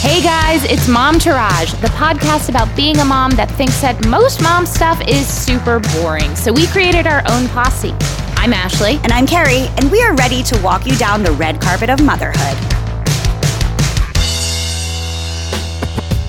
Hey 0.00 0.22
guys, 0.22 0.64
it's 0.64 0.88
Mom 0.88 1.18
Tourage, 1.18 1.72
the 1.82 1.88
podcast 1.88 2.48
about 2.48 2.74
being 2.74 2.96
a 3.00 3.04
mom 3.04 3.32
that 3.32 3.50
thinks 3.50 3.82
that 3.82 4.06
most 4.06 4.40
mom 4.40 4.64
stuff 4.64 4.98
is 5.06 5.28
super 5.28 5.78
boring. 6.00 6.34
So 6.34 6.54
we 6.54 6.66
created 6.68 7.06
our 7.06 7.22
own 7.30 7.46
posse. 7.48 7.92
I'm 8.36 8.54
Ashley. 8.54 8.98
And 9.04 9.12
I'm 9.12 9.26
Carrie, 9.26 9.68
and 9.76 9.92
we 9.92 10.02
are 10.02 10.14
ready 10.14 10.42
to 10.44 10.58
walk 10.62 10.86
you 10.86 10.96
down 10.96 11.22
the 11.22 11.32
red 11.32 11.60
carpet 11.60 11.90
of 11.90 12.02
motherhood. 12.02 12.56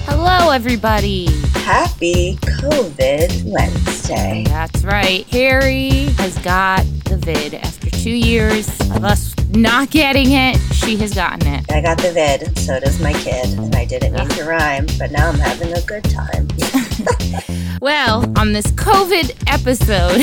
Hello, 0.05 0.51
everybody. 0.51 1.27
Happy 1.53 2.35
COVID 2.41 3.45
Wednesday. 3.45 4.43
That's 4.47 4.83
right. 4.83 5.25
Harry 5.27 6.11
has 6.19 6.37
got 6.39 6.85
the 7.05 7.15
vid. 7.15 7.53
After 7.53 7.89
two 7.89 8.11
years 8.11 8.67
of 8.91 9.05
us 9.05 9.33
not 9.51 9.89
getting 9.89 10.31
it, 10.31 10.57
she 10.73 10.95
has 10.97 11.13
gotten 11.13 11.47
it. 11.47 11.71
I 11.71 11.81
got 11.81 11.97
the 11.97 12.11
vid, 12.11 12.57
so 12.57 12.79
does 12.79 12.99
my 13.01 13.13
kid. 13.13 13.57
And 13.57 13.75
I 13.75 13.85
didn't 13.85 14.13
mean 14.13 14.29
to 14.29 14.43
rhyme, 14.43 14.87
but 14.97 15.11
now 15.11 15.29
I'm 15.29 15.39
having 15.39 15.73
a 15.73 15.81
good 15.81 16.03
time. 16.05 16.47
Well, 17.81 18.31
on 18.37 18.53
this 18.53 18.67
COVID 18.73 19.33
episode 19.47 20.21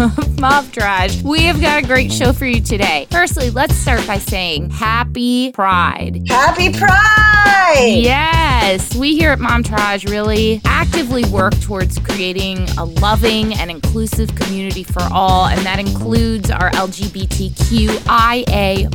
of 0.00 0.40
Mom 0.40 0.68
Tourage, 0.72 1.22
we 1.22 1.42
have 1.42 1.60
got 1.60 1.84
a 1.84 1.86
great 1.86 2.12
show 2.12 2.32
for 2.32 2.46
you 2.46 2.60
today. 2.60 3.06
Firstly, 3.12 3.50
let's 3.50 3.76
start 3.76 4.04
by 4.08 4.18
saying 4.18 4.70
Happy 4.70 5.52
Pride. 5.52 6.24
Happy 6.26 6.72
Pride! 6.72 8.00
Yes, 8.00 8.96
we 8.96 9.14
here 9.14 9.30
at 9.30 9.38
Mom 9.38 9.62
Tourage 9.62 10.10
really 10.10 10.60
actively 10.64 11.24
work 11.26 11.56
towards 11.60 12.00
creating 12.00 12.68
a 12.70 12.84
loving 12.84 13.54
and 13.54 13.70
inclusive 13.70 14.34
community 14.34 14.82
for 14.82 15.02
all, 15.12 15.46
and 15.46 15.60
that 15.60 15.78
includes 15.78 16.50
our 16.50 16.72
LGBTQIA 16.72 18.10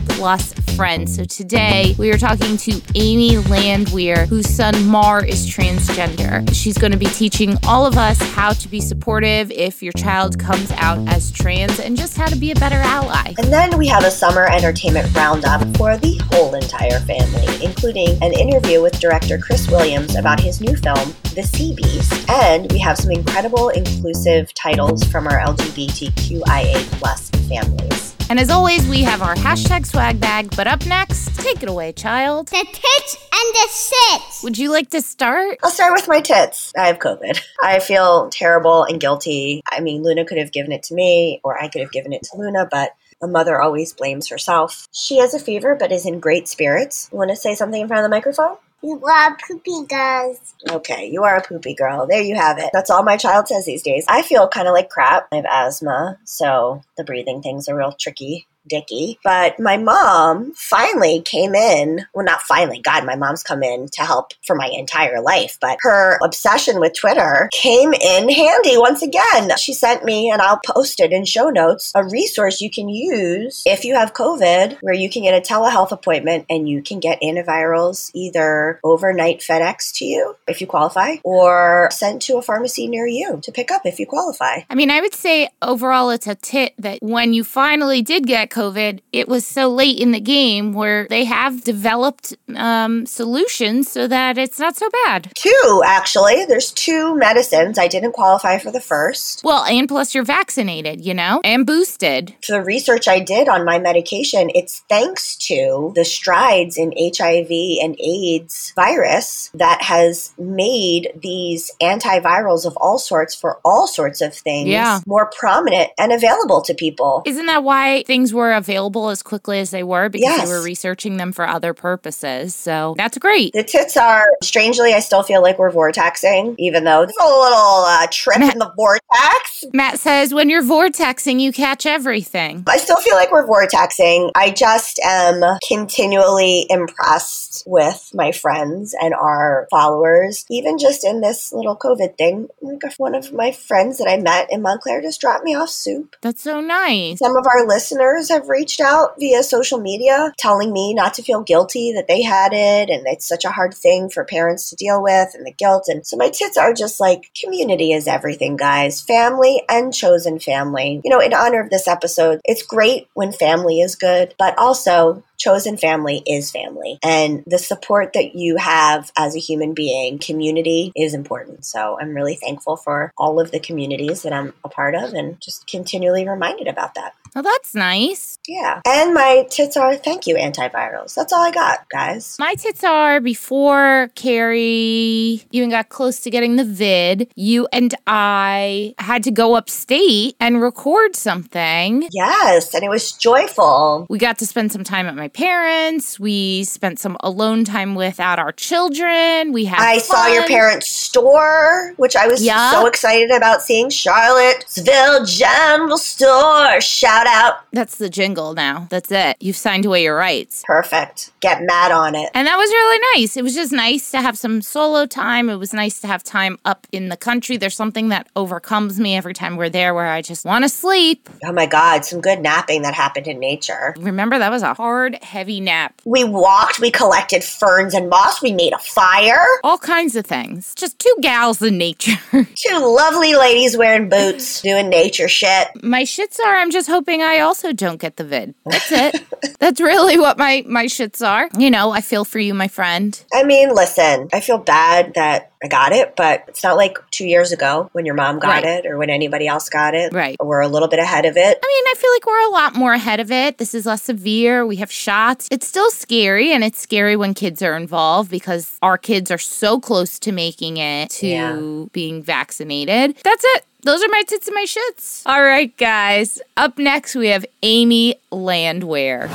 plus 0.10 0.52
friends. 0.76 1.16
So 1.16 1.24
today 1.24 1.96
we 1.98 2.12
are 2.12 2.18
talking 2.18 2.58
to 2.58 2.82
Amy 2.96 3.38
Landwehr, 3.38 4.26
whose 4.26 4.50
son 4.50 4.86
Mar 4.86 5.24
is 5.24 5.48
transgender. 5.48 6.44
She's 6.54 6.78
going 6.78 6.92
to 6.92 6.98
be 6.98 7.06
teaching 7.22 7.56
all 7.68 7.86
of 7.86 8.00
us 8.00 8.20
how 8.34 8.52
to 8.52 8.68
be 8.68 8.82
supportive 8.82 9.52
if 9.52 9.84
your 9.84 9.94
child 9.94 10.40
comes 10.40 10.72
out 10.72 10.98
as 11.08 11.30
trans 11.30 11.80
and 11.80 11.96
just 11.96 12.18
how 12.18 12.26
to 12.26 12.36
be 12.36 12.50
a 12.50 12.56
better 12.56 12.78
ally. 12.78 13.36
And 13.38 13.54
then 13.54 13.78
we 13.78 13.86
have 13.90 14.04
a 14.04 14.10
summer 14.10 14.48
entertainment 14.48 15.16
roundup 15.16 15.62
for 15.78 15.98
the 15.98 16.20
whole 16.32 16.56
entire 16.56 17.00
family, 17.02 17.64
including 17.64 18.18
an 18.24 18.34
interview 18.34 18.82
with 18.82 19.00
director 19.00 19.38
Chris 19.38 19.70
Williams 19.70 20.16
about 20.16 20.40
his 20.40 20.62
new 20.62 20.76
film, 20.76 21.14
The 21.36 21.44
Sea 21.44 21.76
Beast. 21.76 22.28
And 22.28 22.72
we 22.72 22.80
have 22.80 22.98
some 22.98 23.12
incredible 23.12 23.70
inclusive 23.70 24.52
titles 24.56 25.04
from 25.04 25.28
our 25.28 25.38
LGBTQIA 25.42 26.74
plus 26.98 27.30
families. 27.30 28.11
And 28.32 28.40
as 28.40 28.50
always, 28.50 28.88
we 28.88 29.02
have 29.02 29.22
our 29.22 29.36
hashtag 29.36 29.86
swag 29.86 30.22
bag. 30.22 30.56
But 30.56 30.66
up 30.66 30.86
next, 30.86 31.36
take 31.36 31.62
it 31.62 31.68
away, 31.68 31.92
child. 31.92 32.48
The 32.48 32.66
tits 32.72 33.18
and 33.30 33.56
the 33.56 33.68
sits. 33.70 34.42
Would 34.42 34.58
you 34.58 34.72
like 34.72 34.90
to 34.92 35.02
start? 35.02 35.58
I'll 35.62 35.70
start 35.70 35.92
with 35.92 36.08
my 36.08 36.22
tits. 36.22 36.72
I 36.78 36.88
have 36.88 37.00
COVID. 37.00 37.42
I 37.62 37.80
feel 37.80 38.30
terrible 38.30 38.86
and 38.86 39.02
guilty. 39.02 39.62
I 39.70 39.82
mean, 39.82 40.02
Luna 40.02 40.24
could 40.24 40.38
have 40.38 40.54
given 40.54 40.72
it 40.72 40.84
to 40.84 40.94
me, 40.94 41.42
or 41.44 41.62
I 41.62 41.68
could 41.68 41.82
have 41.82 41.92
given 41.92 42.14
it 42.14 42.24
to 42.32 42.38
Luna, 42.38 42.70
but 42.72 42.96
a 43.22 43.28
mother 43.28 43.62
always 43.62 43.92
blames 43.92 44.30
herself. 44.30 44.88
She 44.94 45.18
has 45.18 45.34
a 45.34 45.40
fever, 45.40 45.76
but 45.78 45.92
is 45.92 46.06
in 46.06 46.22
great 46.22 46.48
spirits. 46.48 47.10
You 47.12 47.18
want 47.18 47.32
to 47.32 47.36
say 47.36 47.54
something 47.54 47.82
in 47.82 47.90
front 47.90 48.06
of 48.06 48.10
the 48.10 48.16
microphone? 48.16 48.56
You 48.84 48.98
love 48.98 49.34
poopy 49.48 49.86
girls. 49.88 50.56
Okay, 50.70 51.08
you 51.08 51.24
are 51.24 51.36
a 51.36 51.44
poopy 51.44 51.76
girl. 51.76 52.08
There 52.08 52.22
you 52.22 52.36
have 52.36 52.58
it. 52.58 52.72
That's 52.74 52.90
all 52.90 53.04
my 53.04 53.16
child 53.16 53.48
says 53.48 53.66
these 53.66 53.84
days. 53.84 54.06
I 54.08 54.24
feel 54.24 54.48
kind 54.48 54.68
of 54.68 54.74
like 54.74 54.90
crap. 54.90 55.28
I 55.32 55.36
have 55.36 55.46
asthma, 55.48 56.18
so 56.26 56.82
the 56.98 57.04
breathing 57.04 57.44
things 57.44 57.70
are 57.70 57.78
real 57.78 57.92
tricky. 57.92 58.48
Dicky. 58.68 59.20
But 59.24 59.60
my 59.60 59.78
mom 59.78 60.54
finally 60.56 61.22
came 61.22 61.56
in. 61.56 62.06
Well, 62.14 62.26
not 62.26 62.42
finally. 62.42 62.80
God, 62.80 63.06
my 63.06 63.16
mom's 63.16 63.44
come 63.44 63.64
in 63.64 63.88
to 63.94 64.02
help 64.02 64.34
for 64.46 64.56
my 64.56 64.68
entire 64.68 65.22
life. 65.22 65.58
But 65.60 65.78
her 65.82 66.18
obsession 66.24 66.80
with 66.80 66.94
Twitter 66.94 67.50
came 67.52 67.94
in 67.94 68.30
handy 68.30 68.78
once 68.78 69.02
again. 69.02 69.52
She 69.58 69.74
sent 69.74 70.04
me, 70.04 70.30
and 70.32 70.42
I'll 70.42 70.60
post 70.66 71.00
it 71.00 71.12
in 71.12 71.26
show 71.26 71.50
notes, 71.50 71.92
a 71.96 72.04
resource 72.04 72.62
you 72.62 72.70
can 72.70 72.90
use 72.90 73.64
if 73.66 73.84
you 73.84 73.96
have 73.96 74.14
COVID, 74.14 74.78
where 74.82 74.94
you 74.94 75.10
can 75.10 75.24
get 75.24 75.34
a 75.34 75.42
telehealth 75.42 75.92
appointment 75.92 76.46
and 76.50 76.70
you 76.70 76.82
can 76.82 77.00
get 77.00 77.22
antivirals 77.22 78.12
either 78.14 78.80
overnight 78.84 79.40
FedEx 79.40 79.92
to 79.96 80.06
you 80.06 80.36
if 80.48 80.62
you 80.62 80.68
qualify, 80.68 81.16
or 81.24 81.90
sent 81.92 82.22
to 82.24 82.38
a 82.38 82.42
pharmacy 82.42 82.88
near 82.88 83.08
you 83.08 83.40
to 83.44 83.52
pick 83.52 83.72
up 83.72 83.82
if 83.86 84.00
you 84.00 84.06
qualify. 84.06 84.60
I 84.70 84.76
mean, 84.76 84.92
I 84.92 85.02
would 85.02 85.16
say 85.16 85.50
overall 85.62 86.10
it's 86.12 86.28
a 86.28 86.36
tit 86.36 86.74
that 86.78 87.00
when 87.02 87.34
you 87.34 87.44
finally 87.44 88.02
did 88.02 88.28
get 88.28 88.51
COVID, 88.52 89.00
it 89.12 89.28
was 89.28 89.46
so 89.48 89.70
late 89.70 89.98
in 90.00 90.12
the 90.12 90.20
game 90.20 90.74
where 90.74 91.08
they 91.10 91.24
have 91.26 91.64
developed 91.64 92.36
um, 92.56 93.06
solutions 93.06 93.90
so 93.90 94.08
that 94.08 94.38
it's 94.38 94.60
not 94.60 94.76
so 94.76 94.90
bad. 95.06 95.32
Two, 95.36 95.82
actually. 95.86 96.46
There's 96.46 96.72
two 96.72 97.16
medicines. 97.16 97.78
I 97.80 97.88
didn't 97.88 98.12
qualify 98.12 98.58
for 98.60 98.72
the 98.72 98.82
first. 98.82 99.42
Well, 99.44 99.64
and 99.64 99.88
plus 99.88 100.14
you're 100.14 100.24
vaccinated, 100.24 101.02
you 101.06 101.14
know, 101.14 101.42
and 101.44 101.66
boosted. 101.66 102.36
For 102.46 102.54
the 102.54 102.62
research 102.64 103.08
I 103.08 103.20
did 103.20 103.48
on 103.48 103.66
my 103.66 103.80
medication, 103.80 104.52
it's 104.54 104.84
thanks 104.90 105.36
to 105.48 105.92
the 105.96 106.06
strides 106.06 106.78
in 106.78 106.92
HIV 106.98 107.50
and 107.82 107.96
AIDS 108.00 108.74
virus 108.76 109.50
that 109.54 109.82
has 109.84 110.34
made 110.38 111.12
these 111.22 111.72
antivirals 111.82 112.66
of 112.66 112.76
all 112.78 112.98
sorts 113.00 113.34
for 113.36 113.60
all 113.64 113.88
sorts 113.88 114.22
of 114.22 114.34
things 114.36 114.68
Yeah. 114.70 115.00
more 115.06 115.30
prominent 115.38 115.90
and 115.98 116.12
available 116.12 116.62
to 116.64 116.74
people. 116.74 117.24
Isn't 117.26 117.46
that 117.46 117.64
why 117.64 118.04
things 118.08 118.34
were 118.34 118.41
available 118.50 119.10
as 119.10 119.22
quickly 119.22 119.60
as 119.60 119.70
they 119.70 119.84
were? 119.84 120.10
Because 120.10 120.24
Yes. 120.38 120.48
they 120.48 120.54
were 120.54 120.64
researching 120.64 121.18
them 121.18 121.32
for 121.32 121.48
other 121.48 121.74
purposes. 121.74 122.56
So 122.56 122.96
that's 122.98 123.18
great. 123.20 123.54
The 123.54 123.64
tits 123.64 123.96
are, 123.98 124.28
strangely, 124.42 124.94
I 124.94 125.00
still 125.00 125.22
feel 125.22 125.42
like 125.44 125.60
we're 125.60 125.72
vortexing, 125.72 126.56
even 126.58 126.84
though 126.84 127.02
there's 127.06 127.16
a 127.22 127.26
little 127.26 127.84
uh, 127.86 128.08
trip 128.10 128.40
in 128.42 128.58
the 128.58 128.72
vortex. 128.76 129.64
Matt 129.74 130.00
says, 130.00 130.34
when 130.34 130.50
you're 130.50 130.64
vortexing, 130.64 131.40
you 131.40 131.52
catch 131.52 131.86
everything. 131.86 132.64
I 132.68 132.78
still 132.78 132.96
feel 132.98 133.16
like 133.16 133.32
we're 133.32 133.46
vortexing. 133.46 134.32
I 134.34 134.50
just 134.52 135.00
am 135.06 135.44
continually 135.68 136.66
impressed 136.70 137.64
with 137.68 138.10
my 138.14 138.32
friends 138.32 138.96
and 139.00 139.14
our 139.14 139.68
followers. 139.70 140.46
Even 140.50 140.78
just 140.78 141.06
in 141.06 141.22
this 141.22 141.52
little 141.54 141.76
COVID 141.78 142.18
thing, 142.18 142.48
like 142.62 142.82
one 142.98 143.14
of 143.14 143.32
my 143.34 143.52
friends 143.52 143.98
that 143.98 144.08
I 144.08 144.18
met 144.18 144.48
in 144.52 144.62
Montclair 144.62 145.02
just 145.02 145.20
dropped 145.22 145.44
me 145.44 145.56
off 145.56 145.70
soup. 145.70 146.16
That's 146.22 146.42
so 146.42 146.62
nice. 146.62 147.20
Some 147.20 147.36
of 147.36 147.46
our 147.46 147.68
listeners 147.68 148.30
have 148.32 148.50
reached 148.50 148.80
out 148.80 149.20
via 149.20 149.44
social 149.44 149.80
media 149.80 150.34
telling 150.38 150.74
me 150.74 150.94
not 150.94 151.14
to 151.16 151.24
feel 151.24 151.42
guilty 151.42 151.94
that 151.94 152.08
they 152.08 152.22
had 152.22 152.52
it 152.54 152.90
and 152.90 153.06
it's 153.08 153.28
such 153.28 153.46
a 153.46 153.52
hard 153.52 153.74
thing 153.74 154.10
for 154.10 154.26
parents 154.26 154.70
to 154.70 154.76
deal 154.76 155.02
with 155.02 155.36
and 155.36 155.46
the 155.46 155.54
guilt. 155.54 155.86
And 155.88 156.06
so 156.06 156.18
my 156.18 156.30
tits 156.30 156.58
are 156.58 156.74
just 156.74 157.00
like 157.00 157.32
community 157.40 157.94
is 157.94 158.08
everything, 158.08 158.58
guys. 158.58 159.02
Family 159.02 159.64
and 159.70 159.94
chosen 159.94 160.40
family. 160.40 161.02
You 161.04 161.12
know, 161.12 161.20
in 161.20 161.34
honor 161.34 161.62
of 161.62 161.70
this 161.70 161.88
episode, 161.88 162.42
it's 162.44 162.64
great 162.64 163.08
when 163.14 163.32
family 163.32 163.82
is 163.82 163.96
good, 163.96 164.34
but 164.38 164.58
also 164.58 165.24
chosen 165.38 165.76
family 165.76 166.22
is 166.26 166.52
family. 166.52 167.00
And 167.04 167.44
the 167.48 167.58
support 167.58 168.14
that 168.14 168.36
you 168.36 168.58
have 168.58 169.12
as 169.18 169.36
a 169.36 169.40
human 169.40 169.74
being, 169.74 170.20
community 170.20 170.92
is 170.96 171.14
important. 171.14 171.66
So 171.66 171.98
I'm 172.00 172.14
really 172.14 172.36
thankful 172.36 172.78
for 172.78 173.12
all 173.18 173.40
of 173.40 173.52
the 173.52 173.60
communities 173.60 174.22
that 174.22 174.34
I'm 174.34 174.54
a 174.64 174.70
part 174.70 174.96
of 174.96 175.14
and 175.14 175.42
just 175.42 175.68
continually 175.68 176.28
reminded 176.28 176.68
about 176.68 176.94
that. 176.96 177.14
Well, 177.36 177.44
that's 177.44 177.74
nice. 177.74 178.38
Yeah. 178.48 178.82
And 178.86 179.14
my 179.14 179.48
tits 179.50 179.78
are 179.78 179.96
thank 179.96 180.28
you 180.28 180.36
antivirals. 180.36 181.16
That's 181.16 181.32
all 181.32 181.42
I 181.42 181.52
got, 181.52 181.88
guys. 181.90 182.36
My 182.40 182.56
tits 182.56 182.84
are 182.84 183.20
before 183.22 184.10
Carrie 184.16 185.42
even 185.52 185.70
got 185.70 185.90
close 185.90 186.20
to 186.22 186.30
getting 186.30 186.56
the 186.58 186.64
vid. 186.66 187.32
You 187.36 187.68
and 187.72 187.94
I 188.08 188.94
had 189.00 189.24
to 189.24 189.32
go 189.32 189.56
upstate 189.56 190.36
and 190.40 190.62
record 190.62 191.16
something. 191.16 192.08
Yes, 192.12 192.74
and 192.74 192.84
it 192.84 192.90
was 192.90 193.12
joyful. 193.14 194.06
We 194.10 194.18
got 194.20 194.38
to 194.40 194.46
spend 194.46 194.72
some 194.72 194.84
time 194.84 195.06
at 195.08 195.16
my 195.16 195.28
parents. 195.30 196.20
We 196.20 196.64
spent 196.66 197.00
some 197.00 197.16
alone 197.22 197.64
time 197.64 197.96
without 197.96 198.40
our 198.40 198.52
children. 198.52 199.52
We 199.54 199.66
had 199.66 199.80
I 199.80 200.00
saw 200.00 200.28
your 200.28 200.46
parents' 200.48 200.92
store, 200.92 201.94
which 201.98 202.16
I 202.16 202.28
was 202.28 202.44
Yeah. 202.44 202.72
so 202.72 202.86
excited 202.88 203.32
about 203.32 203.62
seeing 203.62 203.90
Charlottesville 203.90 205.26
General 205.26 205.98
Store. 205.98 206.82
Shout 206.82 207.21
out. 207.28 207.66
That's 207.72 207.98
the 207.98 208.10
jingle 208.10 208.54
now. 208.54 208.88
That's 208.90 209.12
it. 209.12 209.38
You've 209.40 209.56
signed 209.56 209.86
away 209.86 210.04
your 210.04 210.16
rights. 210.16 210.64
Perfect. 210.66 211.32
Get 211.40 211.62
mad 211.62 211.92
on 211.92 212.16
it. 212.16 212.30
And 212.34 212.48
that 212.48 212.58
was 212.58 212.70
really 212.70 213.00
nice. 213.16 213.38
It 213.38 213.44
was 213.44 213.56
just 213.56 213.72
nice 213.72 214.12
to 214.12 214.22
have 214.22 214.38
some 214.38 214.62
solo 214.62 215.06
time. 215.06 215.50
It 215.50 215.58
was 215.58 215.74
nice 215.74 216.00
to 216.02 216.08
have 216.08 216.24
time 216.24 216.58
up 216.66 216.88
in 216.92 217.10
the 217.10 217.18
country. 217.18 217.58
There's 217.58 217.76
something 217.76 218.10
that 218.10 218.28
overcomes 218.36 219.00
me 219.00 219.16
every 219.16 219.34
time 219.34 219.58
we're 219.58 219.70
there 219.70 219.94
where 219.94 220.08
I 220.08 220.22
just 220.22 220.46
want 220.46 220.64
to 220.64 220.70
sleep. 220.70 221.30
Oh 221.44 221.52
my 221.52 221.66
God, 221.66 222.06
some 222.06 222.22
good 222.22 222.40
napping 222.40 222.84
that 222.84 222.94
happened 222.94 223.28
in 223.28 223.40
nature. 223.40 223.96
Remember, 224.00 224.40
that 224.40 224.52
was 224.52 224.64
a 224.64 224.74
hard, 224.74 225.18
heavy 225.24 225.60
nap. 225.60 226.02
We 226.06 226.24
walked, 226.24 226.80
we 226.80 226.92
collected 226.92 227.44
ferns 227.44 227.94
and 227.94 228.10
moss, 228.10 228.42
we 228.42 228.54
made 228.54 228.74
a 228.74 228.80
fire. 228.80 229.46
All 229.64 229.78
kinds 229.78 230.16
of 230.16 230.26
things. 230.26 230.74
Just 230.76 231.00
two 231.00 231.16
gals 231.22 231.62
in 231.62 231.78
nature. 231.78 232.18
Two 232.56 232.78
lovely 232.78 233.36
ladies 233.36 233.76
wearing 233.76 234.08
boots, 234.08 234.62
doing 234.62 234.90
nature 234.90 235.28
shit. 235.28 235.68
My 235.84 236.04
shits 236.04 236.40
are, 236.40 236.56
I'm 236.56 236.72
just 236.72 236.88
hoping 236.88 237.11
hoping 237.12 237.22
I 237.24 237.40
also 237.40 237.74
don't 237.74 238.00
get 238.00 238.16
the 238.18 238.24
vid. 238.24 238.56
That's 238.66 238.92
it. 238.92 239.24
That's 239.60 239.80
really 239.82 240.18
what 240.20 240.38
my 240.38 240.64
my 240.68 240.86
shits 240.86 241.26
are. 241.26 241.50
You 241.58 241.70
know, 241.72 241.92
I 241.92 242.02
feel 242.02 242.26
for 242.26 242.40
you, 242.40 242.54
my 242.54 242.68
friend. 242.68 243.22
I 243.34 243.44
mean, 243.44 243.74
listen, 243.74 244.30
I 244.34 244.40
feel 244.40 244.58
bad 244.58 245.14
that 245.16 245.52
I 245.64 245.68
got 245.68 245.92
it, 245.92 246.16
but 246.16 246.44
it's 246.48 246.64
not 246.64 246.76
like 246.78 246.98
two 247.12 247.26
years 247.28 247.52
ago 247.52 247.90
when 247.94 248.06
your 248.06 248.16
mom 248.16 248.40
got 248.40 248.64
Right. 248.64 248.66
it 248.66 248.86
or 248.88 248.98
when 248.98 249.10
anybody 249.12 249.48
else 249.48 249.70
got 249.70 249.94
it. 249.94 250.12
Right. 250.14 250.36
We're 250.42 250.62
a 250.62 250.68
little 250.68 250.88
bit 250.88 250.98
ahead 251.00 251.26
of 251.26 251.38
it. 251.38 251.60
I 251.64 251.68
mean, 251.68 251.84
I 251.88 251.94
feel 251.98 252.12
like 252.16 252.26
we're 252.26 252.48
a 252.48 252.52
lot 252.52 252.76
more 252.76 252.94
ahead 252.94 253.20
of 253.20 253.32
it. 253.32 253.58
This 253.60 253.76
is 253.76 253.86
less 253.86 254.02
severe. 254.04 254.66
We 254.66 254.78
have 254.78 254.92
shots. 254.92 255.48
It's 255.52 255.68
still 255.68 255.92
scary, 255.92 256.52
and 256.52 256.64
it's 256.64 256.80
scary 256.80 257.16
when 257.16 257.34
kids 257.36 257.62
are 257.62 257.76
involved 257.78 258.32
because 258.32 258.78
our 258.82 258.98
kids 258.98 259.30
are 259.30 259.38
so 259.38 259.80
close 259.80 260.18
to 260.20 260.32
making 260.32 260.78
it 260.78 261.10
to 261.12 261.28
Yeah. 261.28 261.86
being 261.92 262.24
vaccinated. 262.24 263.18
That's 263.24 263.44
it. 263.56 263.66
Those 263.84 264.04
are 264.04 264.10
my 264.10 264.24
tits 264.28 264.48
and 264.48 264.54
my 264.56 264.66
shits. 264.66 265.24
All 265.26 265.42
right, 265.42 265.76
guys. 265.78 266.40
Up 266.56 266.78
next, 266.78 267.16
we 267.16 267.30
have 267.30 267.46
Amy 267.64 268.16
Landwehr. 268.32 269.28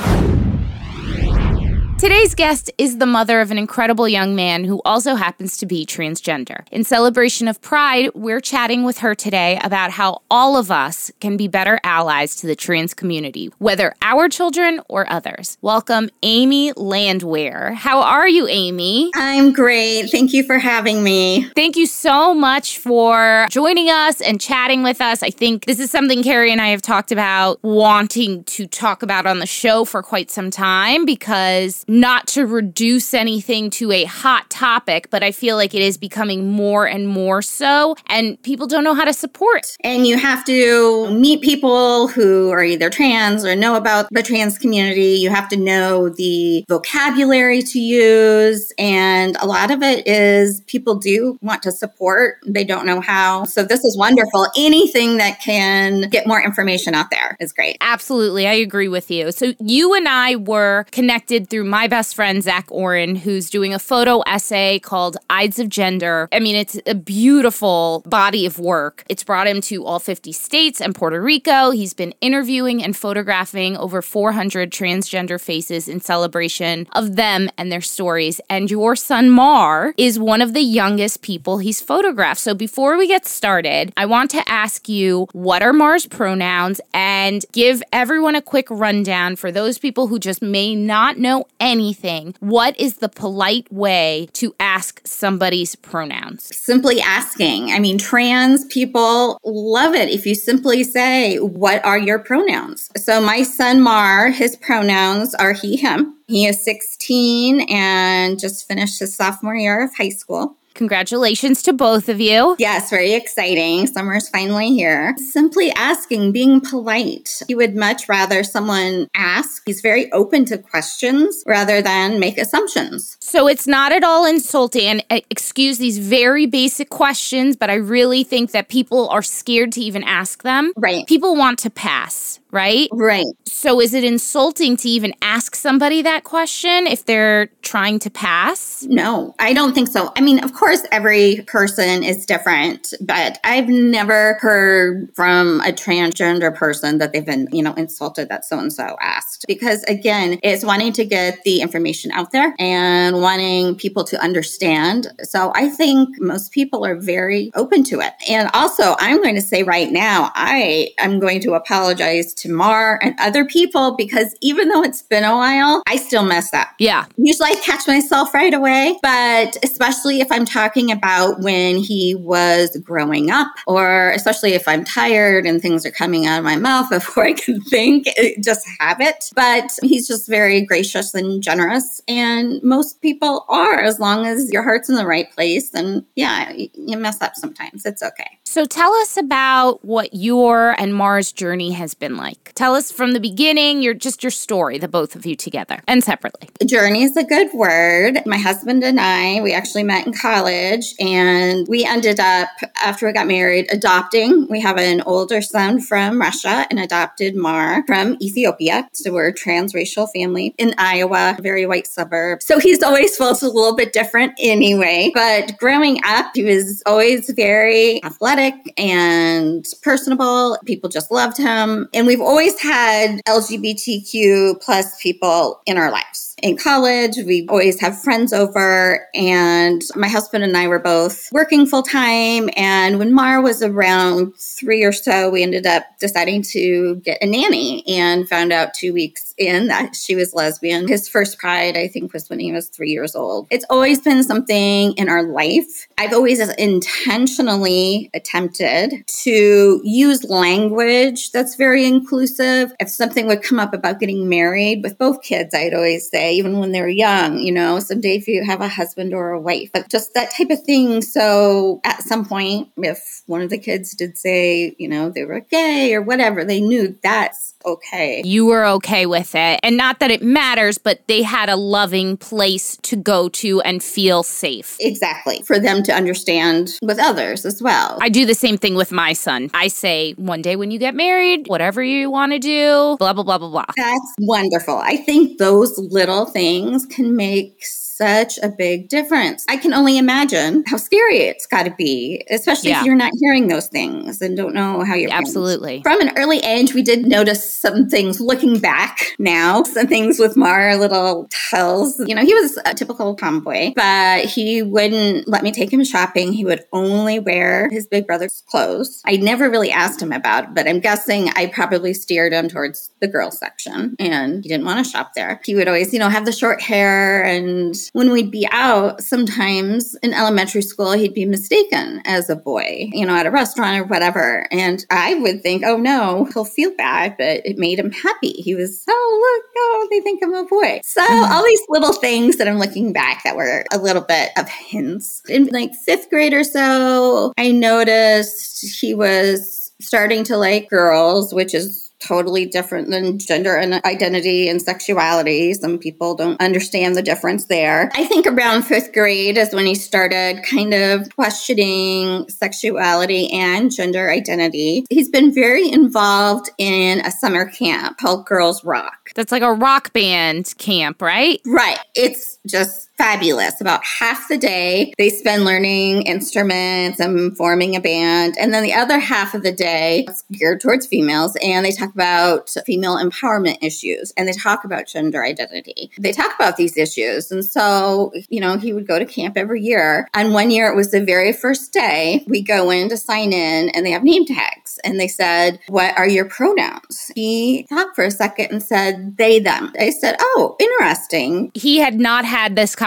Today's 1.97 2.35
guest 2.35 2.69
is 2.77 2.99
the 2.99 3.07
mother 3.07 3.41
of 3.41 3.49
an 3.49 3.57
incredible 3.57 4.07
young 4.07 4.35
man 4.35 4.65
who 4.65 4.83
also 4.85 5.15
happens 5.15 5.57
to 5.57 5.65
be 5.65 5.83
transgender. 5.83 6.63
In 6.71 6.83
celebration 6.83 7.47
of 7.47 7.59
Pride, 7.59 8.11
we're 8.13 8.39
chatting 8.39 8.83
with 8.83 8.99
her 8.99 9.15
today 9.15 9.59
about 9.63 9.89
how 9.89 10.21
all 10.29 10.57
of 10.57 10.69
us 10.69 11.11
can 11.19 11.37
be 11.37 11.47
better 11.47 11.79
allies 11.83 12.35
to 12.35 12.45
the 12.45 12.55
trans 12.55 12.93
community, 12.93 13.49
whether 13.57 13.95
our 14.03 14.29
children 14.29 14.79
or 14.87 15.11
others. 15.11 15.57
Welcome, 15.63 16.11
Amy 16.21 16.71
Landwehr. 16.73 17.73
How 17.73 18.01
are 18.03 18.27
you, 18.27 18.47
Amy? 18.47 19.09
I'm 19.15 19.51
great. 19.51 20.11
Thank 20.11 20.33
you 20.33 20.43
for 20.43 20.59
having 20.59 21.03
me. 21.03 21.49
Thank 21.55 21.77
you 21.77 21.87
so 21.87 22.35
much 22.35 22.77
for 22.77 23.47
joining 23.49 23.89
us 23.89 24.21
and 24.21 24.39
chatting 24.39 24.83
with 24.83 25.01
us. 25.01 25.23
I 25.23 25.31
think 25.31 25.65
this 25.65 25.79
is 25.79 25.89
something 25.89 26.21
Carrie 26.21 26.51
and 26.51 26.61
I 26.61 26.67
have 26.67 26.83
talked 26.83 27.11
about 27.11 27.57
wanting 27.63 28.43
to 28.43 28.67
talk 28.67 29.01
about 29.01 29.25
on 29.25 29.39
the 29.39 29.47
show 29.47 29.83
for 29.83 30.03
quite 30.03 30.29
some 30.29 30.51
time 30.51 31.03
because 31.03 31.85
not 31.87 32.27
to 32.27 32.45
reduce 32.45 33.13
anything 33.13 33.69
to 33.69 33.91
a 33.91 34.03
hot 34.05 34.49
topic, 34.49 35.09
but 35.09 35.23
I 35.23 35.31
feel 35.31 35.55
like 35.55 35.73
it 35.73 35.81
is 35.81 35.97
becoming 35.97 36.51
more 36.51 36.85
and 36.87 37.07
more 37.07 37.41
so, 37.41 37.95
and 38.07 38.41
people 38.43 38.67
don't 38.67 38.83
know 38.83 38.93
how 38.93 39.05
to 39.05 39.13
support. 39.13 39.75
And 39.83 40.05
you 40.05 40.17
have 40.17 40.43
to 40.45 41.09
meet 41.11 41.41
people 41.41 42.07
who 42.07 42.49
are 42.49 42.63
either 42.63 42.89
trans 42.89 43.45
or 43.45 43.55
know 43.55 43.75
about 43.75 44.07
the 44.11 44.23
trans 44.23 44.57
community. 44.57 45.13
You 45.13 45.29
have 45.29 45.47
to 45.49 45.57
know 45.57 46.09
the 46.09 46.65
vocabulary 46.67 47.61
to 47.61 47.79
use. 47.79 48.71
And 48.77 49.37
a 49.37 49.45
lot 49.45 49.71
of 49.71 49.81
it 49.81 50.07
is 50.07 50.61
people 50.67 50.95
do 50.95 51.37
want 51.41 51.63
to 51.63 51.71
support, 51.71 52.37
they 52.45 52.63
don't 52.63 52.85
know 52.85 53.01
how. 53.01 53.45
So 53.45 53.63
this 53.63 53.83
is 53.83 53.97
wonderful. 53.97 54.47
Anything 54.57 55.17
that 55.17 55.39
can 55.39 56.09
get 56.09 56.27
more 56.27 56.41
information 56.41 56.93
out 56.93 57.09
there 57.11 57.37
is 57.39 57.53
great. 57.53 57.77
Absolutely, 57.81 58.47
I 58.47 58.53
agree 58.53 58.87
with 58.87 59.09
you. 59.11 59.31
So 59.31 59.53
you 59.59 59.93
and 59.93 60.07
I 60.07 60.35
were 60.35 60.85
connected 60.91 61.49
through 61.49 61.65
my 61.65 61.76
best 61.85 62.15
friend 62.15 62.41
Zach 62.41 62.65
Oren, 62.71 63.15
who's 63.17 63.51
doing 63.51 63.73
a 63.73 63.79
photo 63.79 64.21
essay 64.21 64.79
called 64.79 65.17
"Ides 65.29 65.59
of 65.59 65.69
Gender." 65.69 66.27
I 66.31 66.39
mean, 66.39 66.55
it's 66.55 66.79
a 66.87 66.95
beautiful 66.95 68.03
body 68.07 68.45
of 68.47 68.57
work. 68.57 69.03
It's 69.09 69.23
brought 69.23 69.47
him 69.47 69.61
to 69.61 69.85
all 69.85 69.99
50 69.99 70.31
states 70.31 70.81
and 70.81 70.95
Puerto 70.95 71.21
Rico. 71.21 71.69
He's 71.71 71.93
been 71.93 72.13
interviewing 72.21 72.81
and 72.83 72.95
photographing 72.95 73.77
over 73.77 74.01
400 74.01 74.71
transgender 74.71 75.39
faces 75.39 75.87
in 75.87 75.99
celebration 75.99 76.87
of 76.93 77.15
them 77.17 77.49
and 77.57 77.71
their 77.71 77.81
stories. 77.81 78.39
And 78.49 78.71
your 78.71 78.95
son 78.95 79.29
Mar 79.29 79.93
is 79.97 80.17
one 80.17 80.41
of 80.41 80.53
the 80.53 80.61
youngest 80.61 81.21
people 81.21 81.57
he's 81.57 81.81
photographed. 81.81 82.39
So 82.39 82.53
before 82.53 82.97
we 82.97 83.07
get 83.07 83.25
started, 83.25 83.91
I 83.97 84.05
want 84.05 84.31
to 84.31 84.49
ask 84.49 84.87
you 84.87 85.27
what 85.33 85.61
are 85.61 85.73
Mar's 85.73 86.05
pronouns 86.05 86.79
and 86.93 87.45
give 87.51 87.83
everyone 87.91 88.35
a 88.35 88.41
quick 88.41 88.67
rundown 88.69 89.35
for 89.35 89.51
those 89.51 89.77
people 89.77 90.07
who 90.07 90.19
just 90.19 90.41
may 90.41 90.73
not 90.75 91.17
know. 91.17 91.45
Anything, 91.67 92.33
what 92.39 92.79
is 92.79 92.99
the 92.99 93.09
polite 93.09 93.69
way 93.69 94.29
to 94.35 94.55
ask 94.57 95.01
somebody's 95.05 95.75
pronouns? 95.75 96.55
simply 96.55 97.01
asking. 97.01 97.71
I 97.71 97.79
mean, 97.79 97.97
trans 97.97 98.63
people 98.67 99.37
love 99.43 99.93
it 99.93 100.07
if 100.07 100.25
you 100.25 100.33
simply 100.33 100.85
say, 100.85 101.35
What 101.39 101.83
are 101.83 101.97
your 101.97 102.19
pronouns? 102.19 102.89
So, 102.95 103.19
my 103.19 103.43
son 103.43 103.81
Mar, 103.81 104.29
his 104.29 104.55
pronouns 104.55 105.35
are 105.35 105.51
he, 105.51 105.75
him. 105.75 106.15
He 106.27 106.45
is 106.45 106.63
16 106.63 107.61
and 107.69 108.39
just 108.39 108.65
finished 108.65 108.99
his 108.99 109.13
sophomore 109.13 109.55
year 109.55 109.83
of 109.83 109.95
high 109.95 110.09
school. 110.09 110.56
Congratulations 110.77 111.61
to 111.63 111.73
both 111.73 112.07
of 112.07 112.21
you. 112.21 112.55
Yes, 112.59 112.89
very 112.89 113.13
exciting. 113.13 113.87
Summer's 113.87 114.29
finally 114.29 114.69
here. 114.69 115.15
Simply 115.17 115.71
asking, 115.71 116.31
being 116.31 116.61
polite. 116.61 117.41
He 117.47 117.55
would 117.55 117.75
much 117.75 118.07
rather 118.07 118.43
someone 118.43 119.07
ask. 119.15 119.63
He's 119.65 119.81
very 119.81 120.11
open 120.11 120.45
to 120.45 120.57
questions 120.57 121.43
rather 121.45 121.81
than 121.81 122.19
make 122.19 122.37
assumptions. 122.37 123.17
So 123.19 123.47
it's 123.47 123.67
not 123.67 123.91
at 123.91 124.03
all 124.03 124.25
insulting. 124.25 124.87
And 124.87 125.05
uh, 125.09 125.21
excuse 125.29 125.79
these 125.79 125.97
very 125.97 126.45
basic 126.45 126.89
questions, 126.89 127.55
but 127.55 127.69
I 127.69 127.75
really 127.75 128.23
think 128.23 128.51
that 128.51 128.69
people 128.69 129.09
are 129.09 129.23
scared 129.23 129.71
to 129.73 129.81
even 129.81 130.03
ask 130.03 130.43
them. 130.43 130.73
Right. 130.77 131.07
People 131.07 131.35
want 131.35 131.59
to 131.59 131.69
pass, 131.69 132.39
right? 132.51 132.87
Right. 132.91 133.25
So 133.45 133.81
is 133.81 133.93
it 133.93 134.03
insulting 134.03 134.77
to 134.77 134.89
even 134.89 135.13
ask 135.21 135.55
somebody 135.55 136.01
that 136.03 136.23
question 136.23 136.87
if 136.87 137.05
they're 137.05 137.47
trying 137.61 137.99
to 137.99 138.09
pass? 138.09 138.83
No, 138.83 139.35
I 139.39 139.53
don't 139.53 139.73
think 139.73 139.87
so. 139.87 140.11
I 140.15 140.21
mean, 140.21 140.43
of 140.43 140.53
course, 140.53 140.83
every 140.91 141.43
person 141.47 142.03
is 142.03 142.25
different, 142.25 142.93
but 143.01 143.39
I've 143.43 143.67
never 143.67 144.37
heard 144.39 145.09
from 145.15 145.59
a 145.61 145.71
transgender 145.71 146.53
person 146.53 146.99
that 146.99 147.13
they've 147.13 147.25
been, 147.25 147.47
you 147.51 147.63
know, 147.63 147.73
insulted 147.73 148.29
that 148.29 148.45
so 148.45 148.59
and 148.59 148.71
so 148.71 148.95
asked. 149.01 149.45
Because 149.47 149.83
again, 149.83 150.39
it's 150.43 150.63
wanting 150.63 150.93
to 150.93 151.05
get 151.05 151.43
the 151.43 151.61
information 151.61 152.11
out 152.11 152.31
there 152.31 152.55
and 152.59 153.21
wanting 153.21 153.75
people 153.75 154.03
to 154.05 154.21
understand. 154.21 155.07
So 155.23 155.51
I 155.55 155.69
think 155.69 156.19
most 156.19 156.51
people 156.51 156.85
are 156.85 156.95
very 156.95 157.51
open 157.55 157.83
to 157.85 157.99
it. 157.99 158.13
And 158.29 158.49
also, 158.53 158.95
I'm 158.99 159.21
going 159.21 159.35
to 159.35 159.41
say 159.41 159.63
right 159.63 159.91
now, 159.91 160.31
I 160.35 160.89
am 160.99 161.19
going 161.19 161.41
to 161.41 161.53
apologize 161.53 162.33
to 162.37 162.49
Mar 162.51 162.99
and 163.01 163.15
other 163.19 163.45
people 163.45 163.95
because 163.95 164.35
even 164.41 164.69
though 164.69 164.83
it's 164.83 165.01
been 165.01 165.23
a 165.23 165.35
while, 165.35 165.83
I 165.87 165.97
still 165.97 166.23
mess 166.23 166.53
up. 166.53 166.67
Yeah. 166.79 167.05
Usually 167.17 167.49
I 167.51 167.55
catch 167.55 167.87
myself 167.87 168.33
right 168.33 168.53
away, 168.53 168.97
but 169.01 169.57
especially 169.63 170.21
if 170.21 170.31
I'm 170.31 170.45
talking 170.45 170.91
about 170.91 171.41
when 171.41 171.77
he 171.77 172.15
was 172.15 172.77
growing 172.83 173.31
up, 173.31 173.47
or 173.65 174.11
especially 174.11 174.53
if 174.53 174.67
I'm 174.67 174.83
tired 174.83 175.45
and 175.45 175.61
things 175.61 175.85
are 175.85 175.91
coming 175.91 176.25
out 176.25 176.39
of 176.39 176.45
my 176.45 176.55
mouth 176.55 176.89
before 176.91 177.25
I 177.25 177.33
can 177.33 177.61
think, 177.61 178.05
it- 178.15 178.43
just 178.43 178.65
have 178.79 179.01
it. 179.01 179.29
But 179.35 179.71
he's 179.81 180.07
just 180.07 180.27
very 180.27 180.61
gracious 180.61 181.13
and 181.13 181.41
generous, 181.41 182.01
and 182.07 182.61
most 182.63 183.01
people 183.01 183.45
are 183.49 183.79
as 183.81 183.99
long 183.99 184.25
as 184.25 184.51
your 184.51 184.63
heart's 184.63 184.89
in 184.89 184.95
the 184.95 185.05
right 185.05 185.29
place. 185.31 185.73
And 185.73 186.05
yeah, 186.15 186.51
you 186.53 186.97
mess 186.97 187.21
up 187.21 187.35
sometimes. 187.35 187.85
It's 187.85 188.03
okay. 188.03 188.37
So 188.45 188.65
tell 188.65 188.93
us 188.95 189.17
about 189.17 189.83
what 189.83 190.13
your 190.13 190.79
and 190.79 190.93
Mars 190.93 191.31
journey 191.31 191.71
has 191.73 191.93
been 191.93 192.15
like. 192.17 192.26
Tell 192.55 192.73
us 192.73 192.91
from 192.91 193.13
the 193.13 193.19
beginning, 193.19 193.81
your 193.81 193.93
just 193.93 194.23
your 194.23 194.31
story, 194.31 194.77
the 194.77 194.87
both 194.87 195.15
of 195.15 195.25
you 195.25 195.35
together 195.35 195.81
and 195.87 196.03
separately. 196.03 196.49
Journey 196.65 197.03
is 197.03 197.15
a 197.15 197.23
good 197.23 197.53
word. 197.53 198.19
My 198.25 198.37
husband 198.37 198.83
and 198.83 198.99
I, 198.99 199.41
we 199.41 199.53
actually 199.53 199.83
met 199.83 200.07
in 200.07 200.13
college 200.13 200.95
and 200.99 201.67
we 201.67 201.85
ended 201.85 202.19
up, 202.19 202.49
after 202.83 203.05
we 203.05 203.13
got 203.13 203.27
married, 203.27 203.67
adopting. 203.71 204.47
We 204.49 204.59
have 204.61 204.77
an 204.77 205.01
older 205.01 205.41
son 205.41 205.79
from 205.79 206.19
Russia 206.19 206.65
and 206.69 206.79
adopted 206.79 207.35
Mar 207.35 207.83
from 207.85 208.17
Ethiopia. 208.21 208.89
So 208.93 209.13
we're 209.13 209.27
a 209.27 209.33
transracial 209.33 210.07
family 210.11 210.55
in 210.57 210.73
Iowa, 210.77 211.37
very 211.41 211.65
white 211.65 211.87
suburb. 211.87 212.41
So 212.41 212.59
he's 212.59 212.81
always 212.81 213.15
felt 213.15 213.41
a 213.43 213.47
little 213.47 213.75
bit 213.75 213.93
different 213.93 214.33
anyway. 214.39 215.11
But 215.13 215.57
growing 215.59 215.99
up, 216.03 216.31
he 216.33 216.43
was 216.43 216.81
always 216.85 217.29
very 217.31 218.03
athletic 218.03 218.55
and 218.77 219.65
personable. 219.81 220.57
People 220.65 220.89
just 220.89 221.11
loved 221.11 221.37
him. 221.37 221.87
And 221.93 222.07
we've 222.17 222.25
always 222.25 222.59
had 222.59 223.21
LGBTQ 223.27 224.59
plus 224.61 224.99
people 225.01 225.61
in 225.67 225.77
our 225.77 225.91
lives. 225.91 226.26
In 226.43 226.55
college, 226.55 227.17
we 227.25 227.47
always 227.49 227.79
have 227.81 227.99
friends 227.99 228.31
over, 228.31 229.07
and 229.15 229.81
my 229.95 230.07
husband 230.07 230.43
and 230.43 230.55
I 230.55 230.67
were 230.67 230.77
both 230.77 231.31
working 231.31 231.65
full 231.65 231.81
time. 231.81 232.51
And 232.55 232.99
when 232.99 233.11
Mar 233.11 233.41
was 233.41 233.63
around 233.63 234.35
three 234.35 234.83
or 234.83 234.91
so, 234.91 235.31
we 235.31 235.41
ended 235.41 235.65
up 235.65 235.85
deciding 235.99 236.43
to 236.43 236.97
get 236.97 237.17
a 237.23 237.25
nanny 237.25 237.83
and 237.87 238.29
found 238.29 238.53
out 238.53 238.75
two 238.75 238.93
weeks 238.93 239.33
in 239.39 239.67
that 239.67 239.95
she 239.95 240.15
was 240.15 240.35
lesbian. 240.35 240.87
His 240.87 241.09
first 241.09 241.39
pride, 241.39 241.75
I 241.75 241.87
think, 241.87 242.13
was 242.13 242.29
when 242.29 242.39
he 242.39 242.51
was 242.51 242.69
three 242.69 242.91
years 242.91 243.15
old. 243.15 243.47
It's 243.49 243.65
always 243.71 243.99
been 244.01 244.23
something 244.23 244.93
in 244.93 245.09
our 245.09 245.23
life. 245.23 245.87
I've 245.97 246.13
always 246.13 246.39
intentionally 246.39 248.11
attempted 248.13 249.07
to 249.07 249.81
use 249.83 250.23
language 250.23 251.31
that's 251.31 251.55
very 251.55 251.87
inclusive. 251.87 252.73
If 252.79 252.89
something 252.89 253.25
would 253.25 253.41
come 253.41 253.59
up 253.59 253.73
about 253.73 253.99
getting 253.99 254.29
married 254.29 254.83
with 254.83 254.99
both 254.99 255.23
kids, 255.23 255.55
I'd 255.55 255.73
always 255.73 256.07
say, 256.07 256.26
even 256.31 256.59
when 256.59 256.71
they're 256.71 256.87
young, 256.87 257.39
you 257.39 257.51
know, 257.51 257.79
someday 257.79 258.15
if 258.15 258.27
you 258.27 258.43
have 258.43 258.61
a 258.61 258.67
husband 258.67 259.13
or 259.13 259.31
a 259.31 259.39
wife, 259.39 259.69
but 259.73 259.89
just 259.89 260.13
that 260.13 260.31
type 260.31 260.49
of 260.49 260.63
thing. 260.63 261.01
So 261.01 261.81
at 261.83 262.03
some 262.03 262.25
point, 262.25 262.69
if 262.77 263.23
one 263.27 263.41
of 263.41 263.49
the 263.49 263.57
kids 263.57 263.93
did 263.95 264.17
say, 264.17 264.75
you 264.77 264.87
know, 264.87 265.09
they 265.09 265.25
were 265.25 265.39
gay 265.41 265.93
or 265.93 266.01
whatever, 266.01 266.43
they 266.43 266.61
knew 266.61 266.97
that's 267.03 267.55
okay. 267.65 268.21
You 268.25 268.45
were 268.45 268.65
okay 268.65 269.05
with 269.05 269.35
it. 269.35 269.59
And 269.63 269.77
not 269.77 269.99
that 269.99 270.11
it 270.11 270.21
matters, 270.21 270.77
but 270.77 271.01
they 271.07 271.21
had 271.21 271.49
a 271.49 271.55
loving 271.55 272.17
place 272.17 272.77
to 272.83 272.95
go 272.95 273.29
to 273.29 273.61
and 273.61 273.83
feel 273.83 274.23
safe. 274.23 274.77
Exactly. 274.79 275.41
For 275.45 275.59
them 275.59 275.83
to 275.83 275.93
understand 275.93 276.71
with 276.81 276.99
others 276.99 277.45
as 277.45 277.61
well. 277.61 277.97
I 278.01 278.09
do 278.09 278.25
the 278.25 278.35
same 278.35 278.57
thing 278.57 278.75
with 278.75 278.91
my 278.91 279.13
son. 279.13 279.49
I 279.53 279.67
say, 279.67 280.13
one 280.13 280.41
day 280.41 280.55
when 280.55 280.71
you 280.71 280.79
get 280.79 280.95
married, 280.95 281.47
whatever 281.47 281.83
you 281.83 282.09
want 282.09 282.31
to 282.31 282.39
do, 282.39 282.95
blah, 282.99 283.13
blah, 283.13 283.23
blah, 283.23 283.37
blah, 283.37 283.49
blah. 283.49 283.65
That's 283.75 284.13
wonderful. 284.19 284.77
I 284.77 284.97
think 284.97 285.37
those 285.37 285.77
little 285.77 286.16
things 286.25 286.85
can 286.85 287.15
make 287.15 287.63
such 287.97 288.37
a 288.43 288.49
big 288.49 288.89
difference. 288.89 289.45
I 289.49 289.57
can 289.57 289.73
only 289.73 289.97
imagine 289.97 290.63
how 290.67 290.77
scary 290.77 291.19
it's 291.19 291.45
got 291.47 291.63
to 291.63 291.71
be, 291.71 292.23
especially 292.29 292.69
Yeah. 292.69 292.81
if 292.81 292.85
you're 292.85 292.95
not 292.95 293.11
hearing 293.19 293.47
those 293.47 293.67
things 293.67 294.21
and 294.21 294.37
don't 294.37 294.53
know 294.53 294.83
how 294.83 294.93
you're 294.95 295.11
Absolutely. 295.11 295.81
From 295.83 295.99
an 296.01 296.11
early 296.17 296.39
age, 296.39 296.73
we 296.73 296.83
did 296.83 297.07
notice 297.07 297.51
some 297.53 297.89
things 297.89 298.19
looking 298.21 298.59
back 298.59 299.15
now, 299.17 299.63
some 299.63 299.87
things 299.87 300.19
with 300.19 300.37
Mar, 300.37 300.77
little 300.77 301.27
tells. 301.49 301.99
You 302.05 302.15
know, 302.15 302.23
he 302.23 302.33
was 302.33 302.57
a 302.65 302.73
typical 302.73 303.15
tomboy, 303.15 303.73
but 303.75 304.25
he 304.25 304.61
wouldn't 304.61 305.27
let 305.27 305.43
me 305.43 305.51
take 305.51 305.71
him 305.73 305.83
shopping. 305.83 306.33
He 306.33 306.45
would 306.45 306.63
only 306.71 307.19
wear 307.19 307.69
his 307.69 307.87
big 307.87 308.05
brother's 308.05 308.43
clothes. 308.47 309.01
I 309.05 309.17
never 309.17 309.49
really 309.49 309.71
asked 309.71 310.01
him 310.01 310.11
about 310.11 310.43
it, 310.45 310.49
but 310.53 310.67
I'm 310.67 310.79
guessing 310.79 311.29
I 311.35 311.47
probably 311.47 311.93
steered 311.93 312.33
him 312.33 312.47
towards 312.47 312.91
the 312.99 313.07
girls 313.07 313.39
section 313.39 313.95
and 313.99 314.43
he 314.43 314.49
didn't 314.49 314.65
want 314.65 314.83
to 314.85 314.89
shop 314.91 315.13
there. 315.15 315.41
He 315.43 315.55
would 315.55 315.67
always, 315.67 315.93
you 315.93 315.99
know, 315.99 316.09
have 316.09 316.25
the 316.25 316.31
short 316.31 316.61
hair. 316.61 317.23
And 317.23 317.75
when 317.93 318.11
we'd 318.11 318.31
be 318.31 318.47
out, 318.51 319.01
sometimes 319.01 319.95
in 319.95 320.13
elementary 320.13 320.61
school, 320.61 320.91
he'd 320.91 321.13
be 321.13 321.25
mistaken 321.25 322.01
as 322.05 322.29
a 322.29 322.35
boy, 322.35 322.89
you 322.91 323.05
know, 323.05 323.15
at 323.15 323.25
a 323.25 323.31
restaurant 323.31 323.79
or 323.79 323.83
whatever. 323.85 324.47
And 324.51 324.85
I 324.89 325.15
would 325.15 325.41
think, 325.41 325.63
oh 325.65 325.77
no, 325.77 326.25
he'll 326.33 326.45
feel 326.45 326.75
bad, 326.75 327.15
but 327.17 327.45
it 327.45 327.57
made 327.57 327.79
him 327.79 327.91
happy. 327.91 328.31
He 328.31 328.55
was, 328.55 328.83
oh, 328.87 329.41
look, 329.43 329.53
oh, 329.57 329.87
they 329.89 330.01
think 330.01 330.23
I'm 330.23 330.33
a 330.33 330.45
boy. 330.45 330.81
So 330.83 331.01
mm-hmm. 331.01 331.31
all 331.31 331.43
these 331.43 331.65
little 331.69 331.93
things 331.93 332.37
that 332.37 332.47
I'm 332.47 332.59
looking 332.59 332.93
back 332.93 333.23
that 333.23 333.35
were 333.35 333.65
a 333.71 333.77
little 333.77 334.03
bit 334.03 334.31
of 334.37 334.47
hints. 334.49 335.21
In 335.27 335.47
like 335.47 335.73
fifth 335.73 336.09
grade 336.09 336.33
or 336.33 336.43
so, 336.43 337.33
I 337.37 337.51
noticed 337.51 338.79
he 338.79 338.93
was 338.93 339.71
starting 339.79 340.23
to 340.25 340.37
like 340.37 340.69
girls, 340.69 341.33
which 341.33 341.53
is 341.53 341.86
totally 341.99 342.45
different 342.45 342.89
than 342.89 343.19
gender 343.19 343.55
and 343.55 343.73
identity 343.85 344.47
and 344.49 344.61
sexuality. 344.61 345.53
Some 345.53 345.77
people 345.77 346.15
don't 346.15 346.39
understand 346.39 346.95
the 346.95 347.01
difference 347.01 347.45
there. 347.45 347.89
I 347.95 348.05
think 348.05 348.27
around 348.27 348.63
fifth 348.63 348.93
grade 348.93 349.37
is 349.37 349.53
when 349.53 349.65
he 349.65 349.75
started 349.75 350.43
kind 350.43 350.73
of 350.73 351.13
questioning 351.15 352.29
sexuality 352.29 353.31
and 353.31 353.71
gender 353.71 354.09
identity. 354.11 354.85
He's 354.89 355.09
been 355.09 355.33
very 355.33 355.71
involved 355.71 356.49
in 356.57 357.01
a 357.01 357.11
summer 357.11 357.49
camp 357.49 357.97
called 357.97 358.25
Girls 358.25 358.63
Rock. 358.63 359.09
That's 359.15 359.31
like 359.31 359.43
a 359.43 359.53
rock 359.53 359.93
band 359.93 360.53
camp, 360.57 361.01
right? 361.01 361.41
Right. 361.45 361.79
It's 361.95 362.37
just 362.45 362.86
fabulous. 362.97 363.61
About 363.61 363.83
half 363.83 364.27
the 364.27 364.37
day 364.37 364.93
they 364.97 365.09
spend 365.09 365.45
learning 365.45 366.03
instruments 366.03 366.99
and 366.99 367.35
forming 367.37 367.75
a 367.75 367.79
band. 367.79 368.35
And 368.39 368.53
then 368.53 368.63
the 368.63 368.73
other 368.73 368.99
half 368.99 369.33
of 369.33 369.43
the 369.43 369.51
day 369.51 370.05
it's 370.07 370.23
geared 370.31 370.61
towards 370.61 370.87
females 370.87 371.37
and 371.41 371.65
they 371.65 371.71
talk 371.71 371.93
about 371.93 372.49
female 372.65 372.97
empowerment 372.97 373.57
issues 373.61 374.11
and 374.17 374.27
they 374.27 374.33
talk 374.33 374.63
about 374.63 374.87
gender 374.87 375.23
identity. 375.23 375.91
They 375.99 376.11
talk 376.11 376.33
about 376.35 376.57
these 376.57 376.77
issues. 376.77 377.31
And 377.31 377.45
so, 377.45 378.11
you 378.29 378.39
know, 378.39 378.57
he 378.57 378.73
would 378.73 378.87
go 378.87 378.99
to 378.99 379.05
camp 379.05 379.37
every 379.37 379.61
year. 379.61 380.07
And 380.13 380.33
one 380.33 380.51
year 380.51 380.67
it 380.67 380.75
was 380.75 380.91
the 380.91 381.03
very 381.03 381.33
first 381.33 381.71
day 381.73 382.25
we 382.27 382.41
go 382.41 382.71
in 382.71 382.89
to 382.89 382.97
sign 382.97 383.31
in 383.31 383.69
and 383.69 383.85
they 383.85 383.91
have 383.91 384.03
name 384.03 384.25
tags 384.25 384.79
and 384.83 384.99
they 384.99 385.07
said, 385.07 385.59
What 385.67 385.97
are 385.97 386.07
your 386.07 386.25
pronouns? 386.25 387.11
He 387.15 387.67
thought 387.69 387.95
for 387.95 388.03
a 388.03 388.11
second 388.11 388.51
and 388.51 388.63
said, 388.63 389.17
They, 389.17 389.39
them. 389.39 389.71
I 389.79 389.91
said, 389.91 390.15
Oh, 390.19 390.55
interesting. 390.59 391.51
He 391.53 391.77
had 391.77 391.99
not 391.99 392.25
had 392.25 392.55
this 392.55 392.75
conversation 392.75 392.86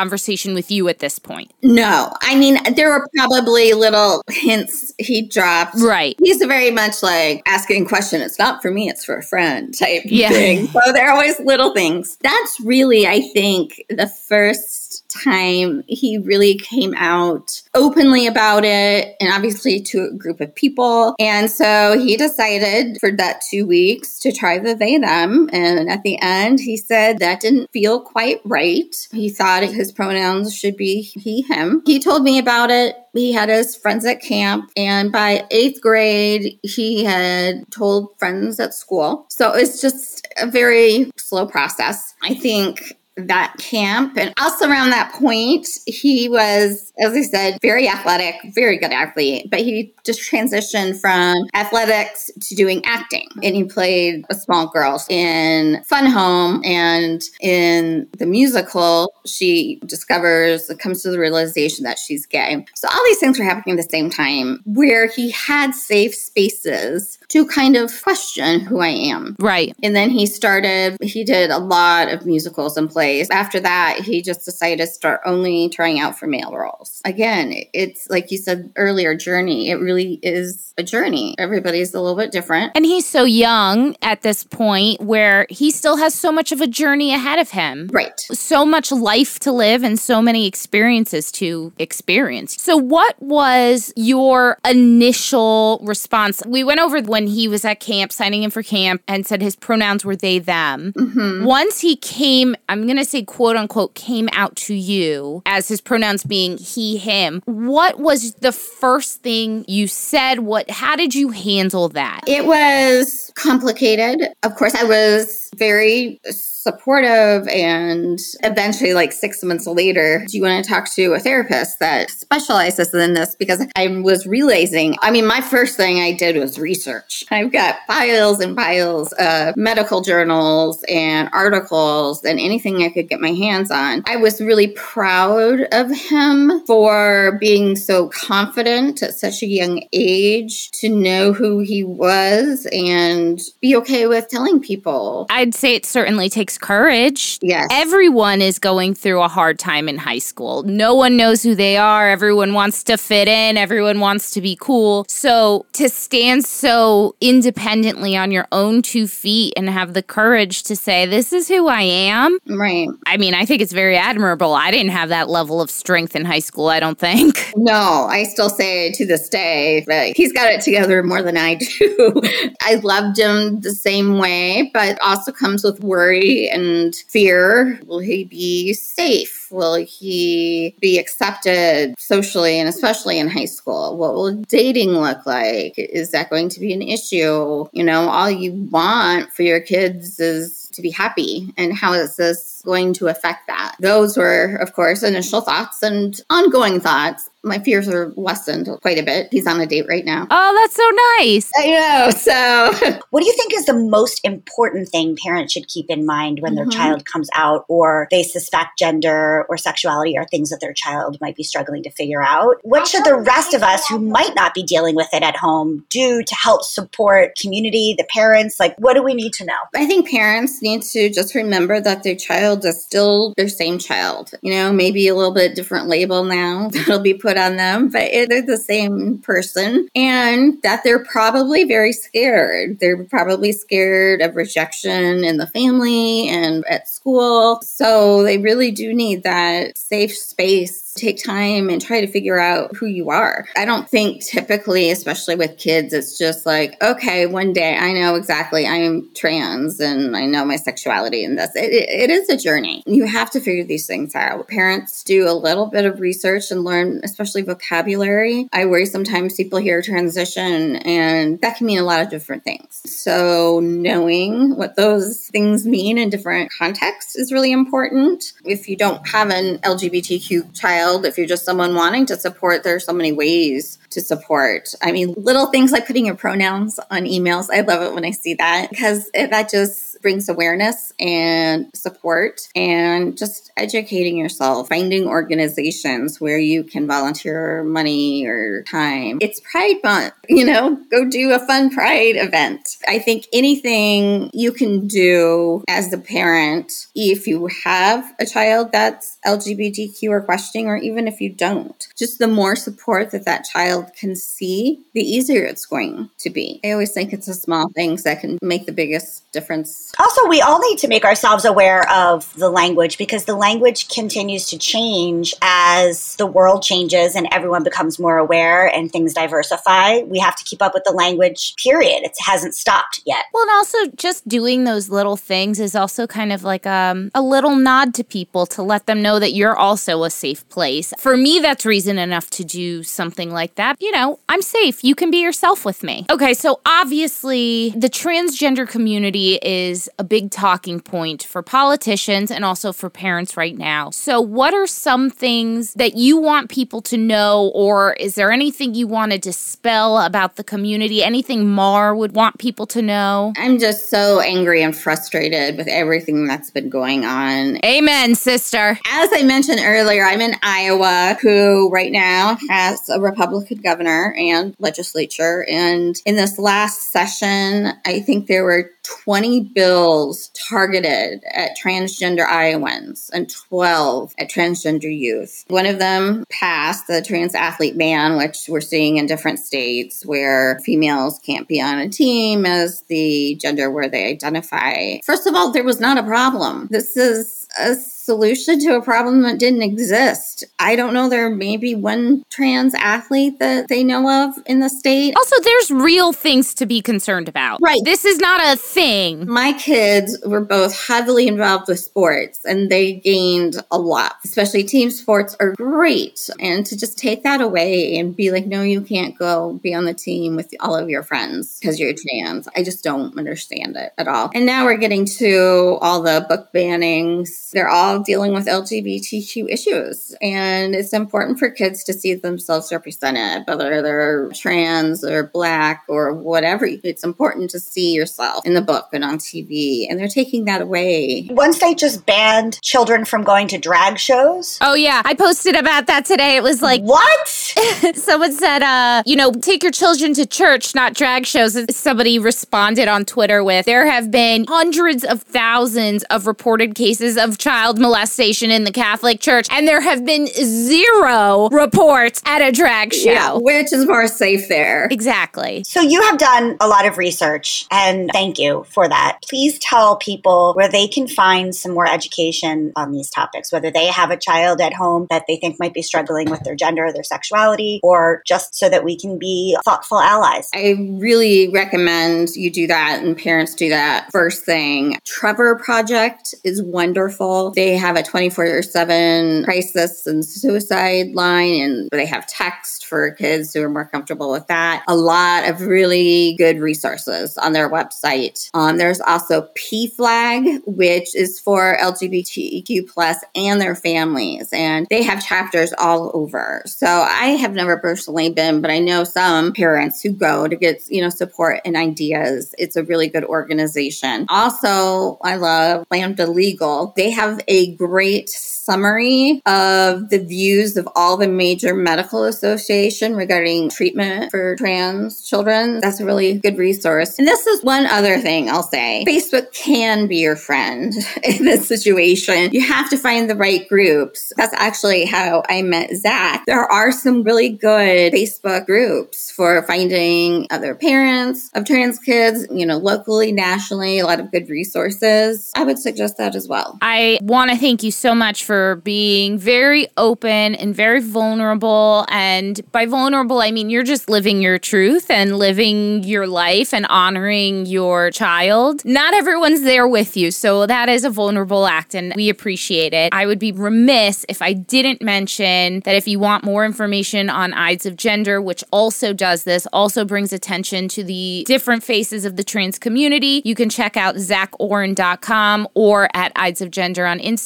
with 0.54 0.70
you 0.70 0.88
at 0.88 0.98
this 1.00 1.18
point. 1.18 1.52
No, 1.62 2.12
I 2.22 2.36
mean, 2.38 2.58
there 2.74 2.88
were 2.90 3.06
probably 3.16 3.72
little 3.74 4.22
hints 4.30 4.92
he 4.98 5.22
dropped. 5.26 5.74
Right. 5.78 6.16
He's 6.22 6.38
very 6.38 6.70
much 6.70 7.02
like 7.02 7.42
asking 7.46 7.86
question. 7.86 8.20
It's 8.20 8.38
not 8.38 8.62
for 8.62 8.70
me, 8.70 8.88
it's 8.88 9.04
for 9.04 9.16
a 9.16 9.22
friend 9.22 9.76
type 9.76 10.02
Yeah. 10.06 10.30
thing. 10.30 10.66
So 10.68 10.80
there 10.92 11.06
are 11.08 11.12
always 11.12 11.38
little 11.40 11.74
things. 11.74 12.16
That's 12.22 12.60
really, 12.60 13.06
I 13.06 13.20
think, 13.32 13.84
the 13.90 14.06
first 14.08 14.79
time 15.10 15.84
he 15.86 16.18
really 16.18 16.56
came 16.56 16.94
out 16.94 17.62
openly 17.74 18.26
about 18.26 18.64
it 18.64 19.16
and 19.20 19.32
obviously 19.32 19.80
to 19.80 20.04
a 20.04 20.14
group 20.14 20.40
of 20.40 20.54
people. 20.54 21.14
And 21.18 21.50
so 21.50 21.98
he 21.98 22.16
decided 22.16 22.98
for 23.00 23.10
that 23.12 23.42
two 23.48 23.66
weeks 23.66 24.18
to 24.20 24.32
try 24.32 24.58
the 24.58 24.74
they 24.74 24.98
them. 24.98 25.48
And 25.52 25.90
at 25.90 26.02
the 26.02 26.20
end, 26.20 26.60
he 26.60 26.76
said 26.76 27.18
that 27.18 27.40
didn't 27.40 27.70
feel 27.72 28.00
quite 28.00 28.40
right. 28.44 28.94
He 29.12 29.30
thought 29.30 29.62
his 29.62 29.92
pronouns 29.92 30.54
should 30.54 30.76
be 30.76 31.02
he, 31.02 31.42
him. 31.42 31.82
He 31.86 32.00
told 32.00 32.22
me 32.22 32.38
about 32.38 32.70
it. 32.70 32.96
He 33.12 33.32
had 33.32 33.48
his 33.48 33.74
friends 33.74 34.04
at 34.04 34.22
camp, 34.22 34.70
and 34.76 35.10
by 35.10 35.44
eighth 35.50 35.80
grade, 35.80 36.60
he 36.62 37.02
had 37.02 37.68
told 37.72 38.16
friends 38.20 38.60
at 38.60 38.72
school. 38.72 39.26
So 39.28 39.52
it's 39.52 39.80
just 39.80 40.28
a 40.40 40.46
very 40.46 41.10
slow 41.16 41.44
process. 41.44 42.14
I 42.22 42.34
think 42.34 42.92
that 43.28 43.54
camp. 43.58 44.16
And 44.16 44.32
also 44.40 44.68
around 44.68 44.90
that 44.90 45.12
point, 45.12 45.66
he 45.86 46.28
was, 46.28 46.92
as 46.98 47.12
I 47.12 47.22
said, 47.22 47.58
very 47.62 47.88
athletic, 47.88 48.36
very 48.54 48.78
good 48.78 48.92
athlete, 48.92 49.50
but 49.50 49.60
he 49.60 49.94
just 50.04 50.20
transitioned 50.20 51.00
from 51.00 51.36
athletics 51.54 52.30
to 52.48 52.54
doing 52.54 52.84
acting. 52.84 53.28
And 53.42 53.54
he 53.54 53.64
played 53.64 54.24
a 54.30 54.34
small 54.34 54.68
girl 54.68 55.02
in 55.08 55.82
Fun 55.84 56.06
Home 56.06 56.62
and 56.64 57.22
in 57.40 58.08
the 58.18 58.26
musical, 58.26 59.14
she 59.26 59.80
discovers, 59.86 60.70
comes 60.78 61.02
to 61.02 61.10
the 61.10 61.18
realization 61.18 61.84
that 61.84 61.98
she's 61.98 62.26
gay. 62.26 62.64
So 62.74 62.88
all 62.92 63.04
these 63.04 63.18
things 63.18 63.38
were 63.38 63.44
happening 63.44 63.78
at 63.78 63.84
the 63.84 63.90
same 63.90 64.10
time 64.10 64.60
where 64.64 65.06
he 65.06 65.30
had 65.30 65.72
safe 65.72 66.14
spaces 66.14 67.18
to 67.28 67.46
kind 67.46 67.76
of 67.76 67.90
question 68.02 68.60
who 68.60 68.80
I 68.80 68.88
am. 68.88 69.36
Right. 69.38 69.74
And 69.82 69.94
then 69.94 70.10
he 70.10 70.26
started, 70.26 70.96
he 71.02 71.24
did 71.24 71.50
a 71.50 71.58
lot 71.58 72.08
of 72.08 72.26
musicals 72.26 72.76
and 72.76 72.90
plays. 72.90 73.09
After 73.30 73.60
that, 73.60 74.00
he 74.00 74.22
just 74.22 74.44
decided 74.44 74.78
to 74.78 74.86
start 74.86 75.20
only 75.24 75.68
trying 75.68 76.00
out 76.00 76.18
for 76.18 76.26
male 76.26 76.52
roles. 76.52 77.00
Again, 77.04 77.54
it's 77.72 78.08
like 78.10 78.30
you 78.30 78.38
said 78.38 78.72
earlier, 78.76 79.14
journey. 79.14 79.70
It 79.70 79.76
really 79.76 80.18
is 80.22 80.74
a 80.78 80.82
journey. 80.82 81.34
Everybody's 81.38 81.94
a 81.94 82.00
little 82.00 82.16
bit 82.16 82.32
different. 82.32 82.72
And 82.74 82.84
he's 82.84 83.06
so 83.06 83.24
young 83.24 83.94
at 84.02 84.22
this 84.22 84.44
point 84.44 85.00
where 85.00 85.46
he 85.50 85.70
still 85.70 85.96
has 85.98 86.14
so 86.14 86.32
much 86.32 86.52
of 86.52 86.60
a 86.60 86.66
journey 86.66 87.12
ahead 87.14 87.38
of 87.38 87.50
him. 87.50 87.88
Right. 87.92 88.18
So 88.32 88.64
much 88.64 88.90
life 88.90 89.38
to 89.40 89.52
live 89.52 89.82
and 89.82 89.98
so 89.98 90.22
many 90.22 90.46
experiences 90.46 91.30
to 91.32 91.72
experience. 91.78 92.60
So, 92.60 92.76
what 92.76 93.20
was 93.20 93.92
your 93.96 94.58
initial 94.64 95.80
response? 95.82 96.42
We 96.46 96.64
went 96.64 96.80
over 96.80 97.00
when 97.02 97.26
he 97.26 97.48
was 97.48 97.64
at 97.64 97.80
camp, 97.80 98.12
signing 98.12 98.42
in 98.42 98.50
for 98.50 98.62
camp, 98.62 99.02
and 99.06 99.26
said 99.26 99.42
his 99.42 99.56
pronouns 99.56 100.04
were 100.04 100.16
they, 100.16 100.38
them. 100.38 100.92
Mm-hmm. 100.92 101.44
Once 101.44 101.80
he 101.80 101.96
came, 101.96 102.56
I'm 102.68 102.86
going 102.94 103.04
to 103.04 103.08
say 103.08 103.22
quote 103.22 103.56
unquote, 103.56 103.94
came 103.94 104.28
out 104.32 104.56
to 104.56 104.74
you 104.74 105.42
as 105.46 105.68
his 105.68 105.80
pronouns 105.80 106.24
being 106.24 106.58
he, 106.58 106.96
him, 106.96 107.42
what 107.44 107.98
was 108.00 108.34
the 108.34 108.52
first 108.52 109.22
thing 109.22 109.64
you 109.68 109.86
said? 109.86 110.40
What, 110.40 110.70
how 110.70 110.96
did 110.96 111.14
you 111.14 111.30
handle 111.30 111.88
that? 111.90 112.20
It 112.26 112.46
was 112.46 113.29
complicated. 113.42 114.28
Of 114.42 114.54
course, 114.56 114.74
I 114.74 114.84
was 114.84 115.50
very 115.56 116.20
supportive 116.62 117.48
and 117.48 118.18
eventually 118.42 118.92
like 118.92 119.12
six 119.12 119.42
months 119.42 119.66
later 119.66 120.24
do 120.28 120.36
you 120.36 120.42
want 120.42 120.62
to 120.62 120.70
talk 120.70 120.90
to 120.90 121.14
a 121.14 121.18
therapist 121.18 121.78
that 121.78 122.10
specializes 122.10 122.92
in 122.92 123.14
this? 123.14 123.34
Because 123.34 123.66
i 123.76 123.86
was 123.86 124.26
realizing 124.26 124.94
i 125.00 125.10
mean 125.10 125.26
my 125.26 125.40
first 125.40 125.76
thing 125.76 126.00
i 126.00 126.12
did 126.12 126.36
was 126.36 126.58
research. 126.58 127.24
I've 127.30 127.50
got 127.52 127.78
files 127.86 128.40
and 128.40 128.54
files 128.54 129.12
of 129.18 129.56
medical 129.56 130.02
journals 130.02 130.84
and 130.88 131.30
articles 131.32 132.24
and 132.24 132.38
anything 132.38 132.82
i 132.82 132.90
could 132.90 133.08
get 133.08 133.20
my 133.20 133.32
hands 133.32 133.70
on. 133.70 134.02
I 134.06 134.16
was 134.16 134.40
really 134.40 134.68
proud 134.68 135.60
of 135.72 135.90
him 135.90 136.64
for 136.66 137.38
being 137.40 137.74
so 137.74 138.08
confident 138.08 139.02
at 139.02 139.14
such 139.14 139.42
a 139.42 139.46
young 139.46 139.82
age 139.92 140.70
to 140.72 140.88
know 140.88 141.32
who 141.32 141.60
he 141.60 141.84
was 141.84 142.66
and 142.70 143.29
and 143.30 143.40
be 143.60 143.76
okay 143.76 144.06
with 144.06 144.28
telling 144.28 144.60
people. 144.60 145.26
I'd 145.30 145.54
say 145.54 145.74
it 145.74 145.86
certainly 145.86 146.28
takes 146.28 146.58
courage. 146.58 147.38
Yes. 147.42 147.68
Everyone 147.70 148.40
is 148.40 148.58
going 148.58 148.94
through 148.94 149.22
a 149.22 149.28
hard 149.28 149.58
time 149.58 149.88
in 149.88 149.98
high 149.98 150.18
school. 150.18 150.62
No 150.64 150.94
one 150.94 151.16
knows 151.16 151.42
who 151.42 151.54
they 151.54 151.76
are. 151.76 152.08
Everyone 152.08 152.52
wants 152.52 152.82
to 152.84 152.96
fit 152.96 153.28
in. 153.28 153.56
Everyone 153.56 154.00
wants 154.00 154.30
to 154.32 154.40
be 154.40 154.56
cool. 154.60 155.04
So 155.08 155.66
to 155.74 155.88
stand 155.88 156.44
so 156.44 157.14
independently 157.20 158.16
on 158.16 158.30
your 158.30 158.46
own 158.52 158.82
two 158.82 159.06
feet 159.06 159.54
and 159.56 159.68
have 159.68 159.94
the 159.94 160.02
courage 160.02 160.62
to 160.64 160.76
say, 160.76 161.06
this 161.06 161.32
is 161.32 161.48
who 161.48 161.68
I 161.68 161.82
am. 161.82 162.38
Right. 162.46 162.88
I 163.06 163.16
mean, 163.16 163.34
I 163.34 163.44
think 163.44 163.62
it's 163.62 163.72
very 163.72 163.96
admirable. 163.96 164.54
I 164.54 164.70
didn't 164.70 164.92
have 164.92 165.08
that 165.10 165.28
level 165.28 165.60
of 165.60 165.70
strength 165.70 166.16
in 166.16 166.24
high 166.24 166.40
school, 166.40 166.68
I 166.68 166.80
don't 166.80 166.98
think. 166.98 167.38
No, 167.56 168.06
I 168.08 168.22
still 168.22 168.48
say 168.48 168.90
to 168.92 169.04
this 169.04 169.28
day 169.28 169.84
that 169.86 170.16
he's 170.16 170.32
got 170.32 170.50
it 170.50 170.62
together 170.62 171.02
more 171.02 171.22
than 171.22 171.36
I 171.36 171.56
do. 171.56 172.22
I 172.62 172.76
loved 172.76 173.19
him 173.20 173.60
the 173.60 173.72
same 173.72 174.18
way, 174.18 174.70
but 174.72 175.00
also 175.00 175.32
comes 175.32 175.62
with 175.62 175.80
worry 175.80 176.48
and 176.48 176.94
fear. 177.08 177.80
Will 177.86 177.98
he 177.98 178.24
be 178.24 178.72
safe? 178.72 179.48
Will 179.50 179.74
he 179.74 180.74
be 180.80 180.98
accepted 180.98 181.94
socially 181.98 182.58
and 182.58 182.68
especially 182.68 183.18
in 183.18 183.28
high 183.28 183.46
school? 183.46 183.96
What 183.96 184.14
will 184.14 184.34
dating 184.42 184.90
look 184.90 185.26
like? 185.26 185.74
Is 185.76 186.10
that 186.12 186.30
going 186.30 186.48
to 186.50 186.60
be 186.60 186.72
an 186.72 186.82
issue? 186.82 187.66
You 187.72 187.84
know, 187.84 188.08
all 188.08 188.30
you 188.30 188.52
want 188.52 189.32
for 189.32 189.42
your 189.42 189.60
kids 189.60 190.20
is 190.20 190.68
to 190.72 190.82
be 190.82 190.90
happy. 190.90 191.52
And 191.56 191.72
how 191.72 191.92
is 191.92 192.16
this 192.16 192.62
going 192.64 192.92
to 192.94 193.08
affect 193.08 193.46
that? 193.46 193.76
Those 193.80 194.16
were, 194.16 194.56
of 194.56 194.72
course, 194.72 195.02
initial 195.02 195.40
thoughts 195.40 195.82
and 195.82 196.20
ongoing 196.30 196.80
thoughts 196.80 197.29
my 197.42 197.58
fears 197.58 197.88
are 197.88 198.12
lessened 198.16 198.68
quite 198.82 198.98
a 198.98 199.02
bit. 199.02 199.28
He's 199.30 199.46
on 199.46 199.60
a 199.60 199.66
date 199.66 199.86
right 199.88 200.04
now. 200.04 200.26
Oh, 200.30 200.58
that's 200.60 200.76
so 200.76 200.88
nice. 201.18 201.50
I 201.56 201.70
know. 201.70 202.10
So, 202.10 203.00
what 203.10 203.20
do 203.20 203.26
you 203.26 203.36
think 203.36 203.54
is 203.54 203.66
the 203.66 203.74
most 203.74 204.20
important 204.24 204.88
thing 204.88 205.16
parents 205.16 205.52
should 205.52 205.68
keep 205.68 205.86
in 205.88 206.04
mind 206.04 206.40
when 206.40 206.54
mm-hmm. 206.54 206.68
their 206.68 206.78
child 206.78 207.06
comes 207.06 207.28
out 207.34 207.64
or 207.68 208.08
they 208.10 208.22
suspect 208.22 208.78
gender 208.78 209.46
or 209.48 209.56
sexuality 209.56 210.16
or 210.16 210.26
things 210.26 210.50
that 210.50 210.60
their 210.60 210.72
child 210.72 211.18
might 211.20 211.36
be 211.36 211.42
struggling 211.42 211.82
to 211.82 211.90
figure 211.90 212.22
out? 212.22 212.56
What 212.62 212.86
should 212.86 213.04
the 213.04 213.16
rest 213.16 213.54
of 213.54 213.62
us 213.62 213.86
who 213.88 213.98
might 213.98 214.34
not 214.34 214.54
be 214.54 214.62
dealing 214.62 214.94
with 214.94 215.08
it 215.12 215.22
at 215.22 215.36
home 215.36 215.86
do 215.90 216.22
to 216.22 216.34
help 216.34 216.62
support 216.62 217.36
community, 217.36 217.94
the 217.96 218.04
parents? 218.04 218.60
Like, 218.60 218.76
what 218.78 218.94
do 218.94 219.02
we 219.02 219.14
need 219.14 219.32
to 219.34 219.44
know? 219.44 219.54
I 219.74 219.86
think 219.86 220.10
parents 220.10 220.60
need 220.62 220.82
to 220.82 221.10
just 221.10 221.34
remember 221.34 221.80
that 221.80 222.02
their 222.02 222.16
child 222.16 222.64
is 222.64 222.84
still 222.84 223.34
their 223.36 223.48
same 223.48 223.78
child. 223.78 224.32
You 224.42 224.52
know, 224.52 224.72
maybe 224.72 225.08
a 225.08 225.14
little 225.14 225.34
bit 225.34 225.54
different 225.54 225.88
label 225.88 226.24
now 226.24 226.68
that'll 226.72 227.00
be 227.00 227.14
put 227.14 227.29
put 227.30 227.38
on 227.38 227.56
them, 227.56 227.88
but 227.88 228.10
they're 228.28 228.42
the 228.42 228.56
same 228.56 229.18
person, 229.18 229.88
and 229.94 230.60
that 230.62 230.82
they're 230.82 231.04
probably 231.04 231.62
very 231.62 231.92
scared. 231.92 232.80
They're 232.80 233.04
probably 233.04 233.52
scared 233.52 234.20
of 234.20 234.34
rejection 234.34 235.22
in 235.22 235.36
the 235.36 235.46
family 235.46 236.28
and 236.28 236.64
at 236.66 236.88
school. 236.88 237.60
So 237.62 238.24
they 238.24 238.38
really 238.38 238.72
do 238.72 238.92
need 238.92 239.22
that 239.22 239.78
safe 239.78 240.16
space 240.16 240.89
take 240.94 241.22
time 241.22 241.70
and 241.70 241.80
try 241.80 242.00
to 242.00 242.06
figure 242.06 242.38
out 242.38 242.76
who 242.76 242.86
you 242.86 243.10
are. 243.10 243.46
I 243.56 243.64
don't 243.64 243.88
think 243.88 244.24
typically, 244.24 244.90
especially 244.90 245.36
with 245.36 245.56
kids, 245.56 245.92
it's 245.92 246.18
just 246.18 246.46
like, 246.46 246.82
okay, 246.82 247.26
one 247.26 247.52
day 247.52 247.76
I 247.76 247.92
know 247.92 248.14
exactly 248.14 248.66
I 248.66 248.76
am 248.76 249.08
trans 249.14 249.80
and 249.80 250.16
I 250.16 250.26
know 250.26 250.44
my 250.44 250.56
sexuality 250.56 251.24
and 251.24 251.38
this. 251.38 251.54
It, 251.54 251.72
it 251.72 252.10
is 252.10 252.28
a 252.28 252.36
journey. 252.36 252.82
You 252.86 253.06
have 253.06 253.30
to 253.32 253.40
figure 253.40 253.64
these 253.64 253.86
things 253.86 254.14
out. 254.14 254.48
Parents 254.48 255.02
do 255.04 255.28
a 255.28 255.32
little 255.32 255.66
bit 255.66 255.84
of 255.84 256.00
research 256.00 256.50
and 256.50 256.64
learn, 256.64 257.00
especially 257.04 257.42
vocabulary. 257.42 258.48
I 258.52 258.66
worry 258.66 258.86
sometimes 258.86 259.34
people 259.34 259.58
hear 259.58 259.82
transition 259.82 260.76
and 260.76 261.40
that 261.40 261.56
can 261.56 261.66
mean 261.66 261.78
a 261.78 261.84
lot 261.84 262.00
of 262.00 262.10
different 262.10 262.44
things. 262.44 262.82
So 262.84 263.60
knowing 263.60 264.56
what 264.56 264.76
those 264.76 265.28
things 265.28 265.66
mean 265.66 265.98
in 265.98 266.10
different 266.10 266.50
contexts 266.56 267.16
is 267.16 267.32
really 267.32 267.52
important. 267.52 268.32
If 268.44 268.68
you 268.68 268.76
don't 268.76 269.06
have 269.08 269.30
an 269.30 269.58
LGBTQ 269.58 270.58
child, 270.58 270.79
child, 270.80 271.04
if 271.06 271.18
you're 271.18 271.26
just 271.26 271.44
someone 271.44 271.74
wanting 271.74 272.06
to 272.06 272.16
support, 272.16 272.62
there's 272.62 272.84
so 272.84 272.92
many 272.92 273.12
ways 273.12 273.78
to 273.90 274.00
support. 274.00 274.74
I 274.82 274.92
mean, 274.92 275.14
little 275.16 275.46
things 275.46 275.72
like 275.72 275.86
putting 275.86 276.06
your 276.06 276.14
pronouns 276.14 276.78
on 276.90 277.02
emails. 277.02 277.48
I 277.52 277.60
love 277.60 277.82
it 277.82 277.94
when 277.94 278.04
I 278.04 278.10
see 278.10 278.34
that 278.34 278.70
because 278.70 279.10
that 279.12 279.50
just 279.50 279.99
brings 280.02 280.28
awareness 280.28 280.92
and 280.98 281.70
support 281.74 282.48
and 282.54 283.16
just 283.16 283.50
educating 283.56 284.16
yourself, 284.16 284.68
finding 284.68 285.06
organizations 285.06 286.20
where 286.20 286.38
you 286.38 286.64
can 286.64 286.86
volunteer 286.86 287.62
money 287.64 288.26
or 288.26 288.62
time. 288.64 289.18
It's 289.20 289.40
Pride 289.40 289.76
Month, 289.82 290.14
you 290.28 290.44
know, 290.44 290.76
go 290.90 291.08
do 291.08 291.32
a 291.32 291.38
fun 291.38 291.70
Pride 291.70 292.16
event. 292.16 292.76
I 292.88 292.98
think 292.98 293.26
anything 293.32 294.30
you 294.32 294.52
can 294.52 294.86
do 294.86 295.64
as 295.68 295.92
a 295.92 295.98
parent, 295.98 296.86
if 296.94 297.26
you 297.26 297.48
have 297.64 298.14
a 298.18 298.26
child 298.26 298.72
that's 298.72 299.18
LGBTQ 299.26 300.08
or 300.10 300.20
questioning, 300.22 300.68
or 300.68 300.76
even 300.76 301.06
if 301.06 301.20
you 301.20 301.30
don't, 301.30 301.88
just 301.98 302.18
the 302.18 302.28
more 302.28 302.56
support 302.56 303.10
that 303.10 303.24
that 303.24 303.44
child 303.44 303.92
can 303.98 304.16
see, 304.16 304.80
the 304.94 305.02
easier 305.02 305.44
it's 305.44 305.66
going 305.66 306.10
to 306.18 306.30
be. 306.30 306.60
I 306.64 306.72
always 306.72 306.92
think 306.92 307.12
it's 307.12 307.26
the 307.26 307.34
small 307.34 307.68
things 307.74 308.02
that 308.04 308.20
can 308.20 308.38
make 308.42 308.66
the 308.66 308.72
biggest 308.72 309.30
difference 309.32 309.89
also, 309.98 310.26
we 310.28 310.40
all 310.40 310.60
need 310.60 310.78
to 310.78 310.88
make 310.88 311.04
ourselves 311.04 311.44
aware 311.44 311.90
of 311.90 312.32
the 312.36 312.48
language 312.48 312.98
because 312.98 313.24
the 313.24 313.34
language 313.34 313.88
continues 313.88 314.46
to 314.46 314.58
change 314.58 315.34
as 315.42 316.16
the 316.16 316.26
world 316.26 316.62
changes 316.62 317.14
and 317.16 317.26
everyone 317.32 317.64
becomes 317.64 317.98
more 317.98 318.18
aware 318.18 318.66
and 318.66 318.92
things 318.92 319.14
diversify. 319.14 320.00
We 320.00 320.18
have 320.18 320.36
to 320.36 320.44
keep 320.44 320.62
up 320.62 320.74
with 320.74 320.84
the 320.84 320.92
language, 320.92 321.54
period. 321.56 322.02
It 322.02 322.16
hasn't 322.24 322.54
stopped 322.54 323.00
yet. 323.06 323.24
Well, 323.32 323.42
and 323.42 323.50
also 323.50 323.78
just 323.96 324.26
doing 324.28 324.64
those 324.64 324.90
little 324.90 325.16
things 325.16 325.58
is 325.60 325.74
also 325.74 326.06
kind 326.06 326.32
of 326.32 326.44
like 326.44 326.66
um, 326.66 327.10
a 327.14 327.22
little 327.22 327.56
nod 327.56 327.94
to 327.94 328.04
people 328.04 328.46
to 328.46 328.62
let 328.62 328.86
them 328.86 329.02
know 329.02 329.18
that 329.18 329.32
you're 329.32 329.56
also 329.56 330.04
a 330.04 330.10
safe 330.10 330.48
place. 330.48 330.92
For 330.98 331.16
me, 331.16 331.40
that's 331.40 331.66
reason 331.66 331.98
enough 331.98 332.30
to 332.30 332.44
do 332.44 332.82
something 332.82 333.32
like 333.32 333.54
that. 333.56 333.76
You 333.80 333.92
know, 333.92 334.18
I'm 334.28 334.42
safe. 334.42 334.84
You 334.84 334.94
can 334.94 335.10
be 335.10 335.18
yourself 335.18 335.64
with 335.64 335.82
me. 335.82 336.06
Okay, 336.10 336.34
so 336.34 336.60
obviously, 336.66 337.70
the 337.76 337.88
transgender 337.88 338.68
community 338.68 339.38
is 339.42 339.79
is 339.80 339.90
a 339.98 340.04
big 340.04 340.30
talking 340.30 340.80
point 340.80 341.22
for 341.22 341.42
politicians 341.42 342.30
and 342.30 342.44
also 342.44 342.72
for 342.72 342.90
parents 342.90 343.36
right 343.36 343.56
now. 343.56 343.90
So, 343.90 344.20
what 344.20 344.52
are 344.52 344.66
some 344.66 345.08
things 345.10 345.74
that 345.74 345.96
you 345.96 346.18
want 346.18 346.50
people 346.50 346.82
to 346.82 346.96
know, 346.96 347.50
or 347.54 347.94
is 347.94 348.14
there 348.14 348.30
anything 348.30 348.74
you 348.74 348.86
want 348.86 349.12
to 349.12 349.18
dispel 349.18 349.98
about 349.98 350.36
the 350.36 350.44
community? 350.44 351.02
Anything 351.02 351.48
Mar 351.48 351.94
would 351.94 352.14
want 352.14 352.38
people 352.38 352.66
to 352.66 352.82
know? 352.82 353.32
I'm 353.36 353.58
just 353.58 353.88
so 353.88 354.20
angry 354.20 354.62
and 354.62 354.76
frustrated 354.76 355.56
with 355.56 355.68
everything 355.68 356.26
that's 356.26 356.50
been 356.50 356.68
going 356.68 357.04
on. 357.04 357.64
Amen, 357.64 358.14
sister. 358.14 358.78
As 358.86 359.10
I 359.12 359.22
mentioned 359.22 359.60
earlier, 359.62 360.04
I'm 360.04 360.20
in 360.20 360.34
Iowa, 360.42 361.16
who 361.22 361.70
right 361.70 361.92
now 361.92 362.36
has 362.48 362.88
a 362.90 363.00
Republican 363.00 363.58
governor 363.58 364.14
and 364.18 364.54
legislature. 364.58 365.46
And 365.48 365.96
in 366.04 366.16
this 366.16 366.38
last 366.38 366.90
session, 366.90 367.72
I 367.86 368.00
think 368.00 368.26
there 368.26 368.44
were 368.44 368.70
20 369.04 369.40
bills 369.54 370.30
targeted 370.48 371.22
at 371.32 371.56
transgender 371.62 372.26
Iowans 372.26 373.10
and 373.12 373.30
12 373.30 374.14
at 374.18 374.30
transgender 374.30 374.94
youth. 374.94 375.44
One 375.48 375.66
of 375.66 375.78
them 375.78 376.24
passed 376.30 376.86
the 376.86 377.02
trans 377.02 377.34
athlete 377.34 377.78
ban, 377.78 378.16
which 378.16 378.46
we're 378.48 378.60
seeing 378.60 378.96
in 378.96 379.06
different 379.06 379.38
states 379.38 380.04
where 380.04 380.60
females 380.64 381.18
can't 381.24 381.48
be 381.48 381.60
on 381.60 381.78
a 381.78 381.88
team 381.88 382.46
as 382.46 382.82
the 382.88 383.36
gender 383.40 383.70
where 383.70 383.88
they 383.88 384.08
identify. 384.08 384.98
First 385.04 385.26
of 385.26 385.34
all, 385.34 385.52
there 385.52 385.64
was 385.64 385.80
not 385.80 385.98
a 385.98 386.02
problem. 386.02 386.68
This 386.70 386.96
is 386.96 387.46
a 387.58 387.74
solution 388.04 388.58
to 388.60 388.76
a 388.76 388.82
problem 388.82 389.22
that 389.22 389.38
didn't 389.38 389.62
exist. 389.62 390.44
I 390.58 390.76
don't 390.76 390.94
know. 390.94 391.08
There 391.08 391.30
may 391.30 391.56
be 391.56 391.74
one 391.74 392.24
trans 392.30 392.74
athlete 392.74 393.38
that 393.38 393.68
they 393.68 393.84
know 393.84 394.26
of 394.26 394.34
in 394.46 394.60
the 394.60 394.68
state. 394.68 395.14
Also, 395.16 395.36
there's 395.42 395.70
real 395.70 396.12
things 396.12 396.54
to 396.54 396.66
be 396.66 396.80
concerned 396.80 397.28
about. 397.28 397.60
Right. 397.62 397.80
This 397.84 398.04
is 398.04 398.18
not 398.18 398.40
a 398.44 398.56
thing. 398.56 399.28
My 399.28 399.52
kids 399.52 400.18
were 400.24 400.40
both 400.40 400.78
heavily 400.86 401.28
involved 401.28 401.68
with 401.68 401.78
sports 401.80 402.44
and 402.44 402.70
they 402.70 402.94
gained 402.94 403.62
a 403.70 403.78
lot, 403.78 404.16
especially 404.24 404.64
team 404.64 404.90
sports 404.90 405.36
are 405.40 405.54
great. 405.56 406.28
And 406.40 406.66
to 406.66 406.76
just 406.76 406.98
take 406.98 407.22
that 407.22 407.40
away 407.40 407.96
and 407.96 408.16
be 408.16 408.30
like, 408.30 408.46
no, 408.46 408.62
you 408.62 408.80
can't 408.80 409.18
go 409.18 409.58
be 409.62 409.74
on 409.74 409.84
the 409.84 409.94
team 409.94 410.36
with 410.36 410.52
all 410.60 410.76
of 410.76 410.88
your 410.88 411.02
friends 411.02 411.58
because 411.60 411.78
you're 411.78 411.94
trans. 411.94 412.48
I 412.56 412.62
just 412.62 412.82
don't 412.82 413.16
understand 413.18 413.76
it 413.76 413.92
at 413.98 414.08
all. 414.08 414.30
And 414.34 414.46
now 414.46 414.64
we're 414.64 414.76
getting 414.76 415.04
to 415.06 415.78
all 415.80 416.02
the 416.02 416.24
book 416.28 416.48
bannings. 416.54 417.50
They're 417.50 417.68
all 417.68 417.99
all 418.00 418.04
dealing 418.04 418.32
with 418.32 418.46
LGBTQ 418.46 419.48
issues. 419.50 420.14
And 420.22 420.74
it's 420.74 420.92
important 420.92 421.38
for 421.38 421.50
kids 421.50 421.84
to 421.84 421.92
see 421.92 422.14
themselves 422.14 422.72
represented, 422.72 423.44
whether 423.46 423.82
they're 423.82 424.28
trans 424.30 425.04
or 425.04 425.24
black 425.24 425.84
or 425.88 426.12
whatever. 426.14 426.66
It's 426.66 427.04
important 427.04 427.50
to 427.50 427.60
see 427.60 427.92
yourself 427.92 428.46
in 428.46 428.54
the 428.54 428.62
book 428.62 428.88
and 428.92 429.04
on 429.04 429.18
TV. 429.18 429.86
And 429.88 429.98
they're 429.98 430.08
taking 430.08 430.46
that 430.46 430.62
away. 430.62 431.28
Once 431.30 431.60
they 431.60 431.74
just 431.74 432.06
banned 432.06 432.60
children 432.62 433.04
from 433.04 433.22
going 433.22 433.48
to 433.48 433.58
drag 433.58 433.98
shows. 433.98 434.58
Oh, 434.60 434.74
yeah. 434.74 435.02
I 435.04 435.14
posted 435.14 435.56
about 435.56 435.86
that 435.86 436.04
today. 436.04 436.36
It 436.36 436.42
was 436.42 436.62
like, 436.62 436.82
what? 436.82 437.28
Someone 437.94 438.32
said, 438.32 438.62
uh, 438.62 439.02
you 439.06 439.16
know, 439.16 439.32
take 439.32 439.62
your 439.62 439.72
children 439.72 440.14
to 440.14 440.26
church, 440.26 440.74
not 440.74 440.94
drag 440.94 441.26
shows. 441.26 441.58
Somebody 441.74 442.18
responded 442.18 442.88
on 442.88 443.04
Twitter 443.04 443.44
with, 443.44 443.66
there 443.66 443.86
have 443.86 444.10
been 444.10 444.44
hundreds 444.48 445.04
of 445.04 445.22
thousands 445.22 446.02
of 446.04 446.26
reported 446.26 446.74
cases 446.74 447.16
of 447.16 447.38
child 447.38 447.79
molestation 447.80 448.50
in 448.50 448.64
the 448.64 448.70
Catholic 448.70 449.20
Church, 449.20 449.48
and 449.50 449.66
there 449.66 449.80
have 449.80 450.04
been 450.04 450.26
zero 450.26 451.48
reports 451.50 452.22
at 452.24 452.40
a 452.40 452.52
drag 452.52 452.92
show. 452.92 453.10
Yeah, 453.10 453.32
which 453.34 453.72
is 453.72 453.86
more 453.86 454.06
safe 454.06 454.48
there. 454.48 454.88
Exactly. 454.90 455.64
So 455.64 455.80
you 455.80 456.02
have 456.02 456.18
done 456.18 456.56
a 456.60 456.68
lot 456.68 456.86
of 456.86 456.98
research, 456.98 457.66
and 457.70 458.10
thank 458.12 458.38
you 458.38 458.64
for 458.68 458.88
that. 458.88 459.18
Please 459.28 459.58
tell 459.58 459.96
people 459.96 460.52
where 460.54 460.68
they 460.68 460.86
can 460.86 461.08
find 461.08 461.54
some 461.54 461.72
more 461.72 461.88
education 461.90 462.72
on 462.76 462.92
these 462.92 463.10
topics, 463.10 463.52
whether 463.52 463.70
they 463.70 463.86
have 463.86 464.10
a 464.10 464.16
child 464.16 464.60
at 464.60 464.74
home 464.74 465.06
that 465.10 465.24
they 465.26 465.36
think 465.36 465.58
might 465.58 465.74
be 465.74 465.82
struggling 465.82 466.30
with 466.30 466.40
their 466.44 466.54
gender 466.54 466.86
or 466.86 466.92
their 466.92 467.02
sexuality, 467.02 467.80
or 467.82 468.22
just 468.26 468.54
so 468.54 468.68
that 468.68 468.84
we 468.84 468.96
can 468.96 469.18
be 469.18 469.56
thoughtful 469.64 469.98
allies. 469.98 470.48
I 470.54 470.76
really 470.98 471.48
recommend 471.48 472.28
you 472.34 472.50
do 472.50 472.66
that 472.66 473.02
and 473.02 473.16
parents 473.16 473.54
do 473.54 473.70
that 473.70 474.10
first 474.12 474.44
thing. 474.44 474.98
Trevor 475.06 475.56
Project 475.56 476.34
is 476.44 476.62
wonderful. 476.62 477.52
They 477.52 477.69
have 477.76 477.96
a 477.96 478.02
24 478.02 478.62
7 478.62 479.44
crisis 479.44 480.06
and 480.06 480.24
suicide 480.24 481.14
line, 481.14 481.60
and 481.62 481.88
they 481.90 482.06
have 482.06 482.26
text 482.26 482.86
for 482.86 483.12
kids 483.12 483.54
who 483.54 483.62
are 483.62 483.68
more 483.68 483.86
comfortable 483.86 484.30
with 484.30 484.46
that. 484.48 484.82
A 484.88 484.96
lot 484.96 485.48
of 485.48 485.62
really 485.62 486.34
good 486.38 486.58
resources 486.58 487.36
on 487.38 487.52
their 487.52 487.70
website. 487.70 488.50
Um, 488.54 488.78
there's 488.78 489.00
also 489.00 489.48
PFLAG, 489.56 490.62
which 490.66 491.14
is 491.14 491.40
for 491.40 491.76
LGBTQ 491.80 492.92
plus 492.92 493.18
and 493.34 493.60
their 493.60 493.74
families, 493.74 494.48
and 494.52 494.86
they 494.90 495.02
have 495.02 495.24
chapters 495.24 495.72
all 495.78 496.10
over. 496.14 496.62
So 496.66 496.86
I 496.86 497.36
have 497.40 497.54
never 497.54 497.78
personally 497.78 498.30
been, 498.30 498.60
but 498.60 498.70
I 498.70 498.78
know 498.78 499.04
some 499.04 499.52
parents 499.52 500.02
who 500.02 500.12
go 500.12 500.48
to 500.48 500.56
get 500.56 500.82
you 500.88 501.00
know 501.00 501.10
support 501.10 501.60
and 501.64 501.76
ideas. 501.76 502.54
It's 502.58 502.76
a 502.76 502.84
really 502.84 503.08
good 503.08 503.24
organization. 503.24 504.26
Also, 504.28 505.18
I 505.22 505.36
love 505.36 505.86
Lambda 505.90 506.26
Legal. 506.26 506.92
They 506.96 507.10
have 507.10 507.40
a 507.48 507.59
great 507.68 508.28
summary 508.70 509.42
of 509.46 510.10
the 510.10 510.18
views 510.18 510.76
of 510.76 510.88
all 510.94 511.16
the 511.16 511.26
major 511.28 511.74
medical 511.74 512.24
association 512.24 513.16
regarding 513.16 513.70
treatment 513.70 514.30
for 514.30 514.54
trans 514.56 515.26
children. 515.26 515.80
That's 515.80 516.00
a 516.00 516.04
really 516.04 516.38
good 516.38 516.58
resource. 516.58 517.18
And 517.18 517.26
this 517.26 517.46
is 517.46 517.64
one 517.64 517.86
other 517.86 518.18
thing 518.18 518.48
I'll 518.48 518.62
say. 518.62 519.04
Facebook 519.06 519.52
can 519.52 520.06
be 520.06 520.18
your 520.18 520.36
friend 520.36 520.92
in 521.24 521.44
this 521.44 521.66
situation. 521.66 522.52
You 522.52 522.60
have 522.60 522.90
to 522.90 522.96
find 522.96 523.28
the 523.28 523.34
right 523.34 523.68
groups. 523.68 524.32
That's 524.36 524.54
actually 524.54 525.04
how 525.04 525.42
I 525.48 525.62
met 525.62 525.94
Zach. 525.96 526.44
There 526.46 526.70
are 526.70 526.92
some 526.92 527.22
really 527.22 527.48
good 527.48 528.12
Facebook 528.12 528.66
groups 528.66 529.30
for 529.30 529.62
finding 529.66 530.46
other 530.50 530.74
parents 530.74 531.50
of 531.54 531.64
trans 531.64 531.98
kids, 531.98 532.46
you 532.50 532.66
know, 532.66 532.78
locally, 532.78 533.32
nationally, 533.32 533.98
a 533.98 534.06
lot 534.06 534.20
of 534.20 534.30
good 534.30 534.48
resources. 534.48 535.50
I 535.56 535.64
would 535.64 535.78
suggest 535.78 536.18
that 536.18 536.34
as 536.34 536.46
well. 536.46 536.78
I 536.82 537.18
to 537.50 537.60
thank 537.60 537.82
you 537.82 537.90
so 537.90 538.14
much 538.14 538.44
for 538.44 538.76
being 538.76 539.38
very 539.38 539.88
open 539.96 540.54
and 540.54 540.74
very 540.74 541.00
vulnerable. 541.00 542.06
And 542.08 542.60
by 542.72 542.86
vulnerable, 542.86 543.40
I 543.40 543.50
mean 543.50 543.70
you're 543.70 543.82
just 543.82 544.08
living 544.08 544.40
your 544.40 544.58
truth 544.58 545.10
and 545.10 545.36
living 545.36 546.04
your 546.04 546.26
life 546.26 546.72
and 546.72 546.86
honoring 546.86 547.66
your 547.66 548.10
child. 548.10 548.84
Not 548.84 549.14
everyone's 549.14 549.62
there 549.62 549.88
with 549.88 550.16
you. 550.16 550.30
So 550.30 550.66
that 550.66 550.88
is 550.88 551.04
a 551.04 551.10
vulnerable 551.10 551.66
act 551.66 551.94
and 551.94 552.12
we 552.14 552.28
appreciate 552.28 552.94
it. 552.94 553.12
I 553.12 553.26
would 553.26 553.38
be 553.38 553.52
remiss 553.52 554.24
if 554.28 554.40
I 554.42 554.52
didn't 554.52 555.02
mention 555.02 555.80
that 555.80 555.94
if 555.94 556.06
you 556.06 556.18
want 556.18 556.44
more 556.44 556.64
information 556.64 557.28
on 557.28 557.52
Ides 557.52 557.86
of 557.86 557.96
Gender, 557.96 558.40
which 558.40 558.62
also 558.70 559.12
does 559.12 559.44
this, 559.44 559.66
also 559.72 560.04
brings 560.04 560.32
attention 560.32 560.88
to 560.88 561.04
the 561.04 561.44
different 561.46 561.82
faces 561.82 562.24
of 562.24 562.36
the 562.36 562.44
trans 562.44 562.78
community, 562.78 563.42
you 563.44 563.54
can 563.54 563.68
check 563.68 563.96
out 563.96 564.14
zachoren.com 564.16 565.68
or 565.74 566.08
at 566.14 566.32
Ides 566.36 566.60
of 566.60 566.70
Gender 566.70 567.06
on 567.06 567.18
Instagram. 567.18 567.39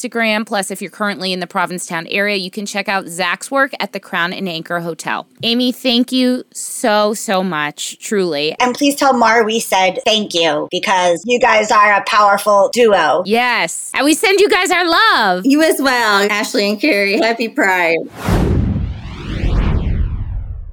Plus, 0.46 0.70
if 0.70 0.80
you're 0.80 0.90
currently 0.90 1.32
in 1.32 1.40
the 1.40 1.46
Provincetown 1.46 2.06
area, 2.08 2.36
you 2.36 2.50
can 2.50 2.66
check 2.66 2.88
out 2.88 3.06
Zach's 3.06 3.50
work 3.50 3.72
at 3.80 3.92
the 3.92 4.00
Crown 4.00 4.32
and 4.32 4.48
Anchor 4.48 4.80
Hotel. 4.80 5.26
Amy, 5.42 5.72
thank 5.72 6.12
you 6.12 6.44
so, 6.52 7.14
so 7.14 7.42
much, 7.42 7.98
truly. 7.98 8.54
And 8.60 8.74
please 8.74 8.96
tell 8.96 9.12
Mar 9.12 9.44
we 9.44 9.60
said 9.60 9.98
thank 10.04 10.34
you 10.34 10.68
because 10.70 11.22
you 11.24 11.40
guys 11.40 11.70
are 11.70 11.94
a 11.94 12.04
powerful 12.04 12.70
duo. 12.72 13.22
Yes. 13.26 13.90
And 13.94 14.04
we 14.04 14.14
send 14.14 14.40
you 14.40 14.48
guys 14.48 14.70
our 14.70 14.88
love. 14.88 15.42
You 15.44 15.62
as 15.62 15.80
well, 15.80 16.30
Ashley 16.30 16.68
and 16.68 16.80
Carrie. 16.80 17.18
Happy 17.18 17.48
Pride. 17.48 17.98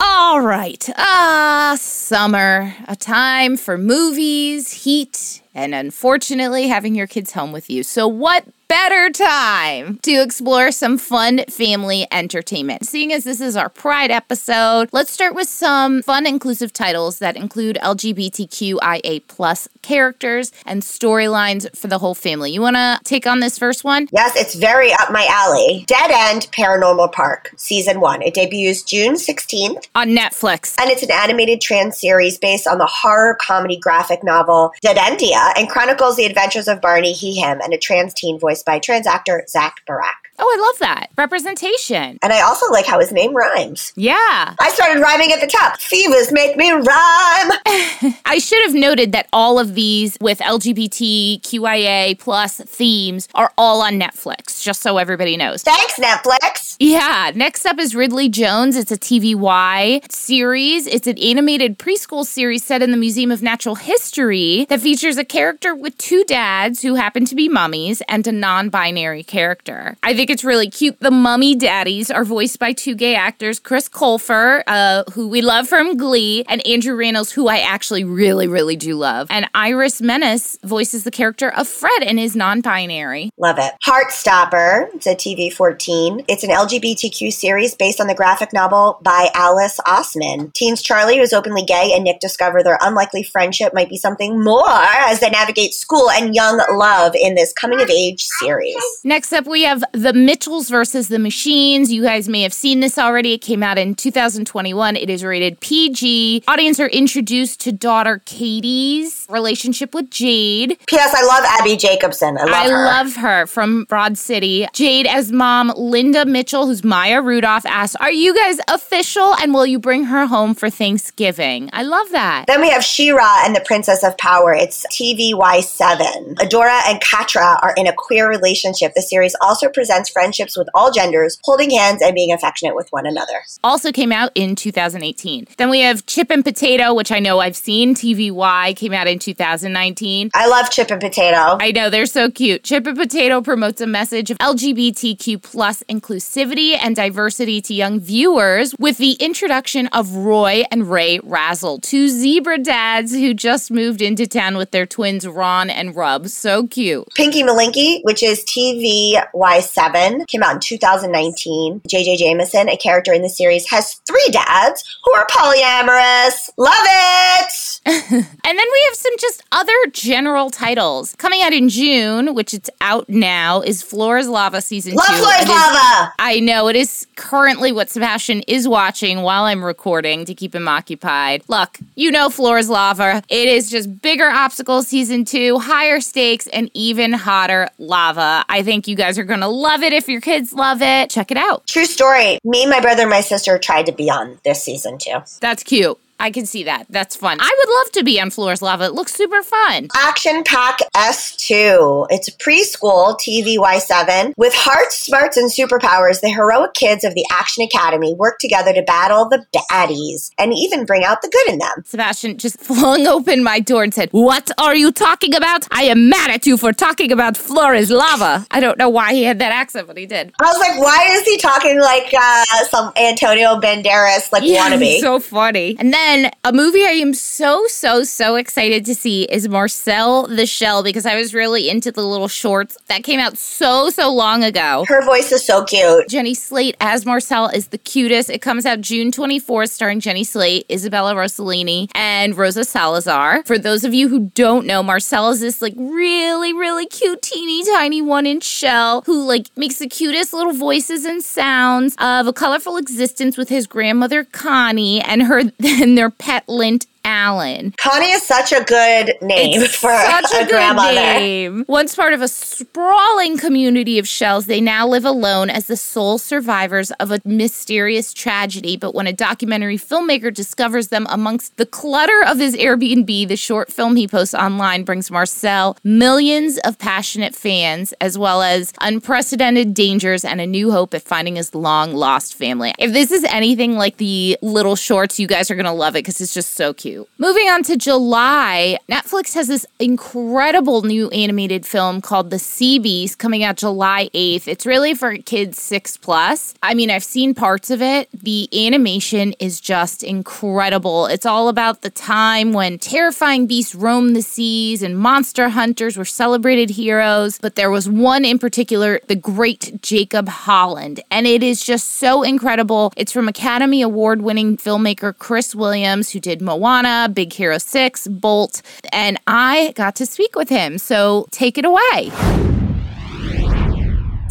All 0.04 0.42
right. 0.42 0.90
Ah, 0.98 1.76
summer. 1.80 2.74
A 2.88 2.96
time 2.96 3.56
for 3.56 3.78
movies, 3.78 4.72
heat, 4.84 5.42
and 5.54 5.76
unfortunately 5.76 6.68
having 6.68 6.96
your 6.96 7.06
kids 7.06 7.34
home 7.34 7.52
with 7.52 7.70
you. 7.70 7.84
So, 7.84 8.08
what 8.08 8.46
better 8.72 9.10
time 9.10 9.98
to 9.98 10.14
explore 10.14 10.72
some 10.72 10.98
fun 10.98 11.44
family 11.50 12.08
entertainment. 12.10 12.86
Seeing 12.86 13.12
as 13.12 13.26
this 13.26 13.42
is 13.42 13.58
our 13.58 13.68
Pride 13.68 14.12
episode, 14.12 14.88
let's 14.94 15.12
start 15.12 15.36
with 15.36 15.50
some 15.50 16.02
fun 16.02 16.26
inclusive 16.26 16.72
titles 16.72 17.20
that 17.20 17.36
include 17.36 17.78
LGBTQIA 17.84 19.24
plus 19.28 19.68
characters 19.82 20.54
and 20.66 20.84
storylines 20.84 21.76
for 21.76 21.88
the 21.88 21.98
whole 21.98 22.16
family. 22.16 22.54
You 22.54 22.62
want 22.62 22.78
to 22.78 22.98
take 23.04 23.28
on 23.28 23.42
this 23.42 23.60
first 23.60 23.84
one? 23.84 24.08
Yes, 24.14 24.38
it's 24.38 24.56
very 24.56 24.94
up 24.94 25.12
my 25.12 25.28
alley. 25.30 25.84
Dead 25.88 26.10
End 26.10 26.48
Paranormal 26.54 27.12
Park, 27.12 27.52
season 27.58 28.00
one. 28.00 28.22
It 28.22 28.34
debuts 28.34 28.84
June 28.84 29.16
16th 29.16 29.90
on 29.96 30.12
Netflix. 30.12 30.80
And 30.80 30.90
it's 30.90 31.04
an 31.04 31.12
animated 31.12 31.60
trans 31.60 32.00
series 32.00 32.38
based 32.38 32.68
on 32.68 32.78
the 32.78 32.88
horror 32.88 33.36
comedy 33.42 33.76
graphic 33.76 34.24
novel 34.24 34.72
Dead 34.82 34.96
Endia 34.96 35.52
and 35.58 35.68
chronicles 35.68 36.16
the 36.16 36.26
adventures 36.26 36.70
of 36.70 36.80
Barney, 36.80 37.12
he, 37.12 37.36
him, 37.36 37.60
and 37.62 37.74
a 37.74 37.78
trans 37.78 38.14
teen 38.14 38.40
voiced 38.40 38.61
by 38.64 38.80
trans 38.80 39.08
actor 39.08 39.44
Zach 39.48 39.76
Barack. 39.90 40.21
Oh, 40.44 40.48
I 40.48 40.72
love 40.72 40.80
that. 40.80 41.12
Representation. 41.20 42.18
And 42.24 42.34
I 42.34 42.42
also 42.42 42.66
like 42.72 42.88
how 42.88 43.00
his 43.00 43.12
name 43.12 43.36
rhymes. 43.36 43.94
Yeah. 43.96 44.56
I 44.60 44.72
started 44.74 45.00
rhyming 45.00 45.32
at 45.32 45.40
the 45.40 45.46
top. 45.46 45.80
Fevers 45.80 46.32
make 46.32 46.58
me 46.58 46.72
rhyme. 46.72 46.84
I 48.26 48.40
should 48.42 48.64
have 48.64 48.74
noted 48.74 49.12
that 49.12 49.28
all 49.32 49.60
of 49.60 49.76
these 49.76 50.18
with 50.20 50.40
LGBTQIA 50.40 52.18
plus 52.18 52.58
themes 52.58 53.30
are 53.36 53.54
all 53.56 53.84
on 53.84 54.00
Netflix, 54.00 54.64
just 54.64 54.82
so 54.82 54.98
everybody 54.98 55.38
knows. 55.38 55.62
Thanks, 55.62 56.00
Netflix. 56.00 56.76
Yeah. 56.80 57.32
Next 57.36 57.68
up 57.68 57.78
is 57.78 57.94
Ridley 57.94 58.28
Jones. 58.28 58.76
It's 58.76 58.92
a 58.92 58.98
TVY 58.98 60.12
series. 60.12 60.88
It's 60.88 61.06
an 61.06 61.20
animated 61.20 61.78
preschool 61.78 62.26
series 62.26 62.64
set 62.64 62.82
in 62.82 62.90
the 62.90 62.98
Museum 62.98 63.30
of 63.30 63.44
Natural 63.44 63.76
History 63.76 64.66
that 64.70 64.82
features 64.82 65.18
a 65.18 65.24
character 65.24 65.76
with 65.76 65.96
two 66.00 66.24
dads 66.24 66.82
who 66.82 66.96
happen 66.96 67.26
to 67.26 67.36
be 67.36 67.48
mummies 67.48 68.02
and 68.10 68.26
a 68.26 68.32
non 68.32 68.70
binary 68.70 69.22
character. 69.22 69.98
I 70.02 70.16
think 70.16 70.31
it's 70.32 70.44
really 70.46 70.70
cute. 70.70 70.98
The 71.00 71.12
mummy 71.12 71.56
daddies 71.56 72.10
are 72.10 72.24
voiced 72.24 72.58
by 72.58 72.72
two 72.72 72.96
gay 72.96 73.16
actors, 73.16 73.60
Chris 73.60 73.90
Colfer, 73.90 74.64
uh, 74.66 75.04
who 75.12 75.28
we 75.28 75.42
love 75.42 75.68
from 75.68 75.98
Glee, 75.98 76.46
and 76.48 76.66
Andrew 76.66 76.96
Rannells, 76.96 77.32
who 77.32 77.50
I 77.50 77.60
actually 77.60 78.06
really, 78.06 78.48
really 78.48 78.78
do 78.78 78.96
love. 78.96 79.28
And 79.30 79.50
Iris 79.54 80.02
Menas 80.02 80.58
voices 80.64 81.04
the 81.04 81.12
character 81.12 81.50
of 81.50 81.68
Fred 81.68 82.02
and 82.04 82.18
is 82.18 82.36
non 82.36 82.62
binary. 82.62 83.32
Love 83.38 83.58
it. 83.60 83.74
Heartstopper, 83.86 84.88
it's 84.94 85.06
a 85.06 85.16
TV 85.16 85.52
14. 85.52 86.24
It's 86.30 86.44
an 86.46 86.50
LGBTQ 86.50 87.34
series 87.34 87.76
based 87.76 88.00
on 88.00 88.08
the 88.08 88.16
graphic 88.16 88.54
novel 88.54 89.00
by 89.04 89.30
Alice 89.36 89.80
Oseman. 89.86 90.54
Teens 90.54 90.82
Charlie, 90.82 91.18
who 91.18 91.24
is 91.24 91.34
openly 91.34 91.64
gay, 91.64 91.92
and 91.94 92.06
Nick 92.06 92.22
discover 92.22 92.64
their 92.64 92.78
unlikely 92.82 93.24
friendship 93.24 93.74
might 93.74 93.90
be 93.90 93.98
something 93.98 94.42
more 94.42 94.64
as 94.70 95.20
they 95.20 95.30
navigate 95.30 95.74
school 95.74 96.10
and 96.10 96.34
young 96.34 96.62
love 96.72 97.16
in 97.16 97.36
this 97.36 97.52
coming 97.52 97.82
of 97.82 97.90
age 97.90 98.24
series. 98.40 98.78
Next 99.04 99.34
up, 99.34 99.46
we 99.46 99.64
have 99.64 99.84
The 99.92 100.21
Mitchells 100.26 100.70
versus 100.70 101.08
the 101.08 101.20
Machines. 101.20 101.92
You 101.92 102.02
guys 102.04 102.28
may 102.30 102.42
have 102.44 102.54
seen 102.54 102.80
this 102.80 102.98
already. 102.98 103.34
It 103.34 103.40
came 103.40 103.64
out 103.64 103.78
in 103.78 103.96
2021. 103.96 104.96
It 104.96 105.10
is 105.10 105.24
rated 105.24 105.60
PG. 105.60 106.44
Audience 106.48 106.80
are 106.80 106.88
introduced 106.88 107.60
to 107.62 107.72
daughter 107.72 108.22
Katie's 108.26 109.26
relationship 109.30 109.94
with 109.94 110.10
Jade. 110.10 110.78
P.S. 110.88 111.14
I 111.16 111.24
love 111.26 111.44
Abbi 111.60 111.76
Jacobson. 111.76 112.38
I 112.38 112.44
love 112.44 112.54
I 112.54 112.70
her. 112.70 112.86
love 112.86 113.16
her 113.18 113.46
from 113.48 113.86
Broad 113.86 114.18
City. 114.18 114.68
Jade 114.74 115.08
as 115.08 115.32
mom, 115.32 115.72
Linda 115.76 116.26
Mitchell, 116.26 116.66
who's 116.66 116.84
Maya 116.84 117.22
Rudolph, 117.22 117.66
asks, 117.66 117.96
Are 117.98 118.12
you 118.12 118.36
guys 118.36 118.60
official 118.68 119.36
and 119.36 119.54
will 119.54 119.66
you 119.66 119.80
bring 119.80 120.06
her 120.06 120.26
home 120.28 120.54
for 120.56 120.70
Thanksgiving? 120.70 121.70
I 121.74 121.84
love 121.84 122.10
that. 122.12 122.46
Then 122.48 122.62
we 122.62 122.70
have 122.70 122.84
She-Ra 122.84 123.44
and 123.46 123.56
the 123.56 123.62
Princess 123.62 124.04
of 124.04 124.18
Power. 124.18 124.54
It's 124.54 124.86
TVY7. 124.88 126.36
Adora 126.36 126.82
and 126.88 127.02
Catra 127.02 127.62
are 127.62 127.74
in 127.78 127.88
a 127.88 127.94
queer 127.94 128.30
relationship. 128.30 128.94
The 128.96 129.02
series 129.02 129.36
also 129.42 129.70
presents 129.70 130.01
friendships 130.10 130.58
with 130.58 130.68
all 130.74 130.92
genders, 130.92 131.38
holding 131.44 131.70
hands 131.70 132.02
and 132.02 132.16
being 132.16 132.32
affectionate 132.32 132.76
with 132.76 132.88
one 132.92 133.06
another. 133.06 133.44
Also 133.64 133.92
came 133.92 134.12
out 134.12 134.32
in 134.36 134.56
2018. 134.56 135.48
Then 135.58 135.70
we 135.70 135.82
have 135.82 136.06
Chip 136.06 136.30
and 136.30 136.44
Potato, 136.44 136.94
which 136.94 137.12
I 137.12 137.20
know 137.20 137.40
I've 137.40 137.56
seen. 137.56 137.96
TVY 137.96 138.76
came 138.76 138.94
out 138.94 139.08
in 139.08 139.20
2019. 139.20 140.32
I 140.34 140.48
love 140.48 140.70
Chip 140.70 140.92
and 140.92 141.02
Potato. 141.02 141.58
I 141.60 141.72
know 141.72 141.90
they're 141.90 142.06
so 142.06 142.30
cute. 142.30 142.64
Chip 142.64 142.86
and 142.88 142.98
Potato 142.98 143.42
promotes 143.42 143.82
a 143.82 143.88
message 143.88 144.32
of 144.32 144.38
LGBTQ 144.38 145.42
plus 145.42 145.84
inclusivity 145.90 146.78
and 146.80 146.96
diversity 146.96 147.62
to 147.62 147.74
young 147.74 148.00
viewers 148.00 148.76
with 148.80 148.98
the 148.98 149.14
introduction 149.14 149.88
of 149.88 150.16
Roy 150.16 150.64
and 150.72 150.90
Ray 150.90 151.20
Razzle, 151.24 151.80
two 151.80 152.10
zebra 152.10 152.60
dads 152.60 153.12
who 153.12 153.34
just 153.34 153.72
moved 153.72 154.02
into 154.02 154.28
town 154.28 154.58
with 154.58 154.72
their 154.72 154.86
twins 154.86 155.28
Ron 155.28 155.70
and 155.70 155.96
Rub. 155.96 156.28
So 156.28 156.68
cute. 156.68 157.08
Pinky 157.16 157.44
Malinky, 157.44 158.00
which 158.04 158.24
is 158.24 158.44
TVY7, 158.46 159.91
came 160.28 160.44
out 160.44 160.56
in 160.56 160.60
2019. 160.60 161.82
JJ 161.88 162.18
Jameson, 162.18 162.70
a 162.70 162.78
character 162.78 163.14
in 163.14 163.22
the 163.22 163.30
series, 163.30 163.70
has 163.70 163.96
three 164.08 164.28
dads 164.32 164.84
who 165.04 165.14
are 165.14 165.26
polyamorous. 165.28 166.50
Love 166.58 166.74
it! 166.86 167.78
And 168.44 168.58
then 168.60 168.66
we 168.74 168.86
have 168.90 168.96
some 168.96 169.14
just 169.20 169.44
other 169.52 169.74
general 169.92 170.50
titles. 170.50 171.16
Coming 171.16 171.42
out 171.42 171.54
in 171.54 171.70
June, 171.70 172.34
which 172.36 172.54
it's 172.54 172.70
out 172.82 173.08
now, 173.10 173.62
is 173.62 173.82
Flora's 173.82 174.28
Lava 174.28 174.62
Season 174.62 174.94
Love 174.96 175.08
2. 175.08 175.14
Floor's 175.16 175.36
It 175.38 175.44
is- 175.44 175.50
Lava! 175.50 176.14
I 176.20 176.40
know 176.42 176.68
it 176.68 176.76
is 176.76 177.08
currently 177.16 177.72
what 177.72 177.90
Sebastian 177.90 178.42
is 178.48 178.68
watching 178.68 179.22
while 179.22 179.44
I'm 179.46 179.64
recording 179.64 180.26
to 180.26 180.34
keep 180.36 180.54
him 180.54 180.68
occupied. 180.68 181.44
Look, 181.48 181.80
you 181.96 182.12
know 182.12 182.30
Floor's 182.30 182.70
Lava. 182.70 183.24
It 183.30 183.48
is 183.48 183.70
just 183.70 184.02
bigger 184.02 184.28
obstacles 184.30 184.88
season 184.88 185.24
two, 185.26 185.58
higher 185.60 186.02
stakes, 186.02 186.48
and 186.48 186.70
even 186.74 187.14
hotter 187.14 187.70
lava. 187.78 188.44
I 188.50 188.64
think 188.64 188.88
you 188.88 188.96
guys 188.96 189.18
are 189.18 189.24
going 189.24 189.40
to 189.42 189.48
love 189.48 189.81
it 189.82 189.94
if 189.94 190.08
your 190.08 190.22
kids 190.22 190.54
love 190.54 190.82
it. 190.82 191.10
Check 191.10 191.32
it 191.32 191.38
out. 191.38 191.68
True 191.68 191.86
story. 191.86 192.40
Me, 192.44 192.66
my 192.66 192.80
brother, 192.80 193.02
and 193.02 193.10
my 193.10 193.22
sister 193.22 193.58
tried 193.58 193.86
to 193.88 193.92
be 193.92 194.10
on 194.10 194.40
this 194.44 194.64
season 194.64 194.98
too. 194.98 195.20
That's 195.40 195.64
cute. 195.64 195.98
I 196.22 196.30
can 196.30 196.46
see 196.46 196.64
that. 196.66 196.86
That's 196.88 197.16
fun. 197.16 197.40
I 197.42 197.56
would 197.58 197.74
love 197.80 197.92
to 197.94 198.04
be 198.04 198.22
on 198.22 198.30
Floor's 198.30 198.62
Lava. 198.62 198.86
It 198.86 198.94
looks 198.94 199.14
super 199.14 199.42
fun. 199.42 199.88
Action 199.96 200.44
Pack 200.44 200.78
S2. 200.96 202.06
It's 202.12 202.28
a 202.28 202.32
preschool 202.34 203.18
TVY7. 203.20 204.34
With 204.38 204.54
hearts, 204.54 205.00
smarts, 205.00 205.36
and 205.36 205.50
superpowers, 205.50 206.22
the 206.22 206.30
heroic 206.30 206.76
kids 206.76 207.04
of 207.04 207.16
the 207.16 207.26
Action 207.32 207.64
Academy 207.64 208.14
work 208.14 208.38
together 208.38 208.72
to 208.72 208.84
battle 208.84 209.28
the 209.30 209.44
baddies 209.72 210.30
and 210.38 210.54
even 210.56 210.86
bring 210.86 211.04
out 211.04 211.24
the 211.24 211.30
good 211.30 211.54
in 211.54 211.58
them. 211.58 211.84
Sebastian 211.86 212.38
just 212.38 212.60
flung 212.60 213.08
open 213.08 213.44
my 213.44 213.60
door 213.60 213.82
and 213.82 213.92
said, 213.94 214.10
What 214.12 214.52
are 214.60 214.76
you 214.76 214.92
talking 214.92 215.34
about? 215.36 215.68
I 215.72 215.84
am 215.86 216.08
mad 216.08 216.30
at 216.30 216.46
you 216.46 216.56
for 216.56 216.72
talking 216.72 217.12
about 217.12 217.36
Floor's 217.36 217.90
Lava. 217.90 218.46
I 218.52 218.60
don't 218.60 218.78
know 218.78 218.90
why 218.90 219.14
he 219.14 219.24
had 219.24 219.40
that 219.40 219.52
accent, 219.52 219.88
but 219.88 219.98
he 219.98 220.06
did. 220.06 220.34
I 220.40 220.46
was 220.46 220.60
like, 220.60 220.80
why 220.80 221.10
is 221.14 221.24
he 221.26 221.38
talking 221.38 221.80
like 221.80 222.14
uh, 222.14 222.46
some 222.70 222.94
Antonio 222.96 223.60
Banderas, 223.60 224.32
like 224.32 224.44
wannabe? 224.44 225.00
so 225.00 225.20
funny. 225.20 225.76
And 225.80 225.92
then 225.92 226.11
a 226.12 226.52
movie 226.52 226.84
I 226.84 226.92
am 227.00 227.14
so, 227.14 227.68
so, 227.68 228.04
so 228.04 228.36
excited 228.36 228.86
to 228.86 228.96
see 228.96 229.24
is 229.24 229.48
Marcel 229.48 230.28
the 230.28 230.46
Shell 230.46 230.84
because 230.84 231.06
I 231.06 231.16
was 231.16 231.34
really 231.34 231.70
into 231.70 231.90
the 231.90 232.06
little 232.06 232.28
shorts 232.28 232.78
that 232.88 233.04
came 233.04 233.20
out 233.20 233.38
so, 233.38 233.90
so 233.90 234.12
long 234.12 234.44
ago. 234.44 234.84
Her 234.90 235.06
voice 235.06 235.32
is 235.32 235.46
so 235.46 235.64
cute. 235.64 236.10
Jenny 236.10 236.34
Slate 236.34 236.76
as 236.82 237.06
Marcel 237.06 237.48
is 237.48 237.68
the 237.68 237.78
cutest. 237.78 238.30
It 238.30 238.42
comes 238.42 238.66
out 238.66 238.82
June 238.82 239.12
24th, 239.12 239.70
starring 239.70 240.02
Jenny 240.02 240.26
Slate, 240.26 240.66
Isabella 240.70 241.14
Rossellini, 241.14 241.90
and 241.96 242.36
Rosa 242.36 242.66
Salazar. 242.66 243.44
For 243.44 243.58
those 243.58 243.86
of 243.86 243.94
you 243.94 244.10
who 244.10 244.32
don't 244.36 244.66
know, 244.66 244.84
Marcel 244.84 245.30
is 245.30 245.40
this 245.40 245.62
like 245.62 245.76
really, 245.78 246.52
really 246.52 246.88
cute, 246.88 247.22
teeny 247.22 247.64
tiny 247.64 248.02
one 248.02 248.26
inch 248.26 248.44
shell 248.44 249.04
who 249.06 249.24
like 249.26 249.48
makes 249.56 249.78
the 249.78 249.88
cutest 249.88 250.34
little 250.34 250.54
voices 250.54 251.06
and 251.06 251.24
sounds 251.24 251.96
of 252.00 252.28
a 252.28 252.34
colorful 252.34 252.76
existence 252.76 253.38
with 253.38 253.48
his 253.48 253.66
grandmother 253.66 254.26
Connie 254.26 255.00
and 255.02 255.24
her 255.24 255.40
and 255.64 256.01
their 256.02 256.10
pet 256.10 256.50
Lint 256.50 256.88
Alan. 257.04 257.74
Connie 257.78 258.12
is 258.12 258.24
such 258.24 258.52
a 258.52 258.64
good 258.64 259.14
name 259.22 259.62
It's 259.62 259.76
for 259.76 259.92
a, 259.92 260.44
a, 260.44 260.48
grandmother. 260.48 260.94
name. 260.94 261.66
Once 261.68 261.96
part 261.96 262.14
of 262.14 262.22
a 262.22 262.28
sprawling 262.28 263.38
community 263.38 263.98
of 264.00 264.08
shells, 264.08 264.46
they 264.46 264.62
now 264.62 264.88
live 264.88 265.06
alone 265.06 265.50
as 265.50 265.68
the 265.68 265.78
sole 265.78 266.18
survivors 266.18 266.92
of 266.92 267.12
a 267.12 267.20
mysterious 267.26 268.14
tragedy. 268.14 268.78
But 268.78 268.94
when 268.94 269.08
a 269.08 269.14
documentary 269.14 269.78
filmmaker 269.78 270.34
discovers 270.34 270.90
them 270.90 271.08
amongst 271.10 271.58
the 271.58 271.66
clutter 271.66 272.24
of 272.26 272.40
his 272.40 272.56
Airbnb, 272.56 273.28
the 273.28 273.38
short 273.38 273.72
film 273.72 273.96
he 273.96 274.08
posts 274.08 274.34
online 274.34 274.84
brings 274.84 275.10
Marcel 275.10 275.78
millions 275.84 276.58
of 276.60 276.78
passionate 276.78 277.36
fans, 277.36 277.94
as 278.02 278.18
well 278.18 278.42
as 278.42 278.74
unprecedented 278.82 279.74
dangers 279.74 280.24
and 280.26 280.42
a 280.42 280.48
new 280.48 280.72
hope 280.72 280.94
at 280.94 281.02
finding 281.02 281.36
his 281.36 281.56
long 281.56 281.94
lost 281.94 282.36
family. 282.36 282.74
If 282.78 282.94
this 282.94 283.12
is 283.12 283.24
anything 283.26 283.78
like 283.78 283.98
the 283.98 284.38
little 284.42 284.76
shorts, 284.76 285.20
you 285.20 285.28
guys 285.28 285.50
are 285.50 285.56
going 285.56 285.66
to 285.66 285.72
love 285.72 285.96
it 285.96 286.00
because 286.00 286.22
it's 286.22 286.34
just 286.34 286.56
so 286.56 286.74
cute. 286.74 286.91
Moving 287.18 287.50
on 287.50 287.64
to 287.64 287.78
July, 287.78 288.78
Netflix 288.90 289.34
has 289.36 289.48
this 289.48 289.66
incredible 289.80 290.82
new 290.84 291.10
animated 291.10 291.66
film 291.66 292.02
called 292.02 292.30
The 292.30 292.40
Sea 292.40 292.80
Beast 292.80 293.20
coming 293.20 293.44
out 293.44 293.58
July 293.58 294.10
8th. 294.14 294.48
It's 294.48 294.66
really 294.66 294.94
for 294.94 295.16
kids 295.18 295.62
6 295.62 295.98
plus. 295.98 296.54
I 296.64 296.74
mean, 296.74 296.90
I've 296.90 297.04
seen 297.04 297.34
parts 297.34 297.70
of 297.70 297.82
it. 297.82 298.10
The 298.14 298.50
animation 298.68 299.34
is 299.40 299.62
just 299.62 300.04
incredible. 300.04 301.06
It's 301.06 301.26
all 301.26 301.50
about 301.50 301.82
the 301.82 301.90
time 301.90 302.54
when 302.54 302.80
terrifying 302.80 303.48
beasts 303.48 303.76
roamed 303.76 304.16
the 304.16 304.22
seas 304.22 304.84
and 304.84 304.98
monster 304.98 305.50
hunters 305.50 305.98
were 305.98 306.06
celebrated 306.06 306.72
heroes, 306.72 307.38
but 307.40 307.56
there 307.56 307.72
was 307.72 307.88
one 307.90 308.26
in 308.26 308.40
particular, 308.40 309.00
the 309.08 309.16
great 309.16 309.82
Jacob 309.82 310.28
Holland, 310.28 311.02
and 311.10 311.28
it 311.28 311.44
is 311.44 311.64
just 311.64 311.92
so 311.92 312.24
incredible. 312.24 312.92
It's 312.98 313.12
from 313.12 313.28
Academy 313.28 313.82
Award 313.82 314.22
winning 314.22 314.58
filmmaker 314.58 315.18
Chris 315.18 315.54
Williams, 315.56 316.12
who 316.12 316.20
did 316.20 316.42
Moana, 316.42 316.81
Big 317.14 317.34
Hero 317.34 317.58
6, 317.58 318.08
Bolt, 318.08 318.62
and 318.92 319.20
I 319.28 319.74
got 319.76 319.96
to 319.98 320.06
speak 320.06 320.36
with 320.36 320.50
him. 320.50 320.78
So 320.78 321.28
take 321.32 321.58
it 321.58 321.66
away. 321.66 322.12